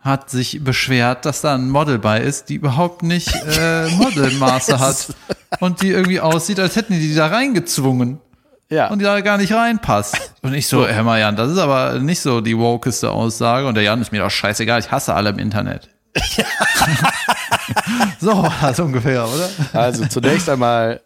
hat 0.00 0.30
sich 0.30 0.62
beschwert, 0.62 1.26
dass 1.26 1.40
da 1.40 1.56
ein 1.56 1.68
Model 1.68 1.98
bei 1.98 2.20
ist, 2.20 2.48
die 2.48 2.54
überhaupt 2.54 3.02
nicht 3.02 3.34
äh, 3.34 3.88
Modelmaße 3.90 4.78
hat 4.78 5.12
und 5.58 5.82
die 5.82 5.88
irgendwie 5.88 6.20
aussieht, 6.20 6.60
als 6.60 6.76
hätten 6.76 6.92
die 6.92 7.00
die 7.00 7.16
da 7.16 7.26
reingezwungen. 7.26 8.20
Ja. 8.68 8.88
Und 8.88 9.00
die 9.00 9.04
da 9.04 9.20
gar 9.20 9.38
nicht 9.38 9.52
reinpasst. 9.52 10.32
Und 10.42 10.52
ich 10.54 10.66
so, 10.66 10.88
hör 10.88 11.02
mal 11.04 11.20
Jan, 11.20 11.36
das 11.36 11.52
ist 11.52 11.58
aber 11.58 12.00
nicht 12.00 12.18
so 12.20 12.40
die 12.40 12.58
wokeste 12.58 13.12
Aussage. 13.12 13.64
Und 13.66 13.76
der 13.76 13.84
Jan 13.84 14.00
ist 14.00 14.10
mir 14.10 14.22
doch 14.22 14.30
scheißegal, 14.30 14.80
ich 14.80 14.90
hasse 14.90 15.14
alle 15.14 15.30
im 15.30 15.38
Internet. 15.38 15.88
so, 18.20 18.32
also 18.60 18.84
ungefähr, 18.84 19.26
oder? 19.26 19.48
Also 19.72 20.06
zunächst 20.06 20.48
einmal 20.48 21.00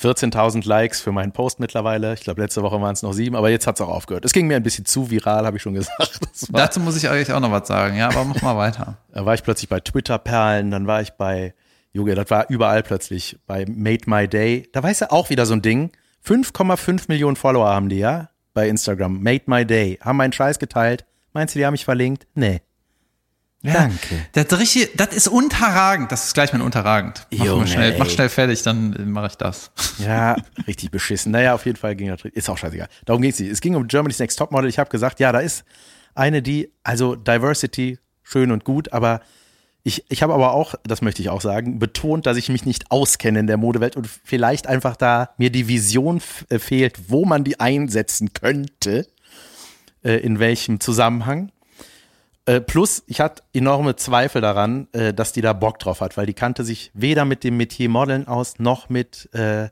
14.000 0.00 0.66
Likes 0.66 1.00
für 1.00 1.12
meinen 1.12 1.32
Post 1.32 1.60
mittlerweile. 1.60 2.14
Ich 2.14 2.20
glaube, 2.20 2.42
letzte 2.42 2.62
Woche 2.62 2.80
waren 2.80 2.92
es 2.92 3.02
noch 3.02 3.12
sieben, 3.12 3.36
aber 3.36 3.50
jetzt 3.50 3.66
hat 3.66 3.76
es 3.76 3.80
auch 3.80 3.88
aufgehört. 3.88 4.24
Es 4.24 4.32
ging 4.32 4.46
mir 4.46 4.56
ein 4.56 4.62
bisschen 4.62 4.84
zu 4.84 5.10
viral, 5.10 5.46
habe 5.46 5.56
ich 5.56 5.62
schon 5.62 5.74
gesagt. 5.74 6.20
Dazu 6.50 6.80
muss 6.80 6.96
ich 6.96 7.08
eigentlich 7.08 7.32
auch 7.32 7.40
noch 7.40 7.52
was 7.52 7.68
sagen, 7.68 7.96
ja, 7.96 8.08
aber 8.08 8.24
mach 8.24 8.42
mal 8.42 8.56
weiter. 8.56 8.98
Da 9.12 9.24
war 9.24 9.34
ich 9.34 9.42
plötzlich 9.44 9.68
bei 9.68 9.80
Twitter-Perlen, 9.80 10.70
dann 10.70 10.86
war 10.86 11.00
ich 11.00 11.12
bei, 11.12 11.54
Junge, 11.92 12.16
das 12.16 12.28
war 12.30 12.50
überall 12.50 12.82
plötzlich, 12.82 13.38
bei 13.46 13.66
Made 13.68 14.02
My 14.06 14.26
Day. 14.26 14.68
Da 14.72 14.82
weißt 14.82 15.02
du 15.02 15.12
auch 15.12 15.30
wieder 15.30 15.46
so 15.46 15.54
ein 15.54 15.62
Ding. 15.62 15.92
5,5 16.26 17.04
Millionen 17.08 17.36
Follower 17.36 17.68
haben 17.68 17.88
die, 17.88 17.98
ja, 17.98 18.30
bei 18.52 18.68
Instagram. 18.68 19.22
Made 19.22 19.44
My 19.46 19.64
Day. 19.64 19.98
Haben 20.00 20.16
meinen 20.16 20.32
Scheiß 20.32 20.58
geteilt. 20.58 21.04
Meinst 21.32 21.54
du, 21.54 21.58
die 21.58 21.66
haben 21.66 21.72
mich 21.72 21.84
verlinkt? 21.84 22.26
Nee. 22.34 22.62
Danke. 23.72 24.26
Das, 24.32 24.58
richtig, 24.58 24.90
das 24.96 25.08
ist 25.14 25.28
unterragend. 25.28 26.12
Das 26.12 26.26
ist 26.26 26.34
gleich 26.34 26.52
mal 26.52 26.60
unterragend. 26.60 27.26
Mach, 27.30 27.44
Junge, 27.44 27.66
schnell, 27.66 27.96
mach 27.98 28.10
schnell 28.10 28.28
fertig, 28.28 28.62
dann 28.62 29.10
mache 29.10 29.28
ich 29.28 29.36
das. 29.36 29.70
Ja, 29.98 30.36
richtig 30.66 30.90
beschissen. 30.90 31.32
Naja, 31.32 31.54
auf 31.54 31.64
jeden 31.64 31.78
Fall 31.78 31.96
ging 31.96 32.08
das. 32.08 32.22
Ist 32.24 32.50
auch 32.50 32.58
scheißegal. 32.58 32.88
Darum 33.04 33.22
ging 33.22 33.30
es 33.30 33.40
nicht. 33.40 33.50
Es 33.50 33.60
ging 33.60 33.74
um 33.74 33.86
Germany's 33.86 34.18
Next 34.18 34.38
Topmodel. 34.38 34.68
Ich 34.68 34.78
habe 34.78 34.90
gesagt, 34.90 35.18
ja, 35.18 35.32
da 35.32 35.40
ist 35.40 35.64
eine, 36.14 36.42
die, 36.42 36.72
also 36.82 37.14
Diversity, 37.16 37.98
schön 38.22 38.50
und 38.50 38.64
gut, 38.64 38.92
aber 38.92 39.20
ich, 39.82 40.04
ich 40.08 40.22
habe 40.22 40.32
aber 40.32 40.54
auch, 40.54 40.74
das 40.84 41.02
möchte 41.02 41.20
ich 41.20 41.28
auch 41.28 41.42
sagen, 41.42 41.78
betont, 41.78 42.24
dass 42.26 42.38
ich 42.38 42.48
mich 42.48 42.64
nicht 42.64 42.90
auskenne 42.90 43.38
in 43.38 43.46
der 43.46 43.58
Modewelt 43.58 43.96
und 43.96 44.06
vielleicht 44.06 44.66
einfach 44.66 44.96
da 44.96 45.30
mir 45.36 45.50
die 45.50 45.68
Vision 45.68 46.22
äh, 46.48 46.58
fehlt, 46.58 47.10
wo 47.10 47.26
man 47.26 47.44
die 47.44 47.60
einsetzen 47.60 48.32
könnte, 48.32 49.06
äh, 50.02 50.16
in 50.16 50.38
welchem 50.38 50.80
Zusammenhang. 50.80 51.52
Äh, 52.46 52.60
plus, 52.60 53.02
ich 53.06 53.20
hatte 53.20 53.42
enorme 53.54 53.96
Zweifel 53.96 54.42
daran, 54.42 54.88
äh, 54.92 55.14
dass 55.14 55.32
die 55.32 55.40
da 55.40 55.54
Bock 55.54 55.78
drauf 55.78 56.00
hat, 56.00 56.16
weil 56.16 56.26
die 56.26 56.34
kannte 56.34 56.62
sich 56.62 56.90
weder 56.92 57.24
mit 57.24 57.42
dem 57.42 57.56
Metier 57.56 57.88
Modeln 57.88 58.28
aus, 58.28 58.58
noch 58.58 58.90
mit 58.90 59.32
äh, 59.34 59.68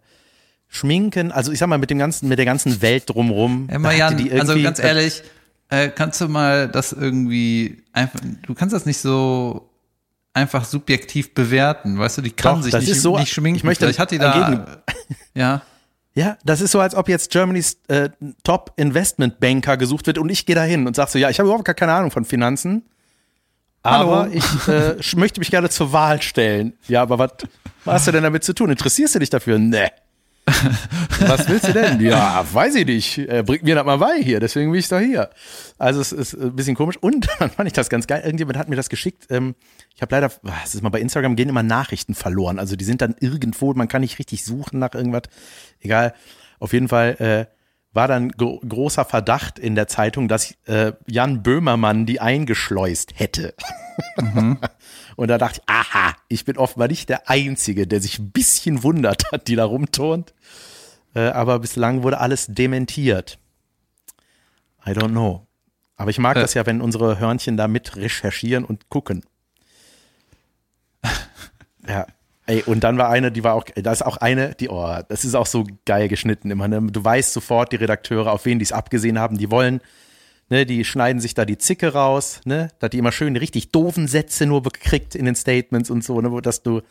Schminken, 0.69 1.33
also 1.33 1.53
ich 1.53 1.59
sag 1.59 1.69
mal, 1.69 1.77
mit 1.77 1.91
dem 1.91 1.99
ganzen, 1.99 2.29
mit 2.29 2.39
der 2.39 2.47
ganzen 2.47 2.81
Welt 2.81 3.11
drumrum. 3.11 3.69
Emma 3.69 3.93
Jan, 3.93 4.31
also 4.33 4.61
ganz 4.63 4.79
ehrlich, 4.79 5.23
äh, 5.69 5.89
kannst 5.91 6.23
du 6.23 6.29
mal 6.29 6.67
das 6.67 6.93
irgendwie 6.93 7.83
einfach, 7.93 8.21
du 8.47 8.55
kannst 8.55 8.75
das 8.75 8.87
nicht 8.87 8.99
so 8.99 9.69
einfach 10.33 10.65
subjektiv 10.65 11.35
bewerten, 11.35 11.99
weißt 11.99 12.19
du, 12.19 12.23
die 12.23 12.31
kann 12.31 12.57
Doch, 12.57 12.63
sich 12.63 12.75
nicht, 12.75 13.01
so, 13.01 13.19
nicht 13.19 13.35
schminken. 13.35 13.59
Ich 13.59 13.65
möchte, 13.65 13.85
Vielleicht 13.85 13.99
hat 13.99 14.13
die 14.13 14.19
da, 14.19 14.83
ja. 15.35 15.61
Ja, 16.15 16.37
das 16.45 16.61
ist 16.61 16.73
so, 16.73 16.81
als 16.81 16.95
ob 16.95 17.09
jetzt 17.09 17.31
Germany's 17.31 17.79
äh, 17.89 18.11
Top 18.45 18.73
Investment 18.77 19.41
Banker 19.41 19.77
gesucht 19.77 20.07
wird 20.07 20.19
und 20.19 20.29
ich 20.31 20.45
gehe 20.45 20.55
da 20.55 20.63
hin 20.63 20.87
und 20.87 20.95
sag 20.95 21.09
so, 21.09 21.19
ja, 21.19 21.31
ich 21.31 21.39
habe 21.39 21.49
überhaupt 21.49 21.65
gar 21.65 21.75
keine 21.75 21.93
Ahnung 21.95 22.11
von 22.11 22.25
Finanzen, 22.25 22.85
aber 23.83 24.23
Hallo. 24.23 24.33
ich 24.33 24.69
äh, 24.69 25.17
möchte 25.17 25.41
mich 25.41 25.51
gerne 25.51 25.71
zur 25.71 25.93
Wahl 25.93 26.21
stellen. 26.21 26.75
Ja, 26.87 27.03
aber 27.03 27.19
was 27.19 27.31
hast 27.87 28.07
du 28.09 28.13
denn 28.13 28.23
damit 28.23 28.45
zu 28.45 28.55
tun? 28.55 28.71
Interessierst 28.71 29.15
du 29.15 29.19
dich 29.19 29.31
dafür? 29.31 29.59
Nee. 29.59 29.89
Was 31.21 31.49
willst 31.49 31.69
du 31.69 31.73
denn? 31.73 32.01
Ja, 32.01 32.45
weiß 32.51 32.75
ich 32.75 32.87
nicht. 32.87 33.19
Äh, 33.19 33.45
bringt 33.47 33.63
mir 33.63 33.77
das 33.77 33.85
mal 33.85 33.99
bei 33.99 34.21
hier, 34.21 34.41
deswegen 34.41 34.73
bin 34.73 34.81
ich 34.81 34.89
doch 34.89 34.99
hier. 34.99 35.31
Also 35.79 36.01
es 36.01 36.11
ist 36.11 36.35
ein 36.35 36.57
bisschen 36.57 36.75
komisch. 36.75 36.97
Und 37.01 37.29
dann 37.39 37.51
fand 37.51 37.69
ich 37.69 37.73
das 37.73 37.89
ganz 37.89 38.07
geil. 38.07 38.23
Irgendjemand 38.25 38.59
hat 38.59 38.69
mir 38.69 38.77
das 38.77 38.89
geschickt. 38.89 39.27
Ähm, 39.31 39.55
ich 39.95 40.03
habe 40.03 40.15
leider, 40.15 40.33
es 40.65 40.75
ist 40.75 40.83
mal 40.83 40.89
bei 40.89 41.01
Instagram 41.01 41.37
gehen 41.37 41.49
immer 41.49 41.63
Nachrichten 41.63 42.15
verloren. 42.15 42.59
Also 42.59 42.75
die 42.75 42.85
sind 42.85 43.03
dann 43.03 43.15
irgendwo, 43.21 43.73
man 43.75 43.89
kann 43.89 44.01
nicht 44.01 44.19
richtig 44.19 44.45
suchen 44.45 44.81
nach 44.81 44.95
irgendwas. 44.95 45.23
Egal. 45.81 46.15
Auf 46.59 46.73
jeden 46.73 46.89
Fall 46.89 47.17
äh, 47.21 47.62
war 47.93 48.09
dann 48.09 48.31
gro 48.31 48.61
großer 48.67 49.05
Verdacht 49.05 49.59
in 49.59 49.75
der 49.75 49.87
Zeitung, 49.87 50.29
dass 50.29 50.55
äh, 50.67 50.93
Jan 51.07 51.43
Böhmermann 51.43 52.07
die 52.07 52.21
eingeschleust 52.21 53.19
hätte. 53.19 53.55
Mhm. 54.17 54.59
Und 55.17 55.29
da 55.29 55.39
dachte 55.39 55.61
ich, 55.63 55.69
aha, 55.69 56.15
ich 56.29 56.45
bin 56.45 56.57
offenbar 56.57 56.89
nicht 56.89 57.09
der 57.09 57.29
Einzige, 57.29 57.87
der 57.87 58.01
sich 58.01 58.19
ein 58.19 58.31
bisschen 58.31 58.83
wundert 58.83 59.31
hat, 59.31 59.49
die 59.49 59.57
da 59.57 59.65
rumturnt. 59.65 60.33
Äh, 61.15 61.29
aber 61.29 61.59
bislang 61.59 62.03
wurde 62.03 62.19
alles 62.19 62.47
dementiert. 62.49 63.39
I 64.87 64.91
don't 64.91 65.11
know. 65.11 65.47
Aber 65.97 66.11
ich 66.11 66.19
mag 66.19 66.37
äh. 66.37 66.41
das 66.41 66.55
ja, 66.55 66.65
wenn 66.67 66.81
unsere 66.81 67.19
Hörnchen 67.19 67.57
da 67.57 67.69
mit 67.69 67.97
recherchieren 67.97 68.65
und 68.65 68.89
gucken. 68.89 69.25
ja. 71.87 72.07
Ey, 72.47 72.63
und 72.65 72.83
dann 72.83 72.99
war 72.99 73.09
eine, 73.09 73.31
die 73.31 73.45
war 73.45 73.55
auch, 73.55 73.65
da 73.65 73.93
ist 73.93 74.05
auch 74.05 74.17
eine, 74.17 74.55
die, 74.55 74.69
oh, 74.69 74.99
das 75.09 75.25
ist 75.25 75.35
auch 75.35 75.47
so 75.47 75.65
geil 75.85 76.09
geschnitten 76.09 76.51
immer, 76.51 76.67
ne? 76.67 76.83
Du 76.91 77.05
weißt 77.05 77.33
sofort, 77.33 77.73
die 77.73 77.77
Redakteure, 77.77 78.33
auf 78.33 78.45
wen 78.45 78.59
die 78.59 78.65
es 78.65 78.73
abgesehen 78.73 79.19
haben, 79.19 79.39
die 79.39 79.51
wollen 79.51 79.81
Ne, 80.53 80.67
die 80.67 80.85
schneiden 80.85 81.19
sich 81.19 81.33
da 81.33 81.47
die 81.47 81.57
Zicke 81.57 81.95
raus, 81.95 82.43
ne, 82.45 82.69
dass 82.79 82.91
die 82.91 82.99
immer 82.99 83.11
schön 83.11 83.37
richtig 83.37 83.71
doofen 83.73 84.07
Sätze 84.07 84.45
nur 84.45 84.61
bekriegt 84.61 85.15
in 85.15 85.25
den 85.25 85.35
Statements 85.35 85.89
und 85.89 86.05
so, 86.05 86.21
ne, 86.21 86.43
dass 86.43 86.63
du 86.63 86.83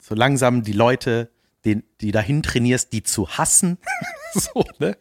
so 0.00 0.16
langsam 0.16 0.64
die 0.64 0.72
Leute, 0.72 1.30
den, 1.64 1.82
die 2.00 2.10
dahin 2.10 2.42
trainierst, 2.42 2.92
die 2.92 3.02
zu 3.02 3.28
hassen. 3.28 3.78
so, 4.34 4.64
ne? 4.78 4.96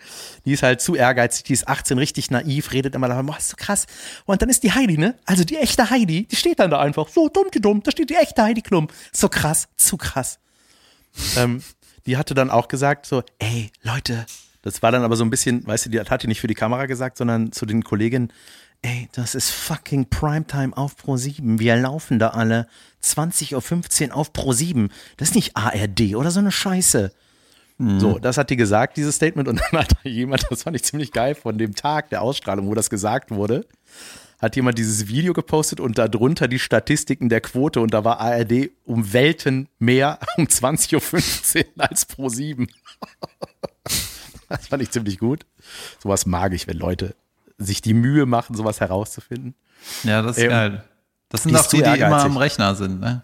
Die 0.46 0.54
ist 0.54 0.64
halt 0.64 0.82
zu 0.82 0.96
ehrgeizig, 0.96 1.44
die 1.44 1.54
ist 1.54 1.68
18, 1.68 1.98
richtig 1.98 2.32
naiv, 2.32 2.72
redet 2.72 2.96
immer 2.96 3.08
davon, 3.08 3.26
boah, 3.26 3.38
ist 3.38 3.50
so 3.50 3.56
krass. 3.58 3.86
Und 4.26 4.42
dann 4.42 4.50
ist 4.50 4.64
die 4.64 4.74
Heidi, 4.74 4.98
ne? 4.98 5.18
Also 5.26 5.44
die 5.44 5.58
echte 5.58 5.90
Heidi, 5.90 6.26
die 6.28 6.36
steht 6.36 6.60
dann 6.60 6.72
da 6.72 6.80
einfach, 6.80 7.08
so 7.08 7.30
dumm, 7.30 7.48
die 7.54 7.62
dumm, 7.62 7.82
da 7.84 7.92
steht 7.92 8.10
die 8.10 8.16
echte 8.16 8.44
Heidi 8.44 8.62
Klum. 8.62 8.88
So 9.14 9.30
krass, 9.30 9.70
zu 9.78 9.98
krass. 9.98 10.40
ähm, 11.38 11.64
die 12.06 12.18
hatte 12.18 12.34
dann 12.34 12.50
auch 12.50 12.68
gesagt, 12.68 13.06
so, 13.06 13.24
ey, 13.40 13.72
Leute, 13.82 14.26
das 14.62 14.82
war 14.82 14.92
dann 14.92 15.04
aber 15.04 15.16
so 15.16 15.24
ein 15.24 15.30
bisschen, 15.30 15.66
weißt 15.66 15.86
du, 15.86 15.90
die 15.90 16.00
hat 16.00 16.24
die 16.24 16.28
nicht 16.28 16.42
für 16.42 16.48
die 16.48 16.56
Kamera 16.56 16.86
gesagt, 16.86 17.18
sondern 17.18 17.52
zu 17.52 17.66
den 17.66 17.84
Kolleginnen, 17.84 18.34
ey, 18.82 19.10
das 19.12 19.36
ist 19.36 19.52
fucking 19.52 20.10
Primetime 20.10 20.76
auf 20.76 20.96
Pro 20.96 21.18
7. 21.18 21.60
Wir 21.60 21.76
laufen 21.76 22.20
da 22.20 22.30
alle 22.30 22.68
20.15 23.04 24.10
Uhr 24.10 24.16
auf 24.16 24.34
Pro 24.34 24.54
7. 24.54 24.90
Das 25.18 25.30
ist 25.30 25.36
nicht 25.36 25.56
ARD 25.56 26.16
oder 26.16 26.32
so 26.32 26.40
eine 26.40 26.52
Scheiße. 26.52 27.12
Mhm. 27.78 28.00
So, 28.00 28.20
das 28.20 28.38
hat 28.38 28.50
die 28.50 28.56
gesagt, 28.56 28.98
dieses 28.98 29.16
Statement. 29.16 29.48
Und 29.48 29.60
dann 29.60 29.80
hat 29.82 29.92
da 30.04 30.10
jemand, 30.10 30.46
das 30.50 30.64
fand 30.64 30.76
ich 30.76 30.84
ziemlich 30.84 31.12
geil, 31.12 31.36
von 31.36 31.58
dem 31.58 31.76
Tag 31.76 32.10
der 32.10 32.22
Ausstrahlung, 32.22 32.68
wo 32.68 32.76
das 32.76 32.90
gesagt 32.90 33.32
wurde, 33.32 33.66
hat 34.40 34.56
jemand 34.56 34.78
dieses 34.78 35.08
Video 35.08 35.34
gepostet 35.34 35.80
und 35.80 35.98
darunter 35.98 36.48
die 36.48 36.60
Statistiken 36.60 37.28
der 37.28 37.42
Quote 37.42 37.82
und 37.82 37.94
da 37.94 38.06
war 38.06 38.20
ARD 38.22 38.72
um 38.86 39.12
Welten 39.12 39.68
mehr 39.80 40.20
um 40.38 40.46
20.15 40.46 41.58
Uhr 41.58 41.66
als 41.78 42.06
Pro 42.06 42.30
7. 42.30 42.68
das 44.50 44.68
fand 44.68 44.82
ich 44.82 44.92
ziemlich 44.92 45.20
gut. 45.20 45.46
Sowas 46.02 46.26
mag 46.26 46.54
ich, 46.54 46.68
wenn 46.68 46.78
Leute 46.78 47.16
sich 47.60 47.82
die 47.82 47.94
Mühe 47.94 48.26
machen, 48.26 48.56
sowas 48.56 48.80
herauszufinden. 48.80 49.54
Ja, 50.04 50.22
das 50.22 50.38
ist 50.38 50.44
ähm, 50.44 50.50
geil. 50.50 50.84
Das 51.30 51.44
sind 51.44 51.54
doch 51.54 51.68
die, 51.68 51.84
die 51.84 52.00
immer 52.00 52.24
am 52.24 52.38
Rechner 52.38 52.74
sind, 52.76 53.00
ne? 53.00 53.22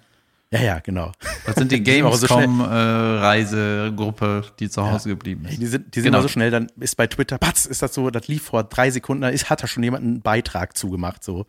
Ja, 0.52 0.62
ja, 0.62 0.78
genau. 0.80 1.12
Das 1.46 1.56
sind 1.56 1.72
die 1.72 1.82
Gamescom-Reisegruppe, 1.84 4.44
äh, 4.46 4.50
die 4.60 4.70
zu 4.70 4.84
Hause 4.84 5.10
ja. 5.10 5.16
geblieben 5.16 5.46
ist. 5.46 5.60
Die 5.60 5.66
sind, 5.66 5.96
die 5.96 6.02
sind 6.02 6.12
genau. 6.12 6.20
immer 6.20 6.24
so 6.24 6.30
schnell, 6.30 6.52
dann 6.52 6.68
ist 6.80 6.96
bei 6.96 7.08
Twitter, 7.08 7.40
patz, 7.40 7.66
ist 7.66 7.82
das 7.82 7.96
so, 7.96 8.12
das 8.12 8.28
lief 8.28 8.44
vor 8.44 8.64
drei 8.64 8.92
Sekunden, 8.92 9.24
da 9.24 9.30
ist, 9.30 9.50
hat 9.50 9.64
da 9.64 9.68
schon 9.68 9.82
jemand 9.84 10.04
einen 10.04 10.22
Beitrag 10.22 10.78
zugemacht, 10.78 11.24
so. 11.24 11.48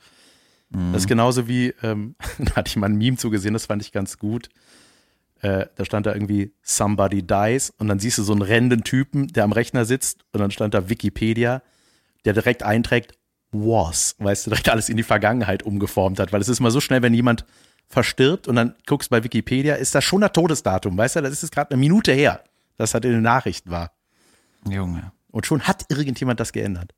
Mhm. 0.70 0.92
Das 0.92 1.02
ist 1.02 1.08
genauso 1.08 1.46
wie, 1.46 1.74
ähm, 1.82 2.14
da 2.38 2.56
hatte 2.56 2.68
ich 2.68 2.76
mal 2.76 2.88
ein 2.88 2.96
Meme 2.96 3.18
zugesehen, 3.18 3.52
das 3.52 3.66
fand 3.66 3.82
ich 3.82 3.92
ganz 3.92 4.16
gut. 4.18 4.48
Äh, 5.40 5.66
da 5.76 5.84
stand 5.84 6.06
da 6.06 6.14
irgendwie 6.14 6.54
Somebody 6.62 7.22
Dies 7.22 7.74
und 7.78 7.88
dann 7.88 7.98
siehst 7.98 8.16
du 8.16 8.22
so 8.22 8.32
einen 8.32 8.40
rennenden 8.40 8.84
Typen, 8.84 9.28
der 9.28 9.44
am 9.44 9.52
Rechner 9.52 9.84
sitzt 9.84 10.24
und 10.32 10.40
dann 10.40 10.50
stand 10.50 10.72
da 10.72 10.88
Wikipedia, 10.88 11.60
der 12.26 12.34
direkt 12.34 12.62
einträgt, 12.62 13.14
was, 13.52 14.16
weißt 14.18 14.46
du, 14.46 14.50
direkt 14.50 14.68
alles 14.68 14.88
in 14.88 14.96
die 14.96 15.02
Vergangenheit 15.02 15.62
umgeformt 15.62 16.18
hat, 16.18 16.32
weil 16.32 16.40
es 16.40 16.48
ist 16.48 16.60
immer 16.60 16.70
so 16.70 16.80
schnell, 16.80 17.02
wenn 17.02 17.14
jemand 17.14 17.46
verstirbt 17.88 18.48
und 18.48 18.56
dann 18.56 18.74
guckst 18.86 19.10
bei 19.10 19.22
Wikipedia, 19.22 19.76
ist 19.76 19.94
das 19.94 20.04
schon 20.04 20.20
das 20.20 20.32
Todesdatum, 20.32 20.98
weißt 20.98 21.16
du, 21.16 21.22
das 21.22 21.32
ist 21.32 21.42
jetzt 21.42 21.52
gerade 21.52 21.70
eine 21.70 21.78
Minute 21.78 22.12
her, 22.12 22.42
dass 22.76 22.90
das 22.90 23.02
in 23.04 23.12
den 23.12 23.22
Nachrichten 23.22 23.70
war. 23.70 23.92
Junge. 24.68 25.12
Und 25.30 25.46
schon 25.46 25.62
hat 25.62 25.84
irgendjemand 25.88 26.40
das 26.40 26.52
geändert. 26.52 26.94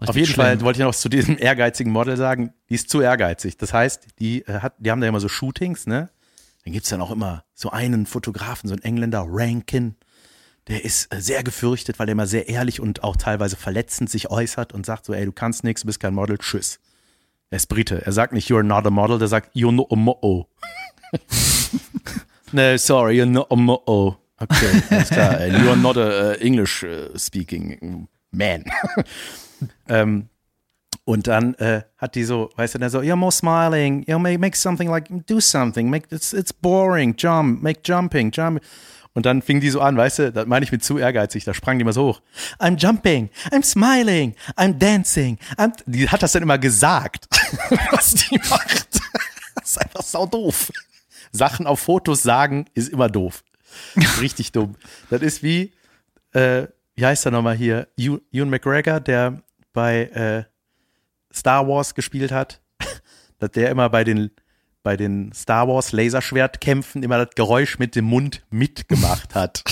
Richtig 0.00 0.08
Auf 0.08 0.16
jeden 0.16 0.26
schlimm. 0.26 0.46
Fall 0.46 0.60
wollte 0.60 0.80
ich 0.80 0.84
noch 0.84 0.94
zu 0.94 1.08
diesem 1.08 1.38
ehrgeizigen 1.40 1.92
Model 1.92 2.16
sagen, 2.16 2.52
die 2.68 2.74
ist 2.74 2.88
zu 2.88 3.00
ehrgeizig. 3.00 3.56
Das 3.56 3.72
heißt, 3.72 4.18
die 4.18 4.42
äh, 4.42 4.60
hat, 4.60 4.74
die 4.78 4.90
haben 4.90 5.00
da 5.00 5.08
immer 5.08 5.20
so 5.20 5.28
Shootings, 5.28 5.86
ne? 5.86 6.08
Dann 6.64 6.72
gibt's 6.72 6.88
dann 6.90 7.00
auch 7.00 7.10
immer 7.10 7.44
so 7.54 7.70
einen 7.70 8.06
Fotografen, 8.06 8.68
so 8.68 8.74
einen 8.74 8.82
Engländer, 8.82 9.24
Rankin, 9.26 9.96
der 10.68 10.84
ist 10.84 11.12
äh, 11.12 11.20
sehr 11.20 11.42
gefürchtet, 11.42 11.98
weil 11.98 12.06
der 12.06 12.12
immer 12.12 12.26
sehr 12.26 12.48
ehrlich 12.48 12.80
und 12.80 13.02
auch 13.02 13.16
teilweise 13.16 13.56
verletzend 13.56 14.10
sich 14.10 14.30
äußert 14.30 14.72
und 14.72 14.86
sagt 14.86 15.06
so, 15.06 15.14
ey, 15.14 15.24
du 15.24 15.32
kannst 15.32 15.64
nichts, 15.64 15.82
du 15.82 15.86
bist 15.86 16.00
kein 16.00 16.14
Model, 16.14 16.38
tschüss. 16.38 16.78
Er 17.50 17.56
ist 17.56 17.66
Brite. 17.66 18.04
Er 18.04 18.12
sagt 18.12 18.32
nicht, 18.32 18.50
you're 18.50 18.62
not 18.62 18.86
a 18.86 18.90
model, 18.90 19.18
der 19.18 19.28
sagt, 19.28 19.56
you're 19.56 19.72
not 19.72 19.90
a 19.90 19.96
mo 19.96 20.48
no, 22.52 22.76
sorry, 22.76 23.16
you're 23.16 23.24
not 23.24 23.50
a 23.50 23.56
mo 23.56 24.18
Okay, 24.40 24.82
alles 24.90 25.08
klar. 25.08 25.46
You're 25.46 25.76
not 25.76 25.96
a 25.96 26.32
uh, 26.32 26.34
English 26.40 26.84
uh, 26.84 27.16
speaking 27.16 28.06
man. 28.30 28.64
ähm, 29.88 30.28
und 31.04 31.26
dann 31.26 31.54
äh, 31.54 31.82
hat 31.96 32.14
die 32.14 32.22
so, 32.22 32.50
weißt 32.54 32.74
du, 32.74 32.78
der 32.78 32.90
so, 32.90 33.00
you're 33.00 33.16
more 33.16 33.32
smiling, 33.32 34.00
you 34.00 34.14
know, 34.14 34.18
make, 34.18 34.38
make 34.38 34.56
something 34.56 34.88
like, 34.88 35.08
do 35.26 35.40
something, 35.40 35.90
make, 35.90 36.06
it's, 36.10 36.32
it's 36.32 36.52
boring, 36.52 37.16
jump, 37.16 37.62
make 37.62 37.82
jumping, 37.82 38.30
jump. 38.30 38.60
Und 39.18 39.26
dann 39.26 39.42
fing 39.42 39.58
die 39.58 39.70
so 39.70 39.80
an, 39.80 39.96
weißt 39.96 40.18
du, 40.20 40.32
das 40.32 40.46
meine 40.46 40.64
ich 40.64 40.70
mit 40.70 40.84
zu 40.84 40.96
ehrgeizig, 40.96 41.42
da 41.42 41.52
sprang 41.52 41.76
die 41.76 41.84
mal 41.84 41.92
so 41.92 42.10
hoch. 42.10 42.22
I'm 42.60 42.78
jumping, 42.78 43.30
I'm 43.50 43.64
smiling, 43.64 44.36
I'm 44.56 44.78
dancing. 44.78 45.40
I'm 45.56 45.72
die 45.86 46.08
hat 46.08 46.22
das 46.22 46.30
dann 46.30 46.44
immer 46.44 46.56
gesagt, 46.56 47.26
was 47.90 48.14
die 48.14 48.38
macht. 48.38 49.00
Das 49.56 49.70
ist 49.70 49.78
einfach 49.78 50.02
sau 50.02 50.24
doof. 50.24 50.70
Sachen 51.32 51.66
auf 51.66 51.80
Fotos 51.80 52.22
sagen 52.22 52.66
ist 52.74 52.90
immer 52.90 53.08
doof. 53.08 53.42
Richtig 54.20 54.52
dumm. 54.52 54.76
Das 55.10 55.20
ist 55.22 55.42
wie, 55.42 55.72
äh, 56.32 56.68
wie 56.94 57.04
heißt 57.04 57.26
er 57.26 57.32
nochmal 57.32 57.56
hier? 57.56 57.88
Ewan 57.96 58.50
McGregor, 58.50 59.00
der 59.00 59.42
bei 59.72 60.02
äh, 60.10 60.44
Star 61.34 61.66
Wars 61.66 61.96
gespielt 61.96 62.30
hat, 62.30 62.60
dass 63.40 63.50
der 63.50 63.70
immer 63.70 63.90
bei 63.90 64.04
den 64.04 64.30
bei 64.88 64.96
den 64.96 65.32
Star 65.34 65.68
Wars 65.68 65.92
Laserschwertkämpfen 65.92 67.02
immer 67.02 67.22
das 67.22 67.34
Geräusch 67.34 67.78
mit 67.78 67.94
dem 67.94 68.06
Mund 68.06 68.40
mitgemacht 68.48 69.34
hat. 69.34 69.62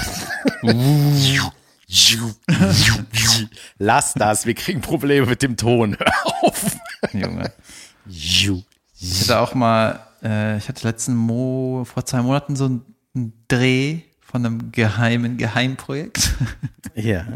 Lass 3.79 4.13
das, 4.13 4.45
wir 4.45 4.53
kriegen 4.53 4.83
Probleme 4.83 5.25
mit 5.25 5.41
dem 5.41 5.57
Ton. 5.57 5.97
Hör 5.99 6.43
auf. 6.43 6.77
Junge. 7.15 7.51
Ich 8.07 9.23
hatte 9.23 9.41
auch 9.41 9.55
mal, 9.55 10.01
äh, 10.23 10.59
ich 10.59 10.69
hatte 10.69 10.87
letzten 10.87 11.15
Mo 11.15 11.87
vor 11.91 12.05
zwei 12.05 12.21
Monaten 12.21 12.55
so 12.55 12.67
einen 12.67 13.33
Dreh 13.49 14.01
von 14.21 14.45
einem 14.45 14.71
geheimen 14.71 15.39
Geheimprojekt. 15.39 16.35
Ja. 16.95 17.27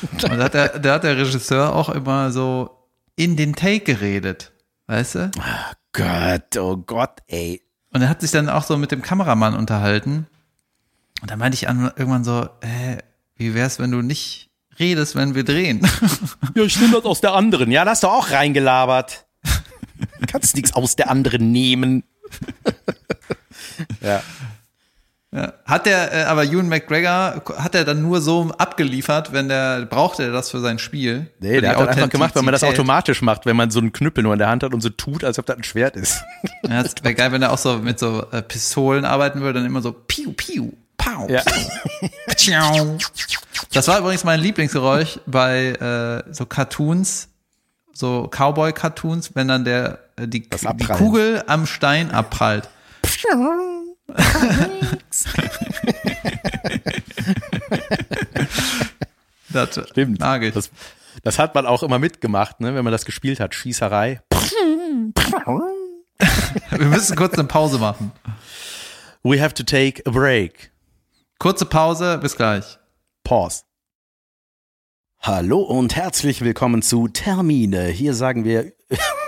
Und 0.00 0.22
da 0.22 0.38
hat, 0.38 0.54
der, 0.54 0.78
da 0.78 0.94
hat 0.94 1.04
der 1.04 1.18
Regisseur 1.18 1.74
auch 1.74 1.90
immer 1.90 2.30
so 2.30 2.70
in 3.16 3.36
den 3.36 3.54
Take 3.54 3.80
geredet. 3.80 4.52
Weißt 4.86 5.16
du? 5.16 5.30
Oh 5.38 5.79
Gott, 5.92 6.56
oh 6.56 6.76
Gott, 6.76 7.20
ey. 7.26 7.62
Und 7.92 8.02
er 8.02 8.08
hat 8.08 8.20
sich 8.20 8.30
dann 8.30 8.48
auch 8.48 8.62
so 8.62 8.76
mit 8.76 8.92
dem 8.92 9.02
Kameramann 9.02 9.54
unterhalten. 9.54 10.26
Und 11.20 11.30
da 11.30 11.36
meinte 11.36 11.56
ich 11.56 11.64
irgendwann 11.64 12.24
so, 12.24 12.48
äh, 12.60 12.98
wie 13.36 13.54
wär's, 13.54 13.78
wenn 13.78 13.90
du 13.90 14.00
nicht 14.00 14.50
redest, 14.78 15.14
wenn 15.16 15.34
wir 15.34 15.44
drehen? 15.44 15.86
Ja, 16.54 16.64
ich 16.64 16.80
nehme 16.80 16.94
das 16.94 17.04
aus 17.04 17.20
der 17.20 17.34
anderen. 17.34 17.70
Ja, 17.70 17.84
da 17.84 17.92
hast 17.92 18.02
du 18.02 18.08
auch 18.08 18.30
reingelabert. 18.30 19.26
Du 20.20 20.26
kannst 20.26 20.56
nichts 20.56 20.72
aus 20.72 20.96
der 20.96 21.10
anderen 21.10 21.52
nehmen. 21.52 22.02
ja. 24.00 24.22
Ja. 25.32 25.52
Hat 25.64 25.86
der, 25.86 26.12
äh, 26.12 26.22
aber 26.24 26.44
Ewan 26.44 26.68
McGregor, 26.68 27.42
hat 27.56 27.76
er 27.76 27.84
dann 27.84 28.02
nur 28.02 28.20
so 28.20 28.50
abgeliefert, 28.58 29.32
wenn 29.32 29.48
der, 29.48 29.86
brauchte 29.86 30.24
er 30.24 30.32
das 30.32 30.50
für 30.50 30.58
sein 30.58 30.80
Spiel? 30.80 31.30
Nee, 31.38 31.60
der 31.60 31.70
hat 31.70 31.80
das 31.80 31.88
einfach 31.96 32.08
gemacht, 32.08 32.34
weil 32.34 32.42
man 32.42 32.50
das 32.50 32.64
automatisch 32.64 33.22
macht, 33.22 33.46
wenn 33.46 33.54
man 33.54 33.70
so 33.70 33.78
einen 33.78 33.92
Knüppel 33.92 34.24
nur 34.24 34.32
in 34.32 34.40
der 34.40 34.48
Hand 34.48 34.64
hat 34.64 34.74
und 34.74 34.80
so 34.80 34.88
tut, 34.88 35.22
als 35.22 35.38
ob 35.38 35.46
das 35.46 35.56
ein 35.56 35.62
Schwert 35.62 35.94
ist. 35.94 36.24
Ja, 36.68 36.80
es 36.80 36.94
wäre 37.02 37.14
geil, 37.14 37.30
wenn 37.30 37.42
er 37.42 37.52
auch 37.52 37.58
so 37.58 37.78
mit 37.78 38.00
so 38.00 38.26
äh, 38.32 38.42
Pistolen 38.42 39.04
arbeiten 39.04 39.40
würde, 39.40 39.60
dann 39.60 39.66
immer 39.66 39.82
so 39.82 39.92
piu, 39.92 40.32
piu, 40.32 40.72
pau, 40.96 41.28
ja. 41.28 41.42
piu. 42.36 42.98
Das 43.72 43.86
war 43.86 44.00
übrigens 44.00 44.24
mein 44.24 44.40
Lieblingsgeräusch 44.40 45.20
bei 45.26 46.24
äh, 46.26 46.32
so 46.32 46.44
Cartoons, 46.44 47.28
so 47.92 48.28
Cowboy-Cartoons, 48.28 49.30
wenn 49.34 49.46
dann 49.46 49.64
der, 49.64 50.00
äh, 50.16 50.26
die, 50.26 50.48
die 50.50 50.86
Kugel 50.86 51.44
am 51.46 51.66
Stein 51.66 52.10
abprallt. 52.10 52.68
Das 59.52 59.80
Stimmt. 59.90 60.20
Nagel. 60.20 60.50
Das, 60.52 60.70
das 61.22 61.38
hat 61.38 61.54
man 61.54 61.66
auch 61.66 61.82
immer 61.82 61.98
mitgemacht, 61.98 62.60
ne, 62.60 62.74
wenn 62.74 62.84
man 62.84 62.92
das 62.92 63.04
gespielt 63.04 63.40
hat. 63.40 63.54
Schießerei. 63.54 64.20
Wir 66.70 66.86
müssen 66.86 67.16
kurz 67.16 67.34
eine 67.34 67.48
Pause 67.48 67.78
machen. 67.78 68.12
We 69.22 69.40
have 69.40 69.54
to 69.54 69.62
take 69.62 70.02
a 70.06 70.10
break. 70.10 70.70
Kurze 71.38 71.66
Pause, 71.66 72.18
bis 72.18 72.36
gleich. 72.36 72.78
Pause. 73.24 73.62
Hallo 75.20 75.60
und 75.60 75.96
herzlich 75.96 76.40
willkommen 76.40 76.80
zu 76.80 77.08
Termine. 77.08 77.88
Hier 77.88 78.14
sagen 78.14 78.44
wir 78.44 78.72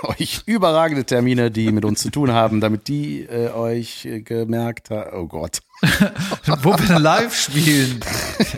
euch 0.05 0.43
überragende 0.47 1.05
Termine, 1.05 1.51
die 1.51 1.73
mit 1.73 1.85
uns 1.85 2.01
zu 2.01 2.11
tun 2.11 2.33
haben, 2.33 2.61
damit 2.61 2.89
die 2.89 3.23
äh, 3.23 3.51
euch 3.51 4.05
äh, 4.05 4.21
gemerkt 4.21 4.91
haben. 4.91 5.11
Oh 5.15 5.27
Gott. 5.27 5.61
wo 6.63 6.79
wir 6.79 6.99
live 6.99 7.35
spielen. 7.35 8.01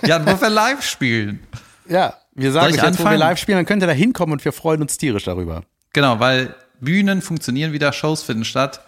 Ja, 0.02 0.24
wo 0.24 0.40
wir 0.40 0.50
live 0.50 0.82
spielen. 0.82 1.40
Ja, 1.88 2.14
wir 2.34 2.52
sagen 2.52 2.74
euch 2.74 2.82
jetzt, 2.82 3.00
wo 3.00 3.04
wir 3.04 3.16
live 3.16 3.38
spielen, 3.38 3.58
dann 3.58 3.66
könnt 3.66 3.82
ihr 3.82 3.86
da 3.86 3.92
hinkommen 3.92 4.32
und 4.32 4.44
wir 4.44 4.52
freuen 4.52 4.82
uns 4.82 4.98
tierisch 4.98 5.24
darüber. 5.24 5.62
Genau, 5.92 6.20
weil 6.20 6.54
Bühnen 6.80 7.22
funktionieren 7.22 7.72
wieder, 7.72 7.92
Shows 7.92 8.22
finden 8.22 8.44
statt. 8.44 8.80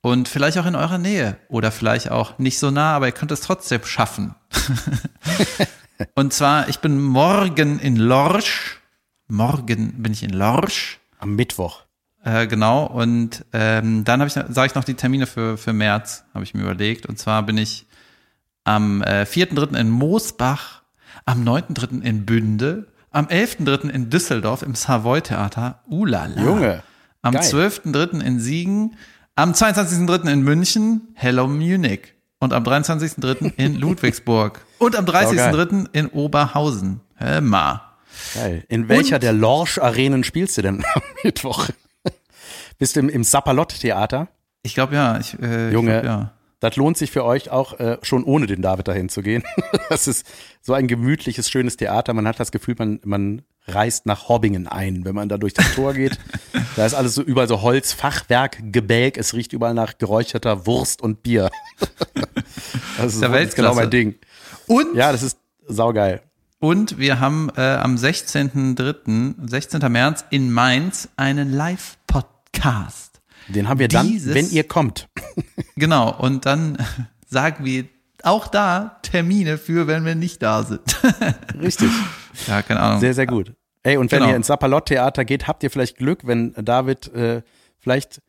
Und 0.00 0.28
vielleicht 0.28 0.56
auch 0.58 0.66
in 0.66 0.76
eurer 0.76 0.98
Nähe. 0.98 1.36
Oder 1.48 1.72
vielleicht 1.72 2.12
auch 2.12 2.38
nicht 2.38 2.60
so 2.60 2.70
nah, 2.70 2.94
aber 2.94 3.06
ihr 3.06 3.12
könnt 3.12 3.32
es 3.32 3.40
trotzdem 3.40 3.84
schaffen. 3.84 4.36
und 6.14 6.32
zwar, 6.32 6.68
ich 6.68 6.78
bin 6.78 7.00
morgen 7.02 7.80
in 7.80 7.96
Lorsch. 7.96 8.80
Morgen 9.26 10.00
bin 10.02 10.12
ich 10.12 10.22
in 10.22 10.30
Lorsch. 10.30 11.00
Am 11.18 11.34
Mittwoch. 11.34 11.85
Äh, 12.26 12.48
genau, 12.48 12.86
und 12.86 13.44
ähm, 13.52 14.02
dann 14.02 14.18
habe 14.20 14.26
ich, 14.26 14.32
sage 14.32 14.66
ich 14.66 14.74
noch 14.74 14.82
die 14.82 14.94
Termine 14.94 15.28
für, 15.28 15.56
für 15.56 15.72
März, 15.72 16.24
habe 16.34 16.42
ich 16.42 16.54
mir 16.54 16.62
überlegt. 16.62 17.06
Und 17.06 17.20
zwar 17.20 17.44
bin 17.44 17.56
ich 17.56 17.86
am 18.64 19.00
äh, 19.02 19.22
4.3. 19.22 19.78
in 19.78 19.90
Moosbach, 19.90 20.82
am 21.24 21.44
9.3. 21.44 22.02
in 22.02 22.26
Bünde, 22.26 22.88
am 23.12 23.26
11.3. 23.26 23.90
in 23.90 24.10
Düsseldorf 24.10 24.62
im 24.62 24.74
Savoy 24.74 25.20
Theater. 25.20 25.82
Ulala. 25.88 26.42
Junge. 26.42 26.82
Am 27.22 27.36
12.3. 27.36 28.20
in 28.20 28.40
Siegen, 28.40 28.96
am 29.36 29.52
22.3. 29.52 30.28
in 30.32 30.42
München, 30.42 31.02
Hello 31.14 31.46
Munich. 31.46 32.14
Und 32.40 32.52
am 32.52 32.64
23.3. 32.64 33.52
in 33.56 33.76
Ludwigsburg. 33.78 34.66
Und 34.78 34.96
am 34.96 35.04
30.3. 35.04 35.90
in 35.92 36.08
Oberhausen. 36.08 37.02
Hör 37.14 37.40
mal. 37.40 37.82
Geil. 38.34 38.64
In 38.68 38.88
welcher 38.88 39.16
Und? 39.16 39.22
der 39.22 39.32
Lorsch-Arenen 39.32 40.24
spielst 40.24 40.58
du 40.58 40.62
denn 40.62 40.84
am 40.92 41.02
Mittwoch? 41.22 41.68
Bist 42.78 42.96
du 42.96 43.00
im, 43.00 43.08
im 43.08 43.24
Sapalot-Theater? 43.24 44.28
Ich 44.62 44.74
glaube 44.74 44.94
ja. 44.94 45.18
Ich, 45.18 45.38
äh, 45.40 45.70
Junge, 45.70 45.96
ich 45.96 46.02
glaub, 46.02 46.20
ja. 46.20 46.32
das 46.60 46.76
lohnt 46.76 46.98
sich 46.98 47.10
für 47.10 47.24
euch 47.24 47.50
auch 47.50 47.78
äh, 47.78 47.98
schon 48.02 48.24
ohne 48.24 48.46
den 48.46 48.62
David 48.62 48.88
dahin 48.88 49.08
zu 49.08 49.22
gehen. 49.22 49.44
das 49.88 50.08
ist 50.08 50.26
so 50.60 50.74
ein 50.74 50.88
gemütliches, 50.88 51.48
schönes 51.48 51.76
Theater. 51.76 52.12
Man 52.12 52.26
hat 52.26 52.38
das 52.38 52.52
Gefühl, 52.52 52.74
man, 52.78 53.00
man 53.04 53.42
reist 53.66 54.06
nach 54.06 54.28
Hobbingen 54.28 54.66
ein, 54.66 55.04
wenn 55.04 55.14
man 55.14 55.28
da 55.28 55.38
durch 55.38 55.54
das 55.54 55.74
Tor 55.74 55.94
geht. 55.94 56.18
da 56.76 56.84
ist 56.84 56.94
alles 56.94 57.14
so 57.14 57.22
überall 57.22 57.48
so 57.48 57.62
Holz, 57.62 57.92
Fachwerk, 57.92 58.58
Gebälk. 58.72 59.16
Es 59.16 59.32
riecht 59.34 59.52
überall 59.52 59.74
nach 59.74 59.98
geräucherter 59.98 60.66
Wurst 60.66 61.00
und 61.00 61.22
Bier. 61.22 61.50
das 62.98 63.14
ist, 63.14 63.22
das 63.22 63.54
genau 63.54 63.74
mein 63.74 63.90
Ding. 63.90 64.16
Und? 64.66 64.94
Ja, 64.96 65.12
das 65.12 65.22
ist 65.22 65.38
saugeil. 65.66 66.22
Und 66.58 66.98
wir 66.98 67.20
haben 67.20 67.50
äh, 67.56 67.60
am 67.60 67.96
16.3., 67.96 69.48
16. 69.48 69.92
März 69.92 70.24
in 70.30 70.50
Mainz 70.50 71.08
einen 71.16 71.52
Live-Podcast. 71.52 72.35
Den 73.48 73.68
haben 73.68 73.78
wir 73.78 73.88
Dieses, 73.88 74.34
dann, 74.34 74.34
wenn 74.34 74.50
ihr 74.50 74.64
kommt. 74.64 75.08
genau, 75.76 76.12
und 76.18 76.46
dann 76.46 76.78
sagen 77.26 77.64
wir 77.64 77.84
auch 78.22 78.48
da 78.48 78.98
Termine 79.02 79.56
für, 79.58 79.86
wenn 79.86 80.04
wir 80.04 80.14
nicht 80.14 80.42
da 80.42 80.64
sind. 80.64 80.80
Richtig. 81.60 81.90
Ja, 82.48 82.62
keine 82.62 82.80
Ahnung. 82.80 83.00
Sehr, 83.00 83.14
sehr 83.14 83.26
gut. 83.26 83.52
Ey, 83.82 83.98
und 83.98 84.10
wenn 84.10 84.18
genau. 84.18 84.30
ihr 84.30 84.36
ins 84.36 84.48
Sapalot-Theater 84.48 85.24
geht, 85.24 85.46
habt 85.46 85.62
ihr 85.62 85.70
vielleicht 85.70 85.98
Glück, 85.98 86.26
wenn 86.26 86.52
David 86.54 87.12
äh, 87.14 87.42
vielleicht 87.78 88.20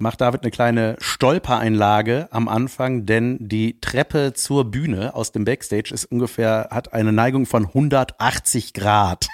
macht 0.00 0.20
David 0.20 0.42
eine 0.42 0.50
kleine 0.50 0.96
Stolpereinlage 1.00 2.28
am 2.30 2.48
Anfang, 2.48 3.04
denn 3.06 3.36
die 3.40 3.80
Treppe 3.80 4.32
zur 4.32 4.70
Bühne 4.70 5.14
aus 5.14 5.32
dem 5.32 5.44
Backstage 5.44 5.92
ist 5.92 6.04
ungefähr, 6.04 6.68
hat 6.70 6.92
eine 6.92 7.12
Neigung 7.12 7.46
von 7.46 7.66
180 7.66 8.74
Grad. 8.74 9.26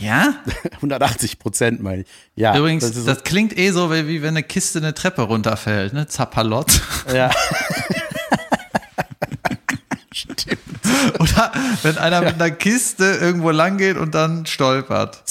Ja? 0.00 0.34
180 0.76 1.38
Prozent 1.38 1.82
meine 1.82 2.02
ich. 2.02 2.08
Ja. 2.34 2.56
Übrigens, 2.56 2.90
das, 2.92 3.04
das, 3.04 3.22
klingt 3.24 3.56
eh 3.56 3.70
so, 3.70 3.92
wie, 3.92 4.08
wie 4.08 4.22
wenn 4.22 4.30
eine 4.30 4.42
Kiste 4.42 4.78
eine 4.78 4.94
Treppe 4.94 5.22
runterfällt, 5.22 5.92
ne? 5.92 6.06
Zappalott. 6.06 6.80
Ja. 7.12 7.30
Stimmt. 10.12 10.60
Oder 11.18 11.52
wenn 11.82 11.98
einer 11.98 12.22
ja. 12.22 12.30
mit 12.30 12.40
einer 12.40 12.50
Kiste 12.52 13.04
irgendwo 13.20 13.50
lang 13.50 13.78
geht 13.78 13.96
und 13.96 14.14
dann 14.14 14.46
stolpert. 14.46 15.22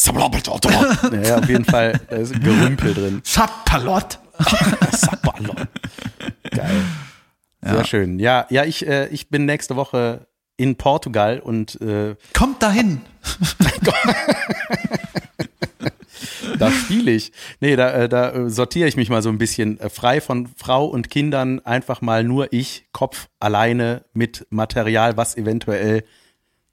ja, 1.24 1.38
auf 1.38 1.47
jeden 1.47 1.66
Fall, 1.66 1.99
da 2.09 2.18
ist 2.18 2.34
ein 2.34 2.41
Gerümpel 2.41 2.93
drin. 2.93 3.22
Sapalot. 3.24 4.20
Sapalot. 4.91 5.68
Geil. 6.51 6.84
Sehr 7.61 7.76
ja. 7.76 7.86
schön. 7.86 8.20
Ja, 8.20 8.45
ja, 8.49 8.66
ich, 8.66 8.86
äh, 8.86 9.07
ich 9.07 9.30
bin 9.30 9.45
nächste 9.45 9.76
Woche 9.76 10.28
in 10.64 10.78
Portugal 10.78 11.39
und 11.39 11.80
äh, 11.82 12.16
kommt 12.34 12.64
dahin. 12.64 13.01
da 16.57 16.72
spiele 16.72 17.11
ich. 17.11 17.34
Nee, 17.59 17.76
da, 17.76 17.91
äh, 17.91 18.07
da 18.07 18.32
äh, 18.32 18.49
sortiere 18.49 18.88
ich 18.88 18.95
mich 18.95 19.09
mal 19.09 19.22
so 19.22 19.28
ein 19.28 19.38
bisschen 19.38 19.78
äh, 19.82 19.89
frei 19.89 20.22
von 20.22 20.47
Frau 20.55 20.86
und 20.86 21.09
Kindern, 21.09 21.59
einfach 21.66 21.99
mal 21.99 22.24
nur 22.24 22.53
ich, 22.53 22.86
Kopf 22.93 23.28
alleine 23.41 24.05
mit 24.14 24.47
Material, 24.51 25.18
was 25.18 25.36
eventuell 25.36 26.05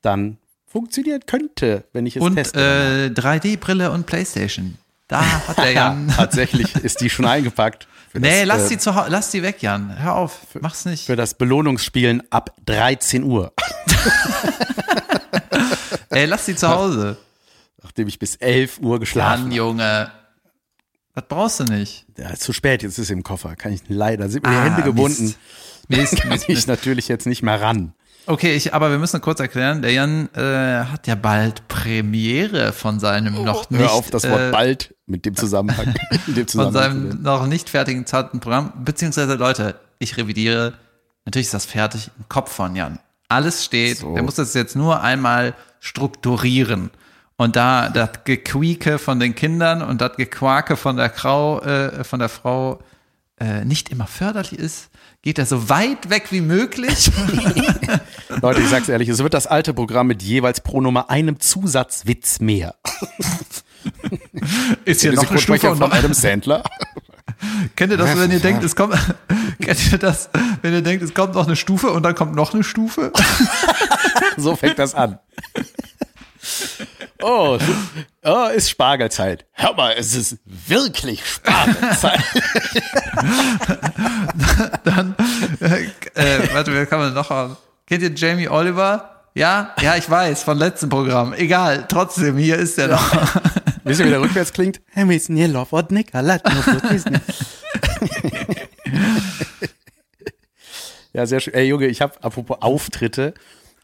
dann 0.02 0.38
funktionieren 0.68 1.22
könnte, 1.26 1.82
wenn 1.92 2.06
ich 2.06 2.14
es 2.14 2.22
und, 2.22 2.36
teste. 2.36 2.60
Und 2.60 3.18
äh, 3.18 3.20
3D-Brille 3.20 3.90
und 3.90 4.06
Playstation. 4.06 4.78
Da 5.08 5.48
hat 5.48 5.58
er 5.58 5.70
Jan. 5.72 6.14
Tatsächlich 6.16 6.76
ist 6.76 7.00
die 7.00 7.10
schon 7.10 7.24
eingepackt. 7.24 7.88
Nee, 8.12 8.40
das, 8.40 8.46
lass, 8.46 8.62
äh, 8.62 8.68
sie 8.68 8.78
zu, 8.78 8.90
lass 9.08 9.30
sie 9.30 9.42
weg, 9.42 9.62
Jan. 9.62 9.96
Hör 10.00 10.16
auf, 10.16 10.40
mach's 10.60 10.84
nicht. 10.84 11.06
Für 11.06 11.16
das 11.16 11.34
Belohnungsspielen 11.34 12.22
ab 12.30 12.54
13 12.66 13.22
Uhr. 13.22 13.52
Ey, 16.10 16.26
lass 16.26 16.46
sie 16.46 16.56
zu 16.56 16.68
Hause 16.68 17.16
nachdem 17.82 18.08
ich 18.08 18.18
bis 18.18 18.36
11 18.36 18.80
Uhr 18.80 19.00
geschlafen 19.00 19.46
habe. 19.46 19.54
Junge. 19.54 20.10
Das 21.14 21.24
brauchst 21.28 21.60
du 21.60 21.64
nicht. 21.64 22.06
Ja, 22.16 22.30
ist 22.30 22.42
zu 22.42 22.52
spät, 22.52 22.82
jetzt 22.82 22.92
ist 22.92 23.04
es 23.04 23.10
im 23.10 23.22
Koffer. 23.22 23.56
Kann 23.56 23.72
ich 23.72 23.82
leider, 23.88 24.28
sind 24.28 24.44
mir 24.44 24.50
ah, 24.50 24.64
die 24.64 24.70
Hände 24.70 24.82
gebunden. 24.82 25.34
Mist, 25.88 25.88
Mist, 25.88 26.16
kann 26.20 26.30
Mist, 26.30 26.48
ich 26.48 26.66
natürlich 26.66 27.08
jetzt 27.08 27.26
nicht 27.26 27.42
mehr 27.42 27.60
ran. 27.60 27.94
Okay, 28.26 28.54
ich, 28.54 28.74
aber 28.74 28.90
wir 28.90 28.98
müssen 28.98 29.20
kurz 29.20 29.40
erklären, 29.40 29.82
der 29.82 29.92
Jan 29.92 30.28
äh, 30.34 30.84
hat 30.84 31.06
ja 31.06 31.16
bald 31.16 31.66
Premiere 31.68 32.72
von 32.72 33.00
seinem 33.00 33.38
oh, 33.38 33.44
noch 33.44 33.70
nicht. 33.70 33.80
Hör 33.80 33.92
auf 33.92 34.10
das 34.10 34.28
Wort 34.28 34.40
äh, 34.40 34.50
bald 34.52 34.94
mit 35.06 35.24
dem 35.24 35.34
Zusammenhang. 35.34 35.94
dem 36.26 36.46
Zusammenhang 36.46 36.72
von 36.72 37.10
seinem 37.10 37.22
noch 37.22 37.46
nicht 37.46 37.70
fertigen 37.70 38.06
zarten 38.06 38.38
Programm. 38.38 38.72
Beziehungsweise, 38.84 39.34
Leute, 39.34 39.80
ich 39.98 40.16
revidiere. 40.16 40.74
Natürlich 41.24 41.46
ist 41.46 41.54
das 41.54 41.66
fertig 41.66 42.10
im 42.18 42.28
Kopf 42.28 42.52
von 42.52 42.76
Jan. 42.76 43.00
Alles 43.30 43.64
steht. 43.64 43.98
So. 43.98 44.14
Er 44.16 44.22
muss 44.22 44.34
das 44.34 44.54
jetzt 44.54 44.76
nur 44.76 45.02
einmal 45.02 45.54
strukturieren. 45.78 46.90
Und 47.36 47.56
da 47.56 47.88
das 47.88 48.24
Gequieke 48.24 48.98
von 48.98 49.18
den 49.18 49.34
Kindern 49.34 49.82
und 49.82 50.00
das 50.00 50.16
Gequake 50.16 50.76
von 50.76 50.96
der 50.96 51.10
Frau, 51.10 51.60
äh, 51.60 52.04
von 52.04 52.18
der 52.18 52.28
Frau 52.28 52.80
äh, 53.38 53.64
nicht 53.64 53.88
immer 53.88 54.06
förderlich 54.06 54.58
ist, 54.58 54.90
geht 55.22 55.38
er 55.38 55.46
so 55.46 55.68
weit 55.70 56.10
weg 56.10 56.26
wie 56.30 56.42
möglich. 56.42 57.10
Leute, 58.42 58.60
ich 58.60 58.68
sag's 58.68 58.88
ehrlich, 58.88 59.08
es 59.08 59.22
wird 59.22 59.32
das 59.32 59.46
alte 59.46 59.72
Programm 59.72 60.08
mit 60.08 60.22
jeweils 60.22 60.60
pro 60.60 60.80
Nummer 60.80 61.08
einem 61.08 61.40
Zusatzwitz 61.40 62.40
mehr. 62.40 62.74
ist 64.84 65.00
hier 65.00 65.12
noch 65.12 65.30
eine 65.30 65.40
Stufe 65.40 65.76
von 65.76 65.92
einem 65.92 66.12
Sandler? 66.12 66.62
Kennt 67.76 67.92
ihr 67.92 67.96
das, 67.96 68.18
wenn 68.18 68.30
ihr 68.30 68.40
denkt, 68.40 68.62
es 68.64 68.76
kommt, 68.76 68.94
kennt 69.60 69.92
ihr 69.92 69.98
das, 69.98 70.30
wenn 70.62 70.72
ihr 70.72 70.82
denkt, 70.82 71.02
es 71.02 71.14
kommt 71.14 71.34
noch 71.34 71.46
eine 71.46 71.56
Stufe 71.56 71.90
und 71.90 72.02
dann 72.02 72.14
kommt 72.14 72.34
noch 72.34 72.54
eine 72.54 72.64
Stufe? 72.64 73.12
so 74.36 74.56
fängt 74.56 74.78
das 74.78 74.94
an. 74.94 75.18
Oh, 77.22 77.58
oh, 78.24 78.46
ist 78.54 78.70
Spargelzeit. 78.70 79.44
Hör 79.52 79.74
mal, 79.74 79.94
es 79.96 80.14
ist 80.14 80.38
wirklich 80.44 81.22
Spargelzeit. 81.26 82.20
Dann, 84.84 85.14
äh, 85.60 85.84
äh, 86.14 86.54
warte, 86.54 86.72
wer 86.72 86.86
kann 86.86 87.00
man 87.00 87.12
noch 87.12 87.28
haben? 87.28 87.56
Kennt 87.86 88.02
ihr 88.02 88.14
Jamie 88.14 88.48
Oliver? 88.48 89.24
Ja? 89.34 89.74
Ja, 89.80 89.96
ich 89.96 90.08
weiß, 90.08 90.42
von 90.42 90.56
letzten 90.56 90.88
Programm. 90.88 91.34
Egal, 91.34 91.84
trotzdem, 91.88 92.38
hier 92.38 92.56
ist 92.56 92.78
er 92.78 92.88
noch. 92.88 93.02
Wisst 93.84 94.00
ihr, 94.00 94.06
wie 94.06 94.10
der 94.10 94.20
rückwärts 94.20 94.52
klingt? 94.52 94.80
Ja, 101.12 101.26
sehr 101.26 101.40
schön. 101.40 101.54
Ey, 101.54 101.66
Junge, 101.66 101.86
ich 101.86 102.00
habe 102.00 102.22
apropos 102.22 102.58
Auftritte. 102.60 103.34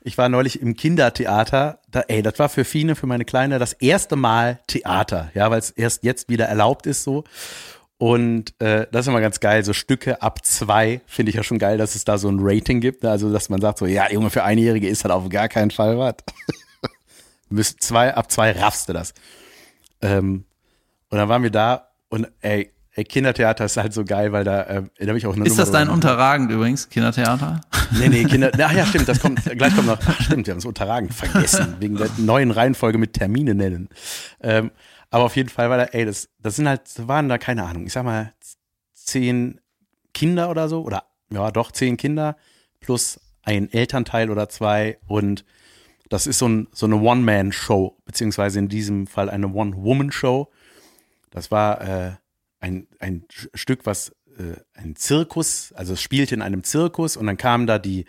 Ich 0.03 0.17
war 0.17 0.29
neulich 0.29 0.61
im 0.63 0.77
Kindertheater. 0.77 1.81
Da, 1.91 2.03
ey, 2.07 2.23
das 2.23 2.39
war 2.39 2.49
für 2.49 2.65
Fine, 2.65 2.95
für 2.95 3.07
meine 3.07 3.25
Kleine, 3.25 3.59
das 3.59 3.73
erste 3.73 4.15
Mal 4.15 4.61
Theater, 4.69 5.31
ja, 5.35 5.51
weil 5.51 5.59
es 5.59 5.71
erst 5.71 6.05
jetzt 6.05 6.29
wieder 6.29 6.47
erlaubt 6.47 6.87
ist 6.87 7.03
so. 7.03 7.25
Und 7.99 8.55
äh, 8.61 8.87
das 8.93 9.03
ist 9.03 9.09
immer 9.09 9.21
ganz 9.21 9.41
geil. 9.41 9.65
So 9.65 9.73
Stücke 9.73 10.23
ab 10.23 10.45
zwei 10.45 11.01
finde 11.07 11.31
ich 11.31 11.37
ja 11.37 11.43
schon 11.43 11.59
geil, 11.59 11.79
dass 11.79 11.95
es 11.95 12.05
da 12.05 12.19
so 12.19 12.29
ein 12.29 12.39
Rating 12.41 12.81
gibt. 12.81 13.03
Ne? 13.03 13.11
Also, 13.11 13.33
dass 13.33 13.49
man 13.49 13.61
sagt 13.61 13.79
so, 13.79 13.87
ja, 13.87 14.11
Junge, 14.11 14.31
für 14.31 14.45
Einjährige 14.45 14.87
ist 14.87 15.05
das 15.05 15.11
auf 15.11 15.29
gar 15.29 15.49
keinen 15.49 15.71
Fall 15.71 15.99
was. 15.99 16.17
zwei, 17.81 18.15
ab 18.15 18.31
zwei 18.31 18.53
raffst 18.53 18.89
du 18.89 18.93
das. 18.93 19.15
Ähm, 20.03 20.45
und 21.09 21.19
dann 21.19 21.29
waren 21.29 21.43
wir 21.43 21.51
da 21.51 21.89
und 22.09 22.29
ey, 22.41 22.71
Ey, 22.99 23.05
Kindertheater 23.05 23.67
ist 23.67 23.77
halt 23.77 23.93
so 23.93 24.05
geil, 24.07 24.33
weil 24.33 24.43
da, 24.43 24.63
äh, 24.63 24.83
da 24.99 25.07
habe 25.09 25.19
ich 25.19 25.27
auch 25.27 25.35
eine 25.35 25.45
Ist 25.45 25.51
Nummer 25.51 25.63
das 25.65 25.71
dein 25.71 25.91
Unterragend 25.91 26.51
übrigens, 26.51 26.89
Kindertheater? 26.89 27.61
Nee, 27.91 28.09
nee, 28.09 28.25
Kinder, 28.25 28.51
ach 28.59 28.73
ja, 28.73 28.87
stimmt, 28.87 29.07
das 29.07 29.21
kommt, 29.21 29.45
gleich 29.45 29.75
kommt 29.75 29.87
noch, 29.87 29.99
ach, 30.01 30.23
stimmt, 30.23 30.47
wir 30.47 30.53
haben 30.53 30.61
es 30.61 30.65
Unterragend 30.65 31.13
vergessen, 31.13 31.77
wegen 31.81 31.99
der 31.99 32.09
neuen 32.17 32.51
Reihenfolge 32.51 32.97
mit 32.97 33.13
Termine 33.13 33.55
nennen. 33.55 33.91
Ähm, 34.41 34.71
aber 35.11 35.25
auf 35.25 35.37
jeden 35.37 35.51
Fall 35.51 35.69
war 35.69 35.77
da, 35.77 35.85
ey, 35.85 36.07
das, 36.07 36.31
das 36.41 36.57
sind 36.57 36.67
halt, 36.67 36.81
waren 37.07 37.29
da, 37.29 37.37
keine 37.37 37.65
Ahnung, 37.65 37.85
ich 37.85 37.93
sag 37.93 38.05
mal, 38.05 38.33
zehn 38.95 39.61
Kinder 40.15 40.49
oder 40.49 40.71
so, 40.71 40.83
oder, 40.83 41.05
ja, 41.31 41.51
doch, 41.51 41.73
zehn 41.73 41.99
Kinder, 41.99 42.37
plus 42.81 43.21
ein 43.43 43.71
Elternteil 43.71 44.31
oder 44.31 44.49
zwei 44.49 44.97
und 45.07 45.45
das 46.09 46.27
ist 46.27 46.39
so, 46.39 46.49
ein, 46.49 46.69
so 46.73 46.87
eine 46.87 46.97
One-Man-Show, 46.97 47.99
beziehungsweise 48.07 48.59
in 48.59 48.69
diesem 48.69 49.07
Fall 49.07 49.29
eine 49.29 49.49
One-Woman-Show. 49.49 50.51
Das 51.31 51.51
war, 51.51 51.81
äh, 51.83 52.13
ein, 52.67 52.89
ein 52.99 53.25
Stück, 53.55 53.87
was 53.87 54.11
äh, 54.39 54.57
ein 54.75 54.97
Zirkus, 54.97 55.73
also 55.75 55.95
es 55.95 56.03
spielte 56.03 56.35
in 56.35 56.43
einem 56.43 56.65
Zirkus 56.65 57.17
und 57.17 57.27
dann 57.27 57.37
kam 57.37 57.67
da 57.67 57.79
die, 57.79 58.07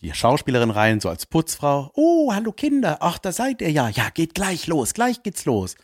die 0.00 0.12
Schauspielerin 0.14 0.70
rein, 0.70 1.00
so 1.00 1.08
als 1.08 1.26
Putzfrau. 1.26 1.90
Oh, 1.94 2.32
hallo 2.32 2.52
Kinder, 2.52 2.98
ach, 3.00 3.18
da 3.18 3.32
seid 3.32 3.60
ihr 3.60 3.70
ja. 3.70 3.88
Ja, 3.88 4.10
geht 4.10 4.34
gleich 4.34 4.68
los, 4.68 4.94
gleich 4.94 5.22
geht's 5.22 5.44
los. 5.44 5.74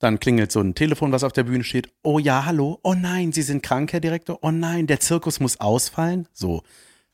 Dann 0.00 0.18
klingelt 0.18 0.50
so 0.50 0.60
ein 0.60 0.74
Telefon, 0.74 1.12
was 1.12 1.22
auf 1.22 1.32
der 1.32 1.44
Bühne 1.44 1.62
steht. 1.62 1.92
Oh 2.02 2.18
ja, 2.18 2.44
hallo. 2.44 2.80
Oh 2.82 2.94
nein, 2.94 3.30
Sie 3.30 3.42
sind 3.42 3.62
krank, 3.62 3.92
Herr 3.92 4.00
Direktor. 4.00 4.40
Oh 4.42 4.50
nein, 4.50 4.88
der 4.88 4.98
Zirkus 4.98 5.38
muss 5.38 5.60
ausfallen. 5.60 6.26
So. 6.32 6.64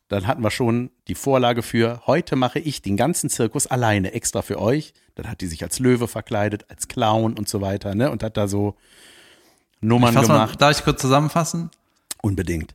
dann 0.09 0.27
hatten 0.27 0.43
wir 0.43 0.51
schon 0.51 0.91
die 1.07 1.15
Vorlage 1.15 1.63
für, 1.63 2.01
heute 2.07 2.35
mache 2.35 2.59
ich 2.59 2.81
den 2.81 2.97
ganzen 2.97 3.29
Zirkus 3.29 3.67
alleine, 3.67 4.15
extra 4.15 4.41
für 4.41 4.59
euch. 4.59 4.95
Dann 5.17 5.29
hat 5.29 5.43
die 5.43 5.47
sich 5.47 5.63
als 5.63 5.81
Löwe 5.81 6.09
verkleidet, 6.09 6.65
als 6.71 6.89
Clown 6.89 7.35
und 7.39 7.47
so 7.47 7.61
weiter, 7.61 7.95
ne? 7.95 8.11
Und 8.11 8.23
hat 8.23 8.39
da 8.39 8.49
so 8.49 8.75
Nummern 9.81 10.15
gemacht. 10.15 10.29
Mal, 10.29 10.57
darf 10.57 10.79
ich 10.79 10.85
kurz 10.85 11.01
zusammenfassen? 11.01 11.71
Unbedingt. 12.23 12.75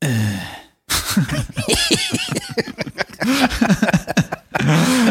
Äh. 0.00 0.08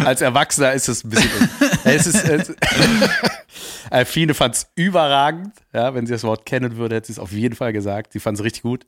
Als 0.05 0.21
Erwachsener 0.21 0.74
ist 0.74 0.89
es 0.89 1.03
ein 1.03 1.09
bisschen. 1.09 1.49
es 1.84 2.07
ist, 2.07 2.28
es, 2.28 2.53
Alfine 3.89 4.34
fand 4.34 4.55
es 4.55 4.67
überragend. 4.76 5.53
Ja, 5.74 5.93
wenn 5.93 6.05
sie 6.05 6.13
das 6.13 6.24
Wort 6.24 6.45
kennen 6.45 6.78
würde, 6.78 6.95
hätte 6.95 7.07
sie 7.07 7.13
es 7.13 7.19
auf 7.19 7.32
jeden 7.32 7.55
Fall 7.55 7.74
gesagt. 7.74 8.13
Sie 8.13 8.19
fand 8.19 8.38
es 8.38 8.43
richtig 8.43 8.63
gut. 8.63 8.86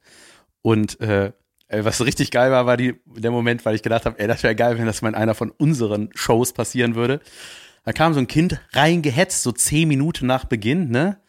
Und 0.62 1.00
äh, 1.00 1.32
was 1.70 2.04
richtig 2.04 2.32
geil 2.32 2.52
war, 2.52 2.66
war 2.66 2.78
die, 2.78 3.00
der 3.06 3.32
Moment, 3.32 3.66
weil 3.66 3.76
ich 3.76 3.84
gedacht 3.84 4.06
habe, 4.06 4.20
ey, 4.20 4.28
das 4.28 4.44
wäre 4.44 4.56
geil, 4.56 4.78
wenn 4.78 4.86
das 4.86 5.02
mal 5.02 5.10
in 5.10 5.16
einer 5.16 5.36
von 5.36 5.52
unseren 5.52 6.10
Shows 6.14 6.54
passieren 6.54 6.96
würde. 6.96 7.22
Da 7.84 7.94
kam 7.94 8.14
so 8.14 8.20
ein 8.20 8.28
Kind 8.28 8.60
reingehetzt, 8.74 9.44
so 9.44 9.52
zehn 9.52 9.88
Minuten 9.88 10.26
nach 10.26 10.46
Beginn, 10.46 10.90
ne? 10.90 11.20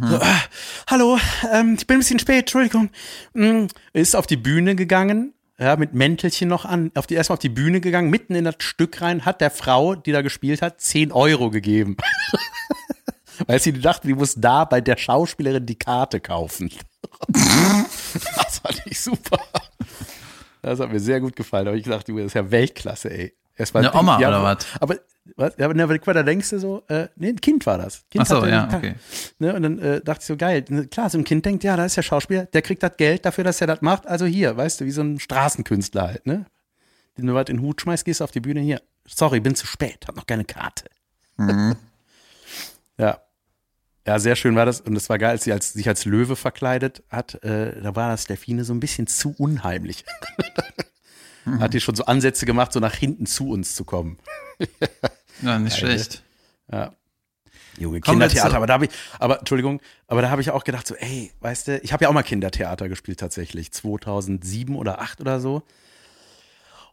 So, 0.00 0.16
ah, 0.16 0.42
hallo, 0.88 1.18
ähm, 1.52 1.76
ich 1.78 1.86
bin 1.86 1.96
ein 1.96 2.00
bisschen 2.00 2.18
spät, 2.18 2.40
Entschuldigung. 2.40 2.88
Mm, 3.34 3.66
ist 3.92 4.16
auf 4.16 4.26
die 4.26 4.38
Bühne 4.38 4.74
gegangen, 4.74 5.34
ja, 5.58 5.76
mit 5.76 5.92
Mäntelchen 5.92 6.48
noch 6.48 6.64
an, 6.64 6.90
auf 6.94 7.06
die, 7.06 7.14
erstmal 7.14 7.34
auf 7.34 7.40
die 7.40 7.50
Bühne 7.50 7.80
gegangen, 7.80 8.08
mitten 8.08 8.34
in 8.34 8.44
das 8.44 8.56
Stück 8.60 9.02
rein, 9.02 9.26
hat 9.26 9.42
der 9.42 9.50
Frau, 9.50 9.94
die 9.94 10.12
da 10.12 10.22
gespielt 10.22 10.62
hat, 10.62 10.80
10 10.80 11.12
Euro 11.12 11.50
gegeben. 11.50 11.98
Weil 13.46 13.60
sie 13.60 13.72
dachte, 13.72 14.06
die 14.06 14.14
muss 14.14 14.34
da 14.34 14.64
bei 14.64 14.80
der 14.80 14.96
Schauspielerin 14.96 15.66
die 15.66 15.78
Karte 15.78 16.20
kaufen. 16.20 16.70
das 17.28 18.58
fand 18.60 18.82
ich 18.86 18.98
super. 18.98 19.40
Das 20.62 20.80
hat 20.80 20.90
mir 20.90 21.00
sehr 21.00 21.20
gut 21.20 21.36
gefallen. 21.36 21.66
Da 21.66 21.70
habe 21.70 21.78
ich 21.78 21.84
gesagt, 21.84 22.08
das 22.08 22.16
ist 22.16 22.34
ja 22.34 22.50
Weltklasse, 22.50 23.10
ey. 23.10 23.34
Erstmal 23.56 23.86
Eine 23.86 23.98
Oma 23.98 24.18
ja, 24.20 24.28
oder 24.28 24.42
was? 24.42 24.66
Aber 24.80 24.96
was, 25.36 25.54
ja, 25.56 25.66
aber 25.66 25.76
war 25.76 26.14
der 26.14 26.24
längste 26.24 26.58
so? 26.58 26.82
Äh, 26.88 27.08
nee, 27.16 27.28
ein 27.28 27.40
Kind 27.40 27.64
war 27.66 27.78
das. 27.78 28.04
Kind 28.10 28.22
Ach 28.22 28.26
so, 28.26 28.44
ja, 28.44 28.68
okay. 28.72 28.94
Ne, 29.38 29.54
und 29.54 29.62
dann 29.62 29.78
äh, 29.78 30.00
dachte 30.00 30.20
ich 30.22 30.26
so, 30.26 30.36
geil, 30.36 30.64
ne, 30.68 30.86
klar, 30.88 31.10
so 31.10 31.18
ein 31.18 31.24
Kind 31.24 31.46
denkt, 31.46 31.62
ja, 31.62 31.76
da 31.76 31.84
ist 31.84 31.96
der 31.96 32.02
Schauspieler, 32.02 32.46
der 32.46 32.62
kriegt 32.62 32.82
das 32.82 32.96
Geld 32.96 33.24
dafür, 33.24 33.44
dass 33.44 33.60
er 33.60 33.68
das 33.68 33.82
macht, 33.82 34.06
also 34.06 34.26
hier, 34.26 34.56
weißt 34.56 34.80
du, 34.80 34.84
wie 34.84 34.90
so 34.90 35.02
ein 35.02 35.20
Straßenkünstler 35.20 36.08
halt, 36.08 36.26
ne? 36.26 36.46
Den 37.16 37.26
du 37.26 37.34
was 37.34 37.48
in 37.48 37.58
den 37.58 37.62
Hut 37.62 37.80
schmeißt, 37.80 38.04
gehst 38.04 38.22
auf 38.22 38.30
die 38.30 38.40
Bühne, 38.40 38.60
hier, 38.60 38.80
sorry, 39.06 39.40
bin 39.40 39.54
zu 39.54 39.66
spät, 39.66 40.06
hab 40.08 40.16
noch 40.16 40.26
keine 40.26 40.44
Karte. 40.44 40.86
Mhm. 41.36 41.76
ja. 42.98 43.18
Ja, 44.04 44.18
sehr 44.18 44.34
schön 44.34 44.56
war 44.56 44.66
das. 44.66 44.80
Und 44.80 44.96
es 44.96 45.08
war 45.08 45.16
geil, 45.18 45.30
als 45.30 45.44
sie 45.44 45.52
als, 45.52 45.74
sich 45.74 45.86
als 45.86 46.04
Löwe 46.04 46.34
verkleidet 46.34 47.04
hat. 47.08 47.42
Äh, 47.44 47.80
da 47.80 47.94
war 47.94 48.10
das 48.10 48.24
Delfine 48.24 48.64
so 48.64 48.74
ein 48.74 48.80
bisschen 48.80 49.06
zu 49.06 49.32
unheimlich. 49.38 50.04
mhm. 51.44 51.60
Hat 51.60 51.74
die 51.74 51.80
schon 51.80 51.94
so 51.94 52.04
Ansätze 52.04 52.46
gemacht, 52.46 52.72
so 52.72 52.80
nach 52.80 52.94
hinten 52.94 53.26
zu 53.26 53.50
uns 53.50 53.74
zu 53.74 53.84
kommen. 53.84 54.18
ja, 55.42 55.58
nicht 55.58 55.80
Geil, 55.80 55.98
schlecht. 55.98 56.22
Ja. 56.70 56.92
Junge, 57.78 58.00
Kindertheater, 58.00 58.56
aber 58.56 58.66
da 58.66 58.74
habe 58.74 58.84
ich, 58.84 58.90
aber 59.18 59.38
Entschuldigung, 59.38 59.80
aber 60.06 60.20
da 60.20 60.28
habe 60.28 60.42
ich 60.42 60.50
auch 60.50 60.64
gedacht, 60.64 60.86
so, 60.86 60.94
ey, 60.94 61.32
weißt 61.40 61.68
du, 61.68 61.78
ich 61.78 61.92
habe 61.92 62.04
ja 62.04 62.10
auch 62.10 62.12
mal 62.12 62.22
Kindertheater 62.22 62.88
gespielt 62.88 63.18
tatsächlich, 63.18 63.72
2007 63.72 64.76
oder 64.76 65.00
8 65.00 65.22
oder 65.22 65.40
so. 65.40 65.62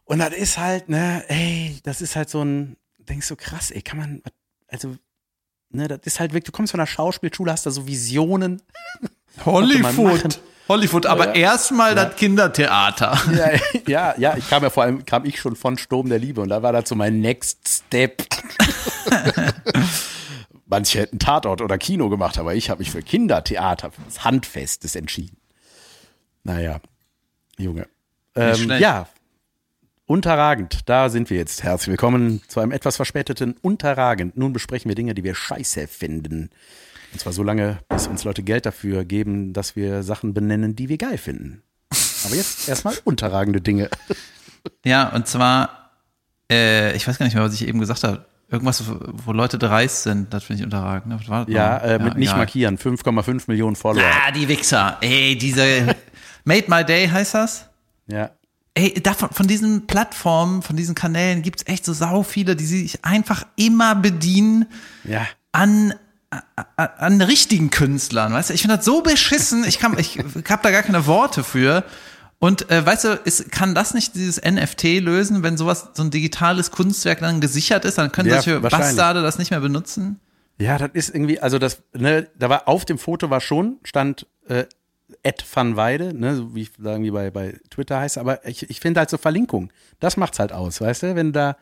Und 0.04 0.20
das 0.20 0.32
ist 0.32 0.58
halt, 0.58 0.88
ne, 0.88 1.22
ey, 1.28 1.78
das 1.82 2.00
ist 2.00 2.16
halt 2.16 2.30
so 2.30 2.42
ein, 2.42 2.76
denkst 2.98 3.28
du, 3.28 3.32
so, 3.34 3.36
krass, 3.36 3.70
ey, 3.70 3.82
kann 3.82 3.98
man, 3.98 4.22
also, 4.68 4.96
ne, 5.68 5.86
das 5.86 6.00
ist 6.04 6.18
halt 6.18 6.32
wirklich, 6.32 6.44
du 6.44 6.52
kommst 6.52 6.70
von 6.70 6.80
der 6.80 6.86
Schauspielschule, 6.86 7.52
hast 7.52 7.66
da 7.66 7.70
so 7.70 7.86
Visionen. 7.86 8.62
Hollywood. 9.44 10.40
Hollywood, 10.70 11.04
aber 11.04 11.36
ja, 11.36 11.50
erstmal 11.50 11.96
ja. 11.96 12.04
das 12.04 12.16
Kindertheater. 12.16 13.18
Ja, 13.32 13.50
ja, 13.88 14.14
ja, 14.18 14.36
ich 14.36 14.48
kam 14.48 14.62
ja 14.62 14.70
vor 14.70 14.84
allem, 14.84 15.04
kam 15.04 15.24
ich 15.24 15.40
schon 15.40 15.56
von 15.56 15.76
Sturm 15.76 16.08
der 16.08 16.20
Liebe 16.20 16.40
und 16.40 16.48
da 16.48 16.62
war 16.62 16.72
das 16.72 16.88
so 16.88 16.94
mein 16.94 17.20
Next 17.20 17.68
Step. 17.68 18.24
Manche 20.66 21.00
hätten 21.00 21.18
Tatort 21.18 21.60
oder 21.60 21.76
Kino 21.76 22.08
gemacht, 22.08 22.38
aber 22.38 22.54
ich 22.54 22.70
habe 22.70 22.78
mich 22.78 22.92
für 22.92 23.02
Kindertheater, 23.02 23.90
für 23.90 24.02
das 24.02 24.22
Handfestes 24.22 24.94
entschieden. 24.94 25.38
Naja, 26.44 26.80
Junge. 27.58 27.88
Ähm, 28.36 28.70
ja, 28.78 29.08
unterragend, 30.06 30.88
da 30.88 31.08
sind 31.08 31.30
wir 31.30 31.36
jetzt. 31.36 31.64
Herzlich 31.64 31.88
willkommen 31.88 32.42
zu 32.46 32.60
einem 32.60 32.70
etwas 32.70 32.94
verspäteten 32.94 33.56
Unterragend. 33.60 34.36
Nun 34.36 34.52
besprechen 34.52 34.88
wir 34.88 34.94
Dinge, 34.94 35.14
die 35.14 35.24
wir 35.24 35.34
scheiße 35.34 35.88
finden. 35.88 36.50
Und 37.12 37.20
zwar 37.20 37.32
so 37.32 37.42
lange, 37.42 37.78
bis 37.88 38.06
uns 38.06 38.24
Leute 38.24 38.42
Geld 38.42 38.66
dafür 38.66 39.04
geben, 39.04 39.52
dass 39.52 39.76
wir 39.76 40.02
Sachen 40.02 40.34
benennen, 40.34 40.76
die 40.76 40.88
wir 40.88 40.98
geil 40.98 41.18
finden. 41.18 41.62
Aber 42.24 42.34
jetzt 42.34 42.68
erstmal 42.68 42.94
unterragende 43.04 43.60
Dinge. 43.60 43.88
Ja, 44.84 45.08
und 45.08 45.26
zwar, 45.26 45.90
äh, 46.50 46.94
ich 46.94 47.06
weiß 47.06 47.18
gar 47.18 47.24
nicht 47.24 47.34
mehr, 47.34 47.44
was 47.44 47.54
ich 47.54 47.66
eben 47.66 47.80
gesagt 47.80 48.04
habe. 48.04 48.26
Irgendwas, 48.48 48.82
wo 48.88 49.32
Leute 49.32 49.58
dreist 49.58 50.02
sind, 50.02 50.34
das 50.34 50.44
finde 50.44 50.60
ich 50.60 50.64
unterragend. 50.64 51.06
Ne? 51.28 51.46
Ja, 51.48 51.78
äh, 51.78 51.98
mit 51.98 52.14
ja, 52.14 52.18
nicht 52.18 52.28
egal. 52.28 52.38
markieren. 52.38 52.78
5,5 52.78 53.44
Millionen 53.46 53.76
Follower. 53.76 54.02
Ah, 54.02 54.32
die 54.32 54.48
Wichser. 54.48 54.98
Ey, 55.00 55.38
diese 55.38 55.94
Made 56.44 56.64
My 56.68 56.84
Day 56.84 57.06
heißt 57.06 57.34
das? 57.34 57.68
Ja. 58.08 58.30
Ey, 58.74 58.94
davon, 58.94 59.30
von 59.30 59.46
diesen 59.46 59.86
Plattformen, 59.86 60.62
von 60.62 60.76
diesen 60.76 60.96
Kanälen 60.96 61.42
gibt's 61.42 61.62
echt 61.66 61.84
so 61.84 61.92
sau 61.92 62.24
viele, 62.24 62.56
die 62.56 62.66
sich 62.66 63.04
einfach 63.04 63.46
immer 63.56 63.94
bedienen 63.94 64.66
ja. 65.04 65.26
an 65.52 65.94
an 66.76 67.20
richtigen 67.20 67.70
Künstlern, 67.70 68.32
weißt 68.32 68.50
du? 68.50 68.54
Ich 68.54 68.62
finde 68.62 68.76
das 68.76 68.84
so 68.84 69.02
beschissen, 69.02 69.64
ich 69.64 69.78
kann, 69.78 69.98
ich 69.98 70.18
habe 70.18 70.62
da 70.62 70.70
gar 70.70 70.82
keine 70.82 71.06
Worte 71.06 71.42
für. 71.42 71.84
Und 72.38 72.70
äh, 72.70 72.84
weißt 72.86 73.04
du, 73.04 73.08
ist, 73.24 73.50
kann 73.50 73.74
das 73.74 73.94
nicht 73.94 74.14
dieses 74.14 74.40
NFT 74.42 75.00
lösen, 75.00 75.42
wenn 75.42 75.56
sowas, 75.56 75.88
so 75.94 76.02
ein 76.02 76.10
digitales 76.10 76.70
Kunstwerk 76.70 77.20
dann 77.20 77.40
gesichert 77.40 77.84
ist, 77.84 77.98
dann 77.98 78.12
können 78.12 78.28
ja, 78.28 78.40
solche 78.40 78.60
Bastarde 78.60 79.22
das 79.22 79.38
nicht 79.38 79.50
mehr 79.50 79.60
benutzen? 79.60 80.20
Ja, 80.58 80.78
das 80.78 80.90
ist 80.92 81.14
irgendwie, 81.14 81.40
also 81.40 81.58
das, 81.58 81.82
ne, 81.92 82.28
da 82.38 82.48
war 82.48 82.68
auf 82.68 82.84
dem 82.84 82.98
Foto 82.98 83.28
war 83.28 83.40
schon, 83.40 83.78
stand 83.82 84.26
äh, 84.48 84.64
Ed 85.22 85.44
van 85.52 85.76
Weide, 85.76 86.14
ne, 86.14 86.36
so 86.36 86.54
wie 86.54 86.62
ich 86.62 86.70
irgendwie 86.78 87.10
bei, 87.10 87.30
bei 87.30 87.58
Twitter 87.70 87.98
heißt, 87.98 88.18
aber 88.18 88.46
ich, 88.46 88.70
ich 88.70 88.80
finde 88.80 89.00
halt 89.00 89.10
so 89.10 89.18
Verlinkung, 89.18 89.72
das 89.98 90.16
macht's 90.16 90.38
halt 90.38 90.52
aus, 90.52 90.80
weißt 90.80 91.02
du, 91.02 91.16
wenn 91.16 91.32
da 91.32 91.56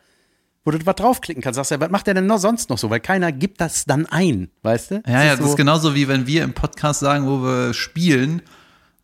wo 0.65 0.71
du 0.71 0.85
was 0.85 0.95
draufklicken 0.95 1.41
kannst. 1.41 1.55
Sagst 1.55 1.71
ja, 1.71 1.79
was 1.79 1.89
macht 1.89 2.07
der 2.07 2.13
denn 2.13 2.27
noch 2.27 2.39
sonst 2.39 2.69
noch 2.69 2.77
so? 2.77 2.89
Weil 2.89 2.99
keiner 2.99 3.31
gibt 3.31 3.61
das 3.61 3.85
dann 3.85 4.05
ein, 4.05 4.49
weißt 4.63 4.91
du? 4.91 4.95
Ja, 4.95 5.01
das 5.01 5.11
ja, 5.11 5.23
ist 5.23 5.29
das 5.31 5.45
so 5.45 5.51
ist 5.51 5.57
genauso 5.57 5.95
wie 5.95 6.07
wenn 6.07 6.27
wir 6.27 6.43
im 6.43 6.53
Podcast 6.53 6.99
sagen, 6.99 7.27
wo 7.27 7.41
wir 7.43 7.73
spielen. 7.73 8.41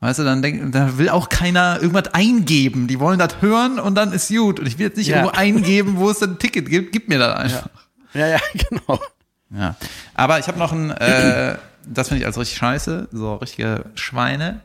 Weißt 0.02 0.20
du, 0.20 0.24
dann 0.24 0.42
denkt, 0.42 0.76
da 0.76 0.98
will 0.98 1.10
auch 1.10 1.30
keiner 1.30 1.80
irgendwas 1.82 2.14
eingeben. 2.14 2.88
Die 2.88 3.00
wollen 3.00 3.18
das 3.18 3.42
hören 3.42 3.80
und 3.80 3.96
dann 3.96 4.12
ist 4.12 4.28
gut. 4.30 4.60
Und 4.60 4.68
ich 4.68 4.78
will 4.78 4.88
jetzt 4.88 4.98
nicht 4.98 5.08
ja. 5.08 5.18
irgendwo 5.18 5.36
eingeben, 5.38 5.98
wo 5.98 6.10
es 6.10 6.22
ein 6.22 6.38
Ticket 6.38 6.70
gibt. 6.70 6.92
Gib 6.92 7.08
mir 7.08 7.18
das 7.18 7.36
einfach. 7.36 7.70
Ja, 8.14 8.28
ja, 8.28 8.28
ja 8.28 8.40
genau. 8.70 9.00
Ja. 9.50 9.76
Aber 10.14 10.40
ich 10.40 10.48
habe 10.48 10.60
noch 10.60 10.72
ein, 10.74 10.92
äh, 10.92 11.58
das 11.88 12.10
finde 12.10 12.22
ich 12.22 12.28
als 12.28 12.38
richtig 12.38 12.58
scheiße, 12.58 13.10
so 13.12 13.36
richtige 13.36 13.86
Schweine. 13.96 14.62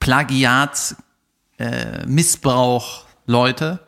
Plagiats, 0.00 0.96
äh, 1.58 2.04
Missbrauch, 2.06 3.04
Leute. 3.26 3.80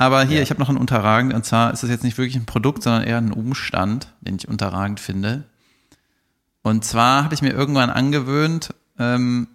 Aber 0.00 0.24
hier, 0.24 0.38
ja. 0.38 0.42
ich 0.42 0.48
habe 0.48 0.58
noch 0.58 0.70
einen 0.70 0.78
unterragend, 0.78 1.34
und 1.34 1.44
zwar 1.44 1.74
ist 1.74 1.82
das 1.82 1.90
jetzt 1.90 2.04
nicht 2.04 2.16
wirklich 2.16 2.36
ein 2.36 2.46
Produkt, 2.46 2.82
sondern 2.82 3.02
eher 3.02 3.18
ein 3.18 3.32
Umstand, 3.32 4.14
den 4.22 4.36
ich 4.36 4.48
unterragend 4.48 4.98
finde. 4.98 5.44
Und 6.62 6.86
zwar 6.86 7.22
habe 7.22 7.34
ich 7.34 7.42
mir 7.42 7.50
irgendwann 7.50 7.90
angewöhnt, 7.90 8.72
ähm, 8.98 9.48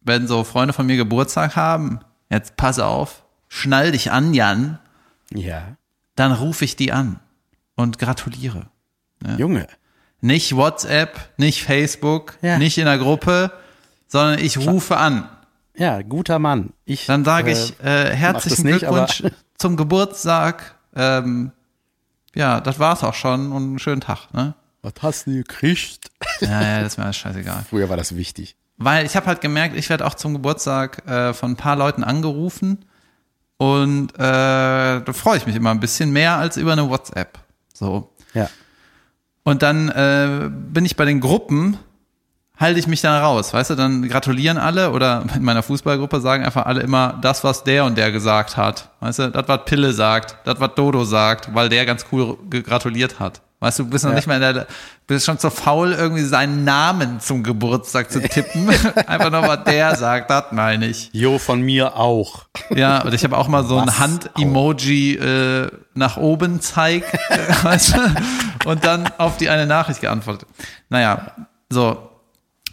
wenn 0.00 0.26
so 0.26 0.44
Freunde 0.44 0.72
von 0.72 0.86
mir 0.86 0.96
Geburtstag 0.96 1.56
haben, 1.56 2.00
jetzt 2.30 2.56
pass 2.56 2.78
auf, 2.78 3.24
schnall 3.48 3.92
dich 3.92 4.10
an, 4.10 4.32
Jan. 4.32 4.78
Ja. 5.30 5.76
Dann 6.14 6.32
rufe 6.32 6.64
ich 6.64 6.76
die 6.76 6.90
an 6.90 7.20
und 7.74 7.98
gratuliere. 7.98 8.70
Ja. 9.26 9.36
Junge. 9.36 9.66
Nicht 10.22 10.56
WhatsApp, 10.56 11.34
nicht 11.36 11.62
Facebook, 11.62 12.38
ja. 12.40 12.56
nicht 12.56 12.78
in 12.78 12.86
der 12.86 12.96
Gruppe, 12.96 13.52
sondern 14.08 14.38
ich 14.38 14.56
rufe 14.56 14.96
an. 14.96 15.28
Ja, 15.76 16.02
guter 16.02 16.38
Mann. 16.38 16.72
Ich, 16.84 17.06
Dann 17.06 17.24
sage 17.24 17.52
ich 17.52 17.78
äh, 17.80 18.14
herzlichen 18.14 18.66
nicht, 18.66 18.78
Glückwunsch 18.80 19.22
zum 19.58 19.76
Geburtstag. 19.76 20.74
Ähm, 20.94 21.52
ja, 22.34 22.60
das 22.60 22.78
war's 22.78 23.04
auch 23.04 23.14
schon 23.14 23.52
und 23.52 23.62
einen 23.62 23.78
schönen 23.78 24.00
Tag. 24.00 24.32
Ne? 24.32 24.54
Was 24.82 24.94
hast 25.02 25.26
du 25.26 25.32
gekriegt? 25.32 26.10
Ja, 26.40 26.62
ja, 26.62 26.78
das 26.80 26.92
ist 26.92 26.98
mir 26.98 27.04
alles 27.04 27.16
scheißegal. 27.16 27.64
Früher 27.70 27.88
war 27.88 27.96
das 27.96 28.14
wichtig. 28.14 28.56
Weil 28.78 29.06
ich 29.06 29.16
habe 29.16 29.26
halt 29.26 29.40
gemerkt, 29.40 29.76
ich 29.76 29.88
werde 29.88 30.06
auch 30.06 30.14
zum 30.14 30.34
Geburtstag 30.34 31.06
äh, 31.08 31.32
von 31.32 31.52
ein 31.52 31.56
paar 31.56 31.76
Leuten 31.76 32.04
angerufen 32.04 32.84
und 33.56 34.14
äh, 34.14 34.18
da 34.18 35.12
freue 35.12 35.38
ich 35.38 35.46
mich 35.46 35.56
immer 35.56 35.70
ein 35.70 35.80
bisschen 35.80 36.12
mehr 36.12 36.36
als 36.36 36.56
über 36.58 36.72
eine 36.72 36.88
WhatsApp. 36.90 37.38
So. 37.72 38.12
Ja. 38.34 38.50
Und 39.44 39.62
dann 39.62 39.88
äh, 39.88 40.50
bin 40.50 40.84
ich 40.84 40.96
bei 40.96 41.06
den 41.06 41.20
Gruppen 41.20 41.78
halte 42.56 42.80
ich 42.80 42.86
mich 42.86 43.00
dann 43.02 43.22
raus, 43.22 43.52
weißt 43.52 43.70
du, 43.70 43.74
dann 43.74 44.08
gratulieren 44.08 44.58
alle 44.58 44.90
oder 44.90 45.24
in 45.34 45.42
meiner 45.42 45.62
Fußballgruppe 45.62 46.20
sagen 46.20 46.44
einfach 46.44 46.66
alle 46.66 46.80
immer 46.80 47.18
das, 47.20 47.44
was 47.44 47.64
der 47.64 47.84
und 47.84 47.98
der 47.98 48.12
gesagt 48.12 48.56
hat. 48.56 48.90
Weißt 49.00 49.18
du, 49.18 49.30
das, 49.30 49.46
was 49.46 49.64
Pille 49.64 49.92
sagt, 49.92 50.36
das, 50.44 50.58
was 50.60 50.74
Dodo 50.74 51.04
sagt, 51.04 51.54
weil 51.54 51.68
der 51.68 51.84
ganz 51.86 52.06
cool 52.12 52.38
gratuliert 52.50 53.20
hat. 53.20 53.42
Weißt 53.58 53.78
du, 53.78 53.84
du 53.84 53.90
bist 53.90 54.04
noch 54.04 54.10
ja. 54.10 54.16
nicht 54.16 54.26
mal 54.26 54.34
in 54.34 54.54
der, 54.54 54.66
bist 55.06 55.24
schon 55.24 55.38
zu 55.38 55.50
faul, 55.50 55.92
irgendwie 55.92 56.22
seinen 56.22 56.64
Namen 56.64 57.20
zum 57.20 57.42
Geburtstag 57.42 58.10
zu 58.10 58.20
tippen. 58.20 58.68
Einfach 59.06 59.30
nur, 59.30 59.42
was 59.42 59.64
der 59.64 59.96
sagt, 59.96 60.30
das 60.30 60.52
meine 60.52 60.86
ich. 60.86 61.08
Jo, 61.12 61.38
von 61.38 61.62
mir 61.62 61.96
auch. 61.96 62.44
Ja, 62.74 63.00
und 63.02 63.14
ich 63.14 63.24
habe 63.24 63.36
auch 63.36 63.48
mal 63.48 63.64
so 63.64 63.76
was 63.76 63.88
ein 63.88 63.98
Hand-Emoji 63.98 65.14
äh, 65.14 65.68
nach 65.94 66.18
oben 66.18 66.60
zeig, 66.60 67.04
weißt 67.62 67.96
du, 67.96 68.68
und 68.68 68.84
dann 68.84 69.08
auf 69.16 69.38
die 69.38 69.48
eine 69.48 69.66
Nachricht 69.66 70.02
geantwortet. 70.02 70.48
Naja, 70.90 71.32
so. 71.70 72.15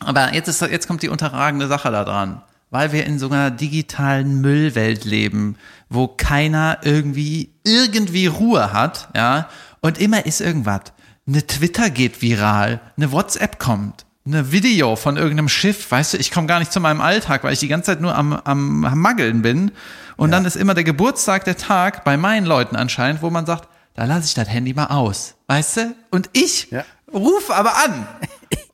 Aber 0.05 0.33
jetzt 0.33 0.47
ist, 0.47 0.61
jetzt 0.61 0.87
kommt 0.87 1.03
die 1.03 1.09
unterragende 1.09 1.67
Sache 1.67 1.91
da 1.91 2.03
dran. 2.03 2.41
Weil 2.69 2.91
wir 2.91 3.05
in 3.05 3.19
so 3.19 3.27
einer 3.27 3.51
digitalen 3.51 4.41
Müllwelt 4.41 5.05
leben, 5.05 5.57
wo 5.89 6.07
keiner 6.07 6.79
irgendwie, 6.81 7.51
irgendwie 7.63 8.25
Ruhe 8.25 8.73
hat, 8.73 9.09
ja, 9.15 9.47
und 9.81 9.99
immer 9.99 10.25
ist 10.25 10.41
irgendwas. 10.41 10.81
Eine 11.27 11.45
Twitter 11.45 11.89
geht 11.89 12.21
viral, 12.21 12.81
eine 12.97 13.11
WhatsApp 13.11 13.59
kommt, 13.59 14.05
eine 14.25 14.51
Video 14.51 14.95
von 14.95 15.17
irgendeinem 15.17 15.49
Schiff, 15.49 15.91
weißt 15.91 16.13
du, 16.13 16.17
ich 16.17 16.31
komme 16.31 16.47
gar 16.47 16.59
nicht 16.59 16.71
zu 16.71 16.79
meinem 16.79 17.01
Alltag, 17.01 17.43
weil 17.43 17.53
ich 17.53 17.59
die 17.59 17.67
ganze 17.67 17.87
Zeit 17.87 18.01
nur 18.01 18.15
am, 18.15 18.33
am, 18.33 18.85
am 18.85 18.99
Maggeln 18.99 19.41
bin. 19.41 19.71
Und 20.15 20.29
ja. 20.29 20.37
dann 20.37 20.45
ist 20.45 20.55
immer 20.55 20.73
der 20.73 20.83
Geburtstag 20.83 21.43
der 21.45 21.57
Tag 21.57 22.03
bei 22.05 22.17
meinen 22.17 22.45
Leuten 22.45 22.75
anscheinend, 22.75 23.21
wo 23.21 23.29
man 23.29 23.45
sagt, 23.45 23.67
da 23.93 24.05
lasse 24.05 24.25
ich 24.25 24.33
das 24.33 24.49
Handy 24.49 24.73
mal 24.73 24.87
aus, 24.87 25.35
weißt 25.47 25.77
du? 25.77 25.95
Und 26.09 26.29
ich 26.33 26.71
ja. 26.71 26.85
rufe 27.13 27.53
aber 27.53 27.73
an. 27.83 28.07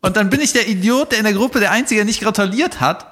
Und 0.01 0.15
dann 0.17 0.29
bin 0.29 0.41
ich 0.41 0.53
der 0.53 0.67
Idiot, 0.67 1.11
der 1.11 1.19
in 1.19 1.25
der 1.25 1.33
Gruppe 1.33 1.59
der 1.59 1.71
Einzige 1.71 2.05
nicht 2.05 2.21
gratuliert 2.21 2.79
hat. 2.79 3.05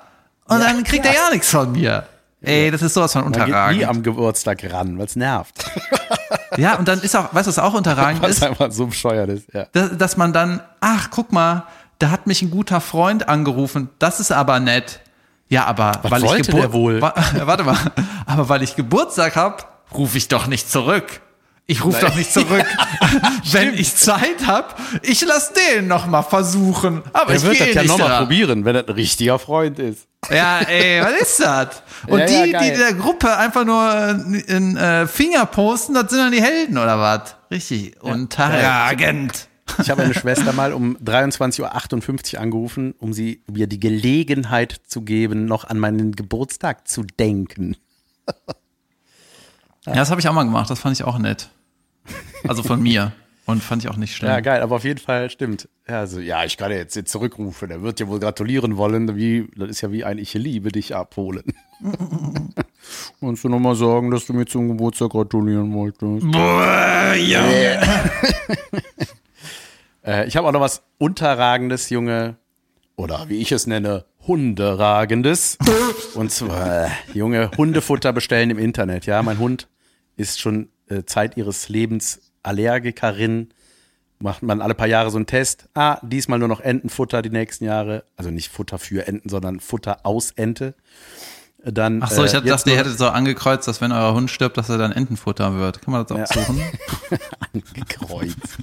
Und 0.46 0.60
ja, 0.60 0.68
dann 0.68 0.84
kriegt 0.84 1.06
er 1.06 1.14
ja 1.14 1.30
nichts 1.32 1.50
von 1.50 1.72
mir. 1.72 2.06
Ey, 2.42 2.72
das 2.72 2.82
ist 2.82 2.94
sowas 2.94 3.14
von 3.14 3.24
unterragend. 3.24 3.54
Man 3.54 3.70
geht 3.70 3.80
nie 3.80 3.86
am 3.86 4.04
Geburtstag 4.04 4.64
ran, 4.72 4.98
weil 4.98 5.06
es 5.06 5.16
nervt. 5.16 5.56
Ja, 6.58 6.76
und 6.76 6.88
dann 6.88 7.02
ist 7.02 7.16
auch, 7.16 7.34
weißt 7.34 7.48
du, 7.48 7.50
was 7.50 7.60
auch 7.60 7.74
unterragend 7.74 8.22
was 8.22 8.32
ist? 8.32 8.42
Was 8.42 8.50
einfach 8.50 8.72
so 8.72 8.88
bescheuert 8.88 9.30
ist, 9.30 9.54
ja. 9.54 9.68
Dass, 9.74 9.98
dass 9.98 10.18
man 10.18 10.34
dann, 10.34 10.62
ach, 10.80 11.10
guck 11.12 11.32
mal, 11.32 11.68
da 12.00 12.10
hat 12.10 12.28
mich 12.28 12.42
ein 12.42 12.52
guter 12.52 12.82
Freund 12.82 13.30
angerufen, 13.30 13.90
das 14.00 14.20
ist 14.20 14.32
aber 14.32 14.60
nett. 14.60 15.02
Ja, 15.50 15.66
aber 15.66 16.00
was 16.02 16.12
weil 16.12 16.24
ich 16.24 16.48
Geburtstag 16.48 16.74
wohl? 16.74 17.02
warte 17.02 17.64
mal, 17.64 17.78
aber 18.26 18.50
weil 18.50 18.64
ich 18.64 18.76
Geburtstag 18.76 19.36
hab, 19.36 19.84
rufe 19.94 20.18
ich 20.18 20.28
doch 20.28 20.48
nicht 20.48 20.70
zurück. 20.70 21.22
Ich 21.70 21.84
rufe 21.84 22.00
doch 22.00 22.16
nicht 22.16 22.32
zurück. 22.32 22.66
wenn 23.52 23.74
ich 23.74 23.96
Zeit 23.96 24.48
habe, 24.48 24.74
ich 25.02 25.24
lass 25.26 25.52
den 25.54 25.88
noch 25.88 26.08
mal 26.08 26.24
versuchen. 26.24 27.04
Aber 27.14 27.32
er 27.32 27.38
ich 27.38 27.44
wird 27.44 27.60
das 27.60 27.74
ja 27.74 27.84
noch 27.84 27.98
mal 27.98 28.20
probieren, 28.20 28.66
wenn 28.66 28.74
das 28.74 28.88
ein 28.88 28.94
richtiger 28.94 29.38
Freund 29.38 29.78
ist. 29.78 30.08
Ja, 30.30 30.60
ey, 30.60 31.02
was 31.02 31.22
ist 31.22 31.40
das? 31.40 31.84
Und 32.08 32.20
ja, 32.20 32.26
die, 32.26 32.52
ja, 32.52 32.62
die 32.62 32.78
der 32.78 32.94
Gruppe 32.94 33.36
einfach 33.38 33.66
nur 33.66 34.10
in 34.48 34.78
äh, 34.78 35.08
Finger 35.08 35.46
posten, 35.46 35.94
das 35.94 36.10
sind 36.10 36.20
dann 36.20 36.32
die 36.32 36.42
Helden 36.42 36.78
oder 36.78 37.00
was? 37.00 37.36
Richtig 37.52 37.96
ja. 37.96 38.14
unterragend. 38.14 39.48
Ich 39.80 39.90
habe 39.90 40.04
eine 40.04 40.14
Schwester 40.14 40.54
mal 40.54 40.72
um 40.72 40.96
23.58 40.98 42.36
Uhr 42.36 42.42
angerufen, 42.42 42.96
um 43.00 43.12
sie 43.12 43.44
mir 43.52 43.68
die 43.68 43.80
Gelegenheit 43.80 44.80
zu 44.88 45.02
geben, 45.02 45.46
noch 45.46 45.66
an 45.66 45.78
meinen 45.78 46.14
Geburtstag 46.14 46.88
zu 46.88 47.04
denken. 47.04 47.76
Ja, 49.86 49.94
das 49.94 50.10
habe 50.10 50.22
ich 50.22 50.28
auch 50.28 50.34
mal 50.34 50.44
gemacht, 50.44 50.70
das 50.70 50.80
fand 50.80 50.96
ich 50.96 51.04
auch 51.04 51.18
nett. 51.18 51.50
Also 52.48 52.64
von 52.64 52.82
mir. 52.82 53.14
Und 53.48 53.64
fand 53.64 53.82
ich 53.82 53.90
auch 53.90 53.96
nicht 53.96 54.14
schlimm. 54.14 54.30
Ja, 54.30 54.42
geil, 54.42 54.62
aber 54.62 54.76
auf 54.76 54.84
jeden 54.84 55.00
Fall 55.00 55.30
stimmt. 55.30 55.70
Ja, 55.88 56.00
also, 56.00 56.20
ja, 56.20 56.44
ich 56.44 56.58
kann 56.58 56.70
ja 56.70 56.78
jetzt, 56.78 56.98
jetzt 56.98 57.10
zurückrufen. 57.10 57.70
Der 57.70 57.82
wird 57.82 57.98
ja 58.02 58.10
wohl 58.10 58.20
gratulieren 58.20 58.76
wollen. 58.76 59.16
Wie, 59.16 59.48
das 59.56 59.70
ist 59.70 59.82
ja 59.82 59.90
wie 59.90 60.04
ein 60.04 60.18
Ich 60.18 60.34
liebe 60.34 60.70
dich 60.70 60.94
abholen. 60.94 61.44
Kannst 63.22 63.46
du 63.46 63.50
nochmal 63.50 63.76
sagen, 63.76 64.12
dass 64.12 64.26
du 64.26 64.34
mir 64.34 64.46
zum 64.46 64.68
Geburtstag 64.68 65.12
gratulieren 65.12 65.74
wolltest? 65.74 66.30
Boah, 66.30 67.14
ja. 67.16 67.48
äh, 70.06 70.28
ich 70.28 70.36
habe 70.36 70.46
auch 70.48 70.52
noch 70.52 70.60
was 70.60 70.84
Unterragendes, 70.98 71.90
Junge. 71.90 72.36
Oder 72.98 73.30
wie 73.30 73.38
ich 73.38 73.54
es 73.54 73.66
nenne, 73.66 74.04
Hunderagendes. 74.28 75.58
Und 76.16 76.32
zwar, 76.32 76.90
Junge, 77.14 77.52
Hundefutter 77.56 78.12
bestellen 78.12 78.50
im 78.50 78.60
Internet. 78.60 79.06
Ja, 79.06 79.24
mein 79.24 79.40
Hund 79.40 79.70
ist 80.18 80.42
schon 80.42 80.68
äh, 80.90 81.04
Zeit 81.04 81.38
ihres 81.38 81.70
Lebens 81.70 82.22
Allergikerin. 82.44 83.50
Macht 84.20 84.42
man 84.42 84.62
alle 84.62 84.74
paar 84.74 84.88
Jahre 84.88 85.12
so 85.12 85.18
einen 85.18 85.28
Test. 85.28 85.70
Ah, 85.76 86.00
diesmal 86.02 86.40
nur 86.40 86.48
noch 86.48 86.60
Entenfutter 86.60 87.22
die 87.22 87.30
nächsten 87.30 87.66
Jahre. 87.66 88.04
Also 88.16 88.32
nicht 88.32 88.52
Futter 88.52 88.80
für 88.80 89.08
Enten, 89.08 89.30
sondern 89.30 89.60
Futter 89.60 90.06
aus 90.06 90.32
Ente. 90.32 90.74
Dann, 91.64 92.02
Ach 92.02 92.12
so, 92.12 92.24
ich 92.24 92.34
äh, 92.34 92.42
dachte, 92.42 92.70
ihr 92.70 92.78
hättet 92.78 92.98
so 92.98 93.08
angekreuzt, 93.08 93.68
dass 93.68 93.82
wenn 93.82 93.92
euer 93.92 94.14
Hund 94.14 94.32
stirbt, 94.32 94.58
dass 94.58 94.70
er 94.70 94.78
dann 94.78 94.92
Entenfutter 94.92 95.58
wird. 95.58 95.82
Kann 95.82 95.92
man 95.92 96.06
das 96.06 96.12
auch 96.12 96.36
ja. 96.36 96.46
suchen? 96.46 96.62
angekreuzt. 97.54 98.58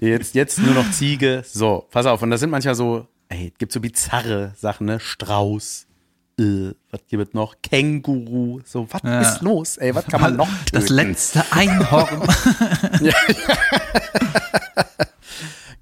jetzt, 0.00 0.34
jetzt 0.34 0.58
nur 0.58 0.74
noch 0.74 0.90
Ziege. 0.90 1.44
So, 1.46 1.86
pass 1.90 2.06
auf. 2.06 2.22
Und 2.22 2.30
das 2.30 2.40
sind 2.40 2.50
manchmal 2.50 2.74
so, 2.74 3.06
ey, 3.28 3.52
gibt 3.58 3.72
so 3.72 3.80
bizarre 3.80 4.52
Sachen, 4.56 4.86
ne? 4.86 5.00
Strauß, 5.00 5.86
äh, 6.38 6.74
was 6.90 7.00
gibt 7.08 7.28
es 7.28 7.34
noch? 7.34 7.56
Känguru, 7.62 8.60
so, 8.64 8.86
was 8.90 9.02
ja. 9.02 9.20
ist 9.20 9.42
los, 9.42 9.76
ey, 9.76 9.94
was 9.94 10.06
kann 10.06 10.20
man 10.20 10.36
noch 10.36 10.48
töten? 10.48 10.72
Das 10.72 10.88
letzte 10.88 11.44
Einhorn. 11.52 12.28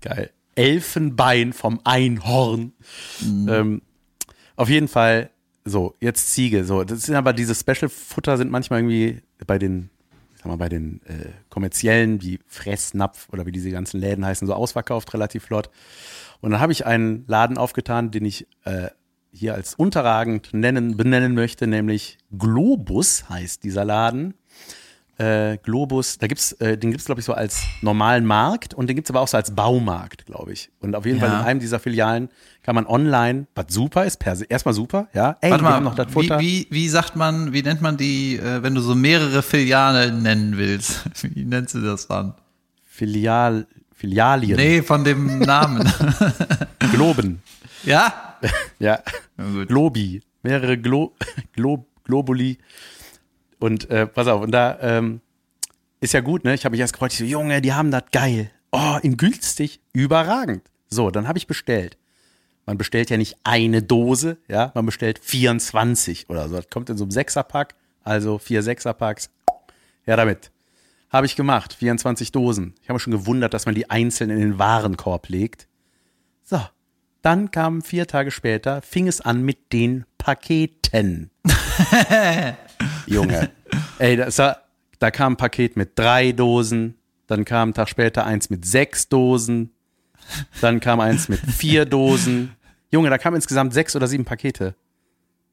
Geil. 0.01 0.31
Elfenbein 0.55 1.53
vom 1.53 1.81
Einhorn. 1.85 2.73
Mhm. 3.21 3.49
Ähm, 3.49 3.83
auf 4.57 4.69
jeden 4.69 4.89
Fall, 4.89 5.31
so, 5.65 5.95
jetzt 6.01 6.33
Ziege, 6.33 6.65
so, 6.65 6.85
das 6.85 7.03
sind 7.03 7.15
aber 7.15 7.33
diese 7.33 7.55
Special-Futter 7.55 8.37
sind 8.37 8.51
manchmal 8.51 8.81
irgendwie 8.81 9.23
bei 9.47 9.59
den, 9.59 9.89
sag 10.37 10.47
mal, 10.47 10.57
bei 10.57 10.69
den 10.69 11.01
äh, 11.07 11.31
kommerziellen, 11.49 12.21
wie 12.21 12.41
Fressnapf 12.47 13.29
oder 13.31 13.47
wie 13.47 13.53
diese 13.53 13.71
ganzen 13.71 14.01
Läden 14.01 14.27
heißen, 14.27 14.47
so 14.47 14.55
ausverkauft, 14.55 15.15
relativ 15.15 15.45
flott. 15.45 15.71
Und 16.41 16.51
dann 16.51 16.61
habe 16.61 16.73
ich 16.73 16.85
einen 16.85 17.25
Laden 17.29 17.57
aufgetan, 17.57 18.11
den 18.11 18.25
ich 18.25 18.47
äh, 18.65 18.89
hier 19.33 19.55
als 19.55 19.75
unterragend 19.75 20.51
nennen, 20.53 20.97
benennen 20.97 21.35
möchte, 21.35 21.67
nämlich 21.67 22.19
Globus 22.37 23.29
heißt 23.29 23.65
dieser 23.65 23.85
Laden. 23.85 24.35
Äh, 25.19 25.59
Globus, 25.59 26.19
da 26.19 26.27
gibt's, 26.27 26.53
äh, 26.53 26.77
den 26.77 26.91
gibt's 26.91 27.05
glaube 27.05 27.21
ich 27.21 27.25
so 27.25 27.35
als 27.35 27.63
normalen 27.81 28.25
Markt 28.25 28.73
und 28.75 28.89
den 28.89 28.97
gibt's 28.97 29.11
aber 29.11 29.21
auch 29.21 29.29
so 29.29 29.37
als 29.37 29.55
Baumarkt, 29.55 30.27
glaube 30.27 30.53
ich. 30.53 30.71
Und 30.81 30.95
auf 30.95 31.07
jeden 31.07 31.19
ja. 31.21 31.27
Fall 31.27 31.41
in 31.41 31.45
einem 31.45 31.61
dieser 31.61 31.79
Filialen 31.79 32.29
kann 32.63 32.75
man 32.75 32.87
online, 32.87 33.47
was 33.55 33.67
super 33.69 34.05
ist, 34.05 34.19
per 34.19 34.37
se, 34.37 34.45
erstmal 34.47 34.75
super, 34.75 35.09
ja. 35.13 35.37
Ey, 35.41 35.51
Warte 35.51 35.65
mal, 35.65 35.81
noch 35.81 35.95
das 35.95 36.13
Futter. 36.13 36.39
Wie, 36.41 36.67
wie, 36.71 36.75
wie 36.75 36.89
sagt 36.89 37.15
man, 37.15 37.53
wie 37.53 37.63
nennt 37.63 37.83
man 37.83 37.97
die, 37.97 38.37
äh, 38.37 38.63
wenn 38.63 38.75
du 38.75 38.81
so 38.81 38.95
mehrere 38.95 39.43
Filialen 39.43 40.23
nennen 40.23 40.57
willst? 40.57 41.05
Wie 41.35 41.45
nennst 41.45 41.75
du 41.75 41.81
das 41.81 42.09
dann? 42.09 42.35
Filial, 42.85 43.67
Filialien. 43.95 44.57
Nee, 44.57 44.83
von 44.83 45.05
dem 45.05 45.39
Namen. 45.41 45.91
Globen. 46.93 47.43
Ja? 47.85 48.32
ja. 48.79 49.03
Globi. 49.67 50.23
Mehrere 50.43 50.79
Glo 50.79 51.15
Glo 51.53 51.87
Globuli. 52.05 52.59
Und 53.59 53.89
äh, 53.91 54.07
pass 54.07 54.27
auf, 54.27 54.43
und 54.43 54.51
da 54.51 54.79
ähm, 54.81 55.21
ist 56.01 56.15
ja 56.15 56.21
gut, 56.21 56.45
ne? 56.45 56.55
Ich 56.55 56.65
habe 56.65 56.73
mich 56.73 56.81
erst 56.81 56.95
gefreut, 56.95 57.13
ich 57.13 57.19
so, 57.19 57.25
Junge, 57.25 57.61
die 57.63 57.73
haben 57.73 57.93
das 57.93 58.05
geil. 58.11 58.51
Oh, 58.73 58.99
in 59.03 59.17
günstig, 59.17 59.81
überragend. 59.93 60.63
So, 60.89 61.11
dann 61.11 61.29
habe 61.29 61.39
ich 61.39 61.47
bestellt. 61.47 61.97
Man 62.67 62.79
bestellt 62.79 63.11
ja 63.11 63.17
nicht 63.17 63.37
eine 63.45 63.83
Dose, 63.83 64.39
ja, 64.49 64.73
man 64.75 64.87
bestellt 64.87 65.21
24 65.21 66.29
oder 66.29 66.49
so. 66.49 66.57
Das 66.57 66.71
kommt 66.71 66.91
in 66.91 66.97
so 66.97 67.05
einem 67.05 67.11
Sechserpack, 67.11 67.75
also 68.03 68.39
vier 68.39 68.63
Sechserpacks. 68.63 69.31
Ja, 70.07 70.17
damit. 70.17 70.51
Habe 71.11 71.27
ich 71.27 71.37
gemacht, 71.37 71.75
24 71.75 72.33
Dosen. 72.33 72.75
Ich 72.83 72.89
habe 72.89 72.95
mich 72.95 73.03
schon 73.03 73.13
gewundert, 73.13 73.53
dass 73.55 73.67
man 73.67 73.75
die 73.75 73.91
einzeln 73.91 74.31
in 74.31 74.41
den 74.41 74.59
Warenkorb 74.59 75.29
legt. 75.29 75.69
So, 76.43 76.61
dann 77.23 77.51
kam 77.51 77.83
vier 77.83 78.07
Tage 78.07 78.31
später, 78.31 78.83
fing 78.83 79.07
es 79.07 79.21
an 79.21 79.43
mit 79.43 79.73
den 79.73 80.05
Paketen. 80.19 81.31
Junge. 83.07 83.51
Ey, 83.99 84.17
das 84.17 84.39
war, 84.39 84.63
da 84.99 85.11
kam 85.11 85.35
ein 85.35 85.37
Paket 85.37 85.77
mit 85.77 85.99
drei 85.99 86.33
Dosen, 86.33 86.97
dann 87.27 87.45
kam 87.45 87.71
ein 87.71 87.75
Tag 87.75 87.89
später 87.89 88.27
eins 88.27 88.51
mit 88.51 88.67
sechs 88.67 89.09
Dosen, 89.09 89.71
dann 90.61 90.81
kam 90.81 91.01
eins 91.01 91.29
mit 91.29 91.41
vier 91.41 91.85
Dosen. 91.87 92.55
Junge, 92.91 93.09
da 93.09 93.19
kamen 93.19 93.37
insgesamt 93.37 93.73
sechs 93.73 93.97
oder 93.97 94.07
sieben 94.07 94.25
Pakete. 94.25 94.75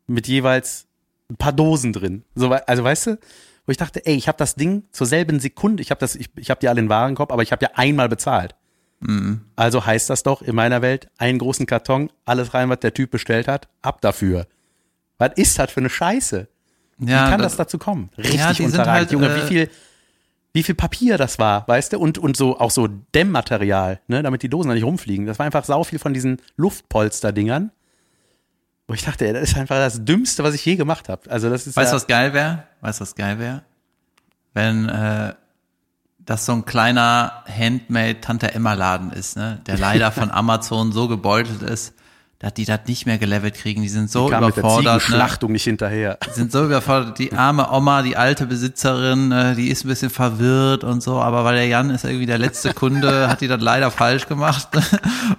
Mit 0.07 0.28
jeweils 0.28 0.88
ein 1.30 1.38
paar 1.38 1.53
Dosen 1.53 1.93
drin. 1.93 2.24
So, 2.36 2.51
also 2.51 2.84
weißt 2.84 3.07
du, 3.07 3.20
wo 3.65 3.72
ich 3.72 3.78
dachte, 3.78 4.05
ey, 4.05 4.15
ich 4.15 4.28
habe 4.28 4.38
das 4.38 4.55
Ding 4.55 4.84
zur 4.91 5.05
selben 5.05 5.39
Sekunde, 5.39 5.82
ich 5.84 5.91
habe 5.91 5.99
das, 5.99 6.15
ich, 6.15 6.30
ich 6.36 6.49
habe 6.49 6.59
die 6.59 6.67
alle 6.67 6.80
in 6.80 6.89
Warenkorb, 6.89 7.32
aber 7.32 7.43
ich 7.43 7.51
habe 7.51 7.63
ja 7.63 7.72
einmal 7.76 8.09
bezahlt. 8.09 8.55
Mhm. 9.02 9.41
Also 9.56 9.86
heißt 9.86 10.10
das 10.10 10.24
doch 10.24 10.41
in 10.41 10.56
meiner 10.56 10.82
Welt, 10.82 11.10
einen 11.18 11.39
großen 11.39 11.66
Karton, 11.66 12.12
alles 12.26 12.54
rein, 12.54 12.70
was 12.70 12.80
der 12.80 12.93
Typ 12.93 13.12
bestellt 13.12 13.47
hat, 13.47 13.68
ab 13.82 14.02
dafür. 14.02 14.47
Was 15.18 15.32
ist 15.36 15.58
das 15.60 15.72
für 15.72 15.80
eine 15.80 15.89
Scheiße? 15.89 16.47
Ja, 17.00 17.06
wie 17.28 17.32
kann 17.32 17.41
das, 17.41 17.54
das 17.54 17.58
dazu 17.58 17.78
kommen? 17.78 18.10
Richtig 18.18 18.36
ja, 18.36 18.50
unterragend. 18.50 18.88
Halt, 18.88 19.12
Junge, 19.12 19.30
äh, 19.30 19.36
wie 19.38 19.47
viel, 19.47 19.70
wie 20.54 20.64
viel 20.64 20.76
Papier 20.76 21.18
das 21.18 21.39
war, 21.39 21.68
weißt 21.68 21.93
du? 21.93 22.00
Und, 22.00 22.18
und 22.18 22.36
so, 22.36 22.60
auch 22.60 22.72
so 22.72 22.88
Dämmmaterial, 22.88 24.02
ne, 24.08 24.22
damit 24.22 24.43
die 24.43 24.50
Dosen 24.50 24.70
da 24.70 24.76
nicht 24.76 24.84
rumfliegen. 24.84 25.26
Das 25.26 25.39
war 25.39 25.45
einfach 25.45 25.64
sau 25.64 25.84
viel 25.84 26.00
von 26.00 26.14
diesen 26.14 26.41
Luftpolster-Dingern. 26.58 27.72
Wo 28.88 28.95
ich 28.95 29.04
dachte, 29.04 29.28
ey, 29.28 29.34
das 29.34 29.43
ist 29.43 29.58
einfach 29.58 29.76
das 29.76 30.04
Dümmste, 30.04 30.43
was 30.43 30.56
ich 30.56 30.66
je 30.66 30.76
gemacht 30.76 31.10
habe. 31.10 31.30
Also 31.30 31.50
das 31.50 31.68
ist 31.68 31.78
Weißt 31.78 31.91
du, 31.91 31.95
ja, 31.95 31.95
was 31.95 32.08
geil 32.08 32.34
wäre? 32.34 32.64
Weißt 32.82 33.00
du, 33.00 33.04
was 33.04 33.14
geil 33.14 33.38
wäre? 33.38 33.62
Wenn, 34.54 34.89
äh, 34.89 35.36
das 36.26 36.45
so 36.45 36.53
ein 36.53 36.65
kleiner 36.65 37.43
Handmade 37.47 38.22
Tante 38.22 38.53
Emma 38.53 38.74
Laden 38.74 39.11
ist, 39.11 39.38
ne? 39.38 39.61
Der 39.65 39.78
leider 39.78 40.11
von 40.13 40.32
Amazon 40.32 40.91
so 40.91 41.07
gebeutelt 41.07 41.61
ist, 41.63 41.93
dass 42.39 42.53
die 42.53 42.63
das 42.63 42.80
nicht 42.88 43.05
mehr 43.05 43.17
gelevelt 43.17 43.55
kriegen. 43.55 43.82
Die 43.82 43.89
sind 43.89 44.09
so 44.09 44.30
die 44.30 44.36
überfordert. 44.36 45.09
Mit 45.09 45.20
der 45.20 45.47
ne? 45.47 45.51
nicht 45.51 45.63
hinterher. 45.65 46.17
Sind 46.32 46.53
so 46.53 46.63
überfordert. 46.63 47.20
Die 47.20 47.34
arme 47.34 47.70
Oma, 47.70 48.01
die 48.01 48.15
alte 48.15 48.45
Besitzerin, 48.45 49.32
äh, 49.34 49.55
die 49.55 49.70
ist 49.70 49.84
ein 49.84 49.89
bisschen 49.89 50.09
verwirrt 50.09 50.86
und 50.86 51.03
so, 51.03 51.20
aber 51.20 51.43
weil 51.43 51.55
der 51.55 51.67
Jan 51.67 51.89
ist 51.89 52.05
irgendwie 52.05 52.26
der 52.26 52.38
letzte 52.38 52.74
Kunde, 52.74 53.28
hat 53.30 53.41
die 53.41 53.49
das 53.49 53.61
leider 53.61 53.91
falsch 53.91 54.28
gemacht. 54.28 54.70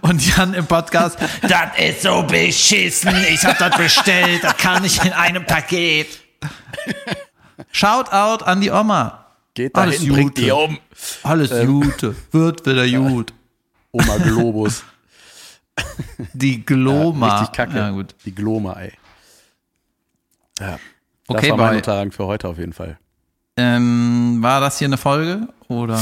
Und 0.03 0.37
Jan 0.37 0.53
im 0.53 0.67
Podcast, 0.67 1.19
das 1.41 1.71
ist 1.79 2.03
so 2.03 2.23
beschissen, 2.23 3.15
ich 3.33 3.45
hab 3.47 3.59
das 3.59 3.77
bestellt, 3.79 4.45
das 4.45 4.57
kann 4.59 4.83
nicht 4.83 5.03
in 5.03 5.13
einem 5.13 5.47
Paket. 5.47 6.21
Shoutout 7.73 8.45
an 8.45 8.61
die 8.61 8.71
Oma. 8.71 9.30
Geht 9.61 9.77
da 9.77 9.83
Alles 9.83 10.09
bringt 10.09 10.39
die 10.39 10.51
um. 10.51 10.79
Alles 11.23 11.51
ähm. 11.51 11.67
Gute, 11.67 12.17
wird 12.31 12.65
wieder 12.65 12.89
gut. 12.89 13.35
Oma 13.93 14.17
Globus. 14.17 14.85
Die 16.33 16.65
Gloma. 16.65 17.27
Ja, 17.27 17.39
richtig 17.41 17.57
kacke. 17.57 17.77
Ja, 17.77 17.91
gut. 17.91 18.15
Die 18.25 18.35
Gloma, 18.35 18.73
ey. 18.81 18.93
Ja. 20.59 20.79
Das 21.27 21.37
okay, 21.37 21.51
war 21.51 21.59
mein 21.59 21.77
Unterrang 21.77 22.11
für 22.11 22.25
heute 22.25 22.49
auf 22.49 22.57
jeden 22.57 22.73
Fall. 22.73 22.99
Ähm, 23.59 24.39
war 24.41 24.63
das 24.63 24.79
hier 24.79 24.89
eine 24.89 24.97
Folge 24.97 25.49
oder? 25.69 26.01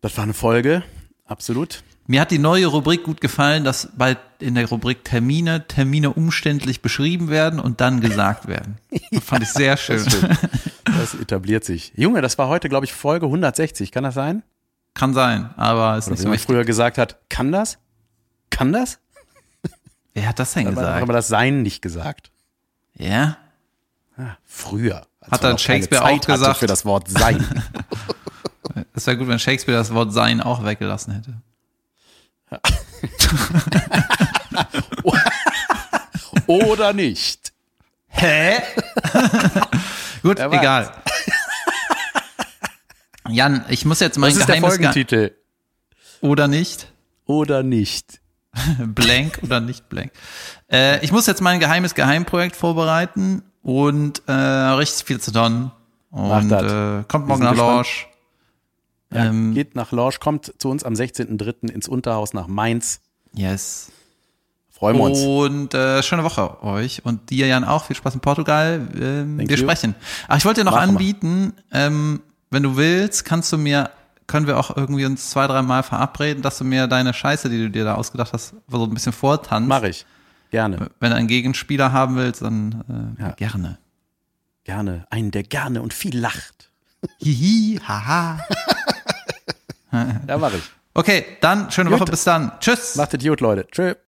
Das 0.00 0.16
war 0.16 0.24
eine 0.24 0.34
Folge, 0.34 0.82
absolut. 1.24 1.84
Mir 2.08 2.20
hat 2.20 2.32
die 2.32 2.38
neue 2.38 2.66
Rubrik 2.66 3.04
gut 3.04 3.20
gefallen, 3.20 3.62
dass 3.62 3.88
bald 3.96 4.18
in 4.40 4.56
der 4.56 4.68
Rubrik 4.68 5.04
Termine, 5.04 5.68
Termine 5.68 6.10
umständlich 6.10 6.82
beschrieben 6.82 7.28
werden 7.28 7.60
und 7.60 7.80
dann 7.80 8.00
gesagt 8.00 8.48
werden. 8.48 8.78
Das 9.12 9.24
fand 9.24 9.44
ich 9.44 9.50
sehr 9.50 9.76
schön. 9.76 10.04
Das, 11.02 11.14
etabliert 11.14 11.64
sich. 11.64 11.92
Junge, 11.96 12.22
das 12.22 12.38
war 12.38 12.48
heute, 12.48 12.68
glaube 12.68 12.86
ich, 12.86 12.92
Folge 12.92 13.26
160. 13.26 13.90
Kann 13.90 14.04
das 14.04 14.14
sein? 14.14 14.44
Kann 14.94 15.14
sein, 15.14 15.50
aber 15.56 15.96
es 15.96 16.06
ist 16.06 16.10
nicht 16.10 16.22
so. 16.22 16.28
Man 16.28 16.38
früher 16.38 16.64
gesagt 16.64 16.96
hat, 16.96 17.18
kann 17.28 17.50
das? 17.50 17.78
Kann 18.50 18.72
das? 18.72 19.00
Wer 20.14 20.28
hat 20.28 20.38
das 20.38 20.52
denn 20.52 20.68
aber, 20.68 20.76
gesagt? 20.76 21.02
Aber 21.02 21.12
das 21.12 21.28
Sein 21.28 21.62
nicht 21.62 21.82
gesagt. 21.82 22.30
Ja? 22.94 23.38
Ah, 24.16 24.36
früher. 24.44 25.06
Hat 25.30 25.42
dann 25.42 25.58
Shakespeare 25.58 26.04
auch 26.04 26.20
gesagt? 26.20 26.58
für 26.58 26.66
das 26.66 26.84
Wort 26.84 27.08
Sein. 27.08 27.44
Es 28.94 29.06
wäre 29.06 29.18
gut, 29.18 29.28
wenn 29.28 29.38
Shakespeare 29.38 29.76
das 29.76 29.92
Wort 29.92 30.12
Sein 30.12 30.40
auch 30.40 30.64
weggelassen 30.64 31.14
hätte. 31.14 31.34
Oder 36.46 36.92
nicht. 36.92 37.52
Hä? 38.08 38.62
gut, 40.22 40.38
egal. 40.38 40.92
Jan, 43.28 43.64
ich 43.68 43.84
muss 43.84 44.00
jetzt 44.00 44.18
mein 44.18 44.30
Was 44.30 44.38
ist 44.38 44.48
der 44.48 44.60
Folgentitel? 44.60 45.32
Oder 46.20 46.48
nicht? 46.48 46.92
Oder 47.26 47.62
nicht. 47.62 48.20
blank 48.78 49.40
oder 49.42 49.60
nicht 49.60 49.88
blank. 49.88 50.12
Äh, 50.70 51.02
ich 51.04 51.12
muss 51.12 51.26
jetzt 51.26 51.40
mein 51.40 51.60
geheimes 51.60 51.94
Geheimprojekt 51.94 52.56
vorbereiten 52.56 53.42
und 53.62 54.22
äh, 54.26 54.32
richtig 54.32 55.06
viel 55.06 55.20
zu 55.20 55.32
tun. 55.32 55.70
Und 56.10 56.52
äh, 56.52 57.04
kommt 57.08 57.26
morgen 57.26 57.42
nach 57.42 57.56
Lorsch. 57.56 58.08
Ja, 59.10 59.26
ähm, 59.26 59.54
geht 59.54 59.74
nach 59.74 59.92
Lorsch, 59.92 60.20
kommt 60.20 60.52
zu 60.58 60.68
uns 60.68 60.84
am 60.84 60.94
16.03. 60.94 61.70
ins 61.70 61.88
Unterhaus 61.88 62.34
nach 62.34 62.46
Mainz. 62.46 63.00
Yes. 63.34 63.90
Freuen 64.82 64.96
wir 64.96 65.04
uns. 65.04 65.20
Und 65.20 65.74
äh, 65.74 66.02
schöne 66.02 66.24
Woche 66.24 66.60
euch 66.64 67.04
und 67.04 67.30
dir, 67.30 67.46
Jan, 67.46 67.62
auch. 67.62 67.84
Viel 67.84 67.94
Spaß 67.94 68.14
in 68.14 68.20
Portugal. 68.20 68.88
Ähm, 69.00 69.38
wir 69.38 69.46
you. 69.46 69.56
sprechen. 69.56 69.94
Ach, 70.26 70.36
ich 70.36 70.44
wollte 70.44 70.62
dir 70.62 70.64
noch 70.64 70.72
Machen 70.72 70.90
anbieten, 70.90 71.52
ähm, 71.70 72.20
wenn 72.50 72.64
du 72.64 72.76
willst, 72.76 73.24
kannst 73.24 73.52
du 73.52 73.58
mir 73.58 73.90
können 74.26 74.48
wir 74.48 74.58
auch 74.58 74.76
irgendwie 74.76 75.04
uns 75.04 75.30
zwei, 75.30 75.46
dreimal 75.46 75.84
verabreden, 75.84 76.42
dass 76.42 76.58
du 76.58 76.64
mir 76.64 76.88
deine 76.88 77.14
Scheiße, 77.14 77.48
die 77.48 77.58
du 77.58 77.70
dir 77.70 77.84
da 77.84 77.94
ausgedacht 77.94 78.32
hast, 78.32 78.54
so 78.66 78.82
ein 78.82 78.92
bisschen 78.92 79.12
vortanzt. 79.12 79.68
Mach 79.68 79.84
ich. 79.84 80.04
Gerne. 80.50 80.90
Wenn 80.98 81.10
du 81.10 81.16
einen 81.16 81.28
Gegenspieler 81.28 81.92
haben 81.92 82.16
willst, 82.16 82.42
dann 82.42 83.16
äh, 83.18 83.22
ja. 83.22 83.30
gerne. 83.32 83.78
Gerne. 84.64 85.06
Einen, 85.10 85.30
der 85.30 85.44
gerne 85.44 85.80
und 85.80 85.94
viel 85.94 86.18
lacht. 86.18 86.70
Hihi, 87.18 87.78
haha. 87.86 88.40
ja, 90.26 90.38
mach 90.38 90.52
ich. 90.52 90.64
Okay, 90.92 91.24
dann 91.40 91.70
schöne 91.70 91.90
Gut. 91.90 92.00
Woche. 92.00 92.10
Bis 92.10 92.24
dann. 92.24 92.50
Tschüss. 92.58 92.96
Macht 92.96 93.14
Idiot, 93.14 93.40
Leute. 93.40 93.68
Tschüss. 93.70 93.94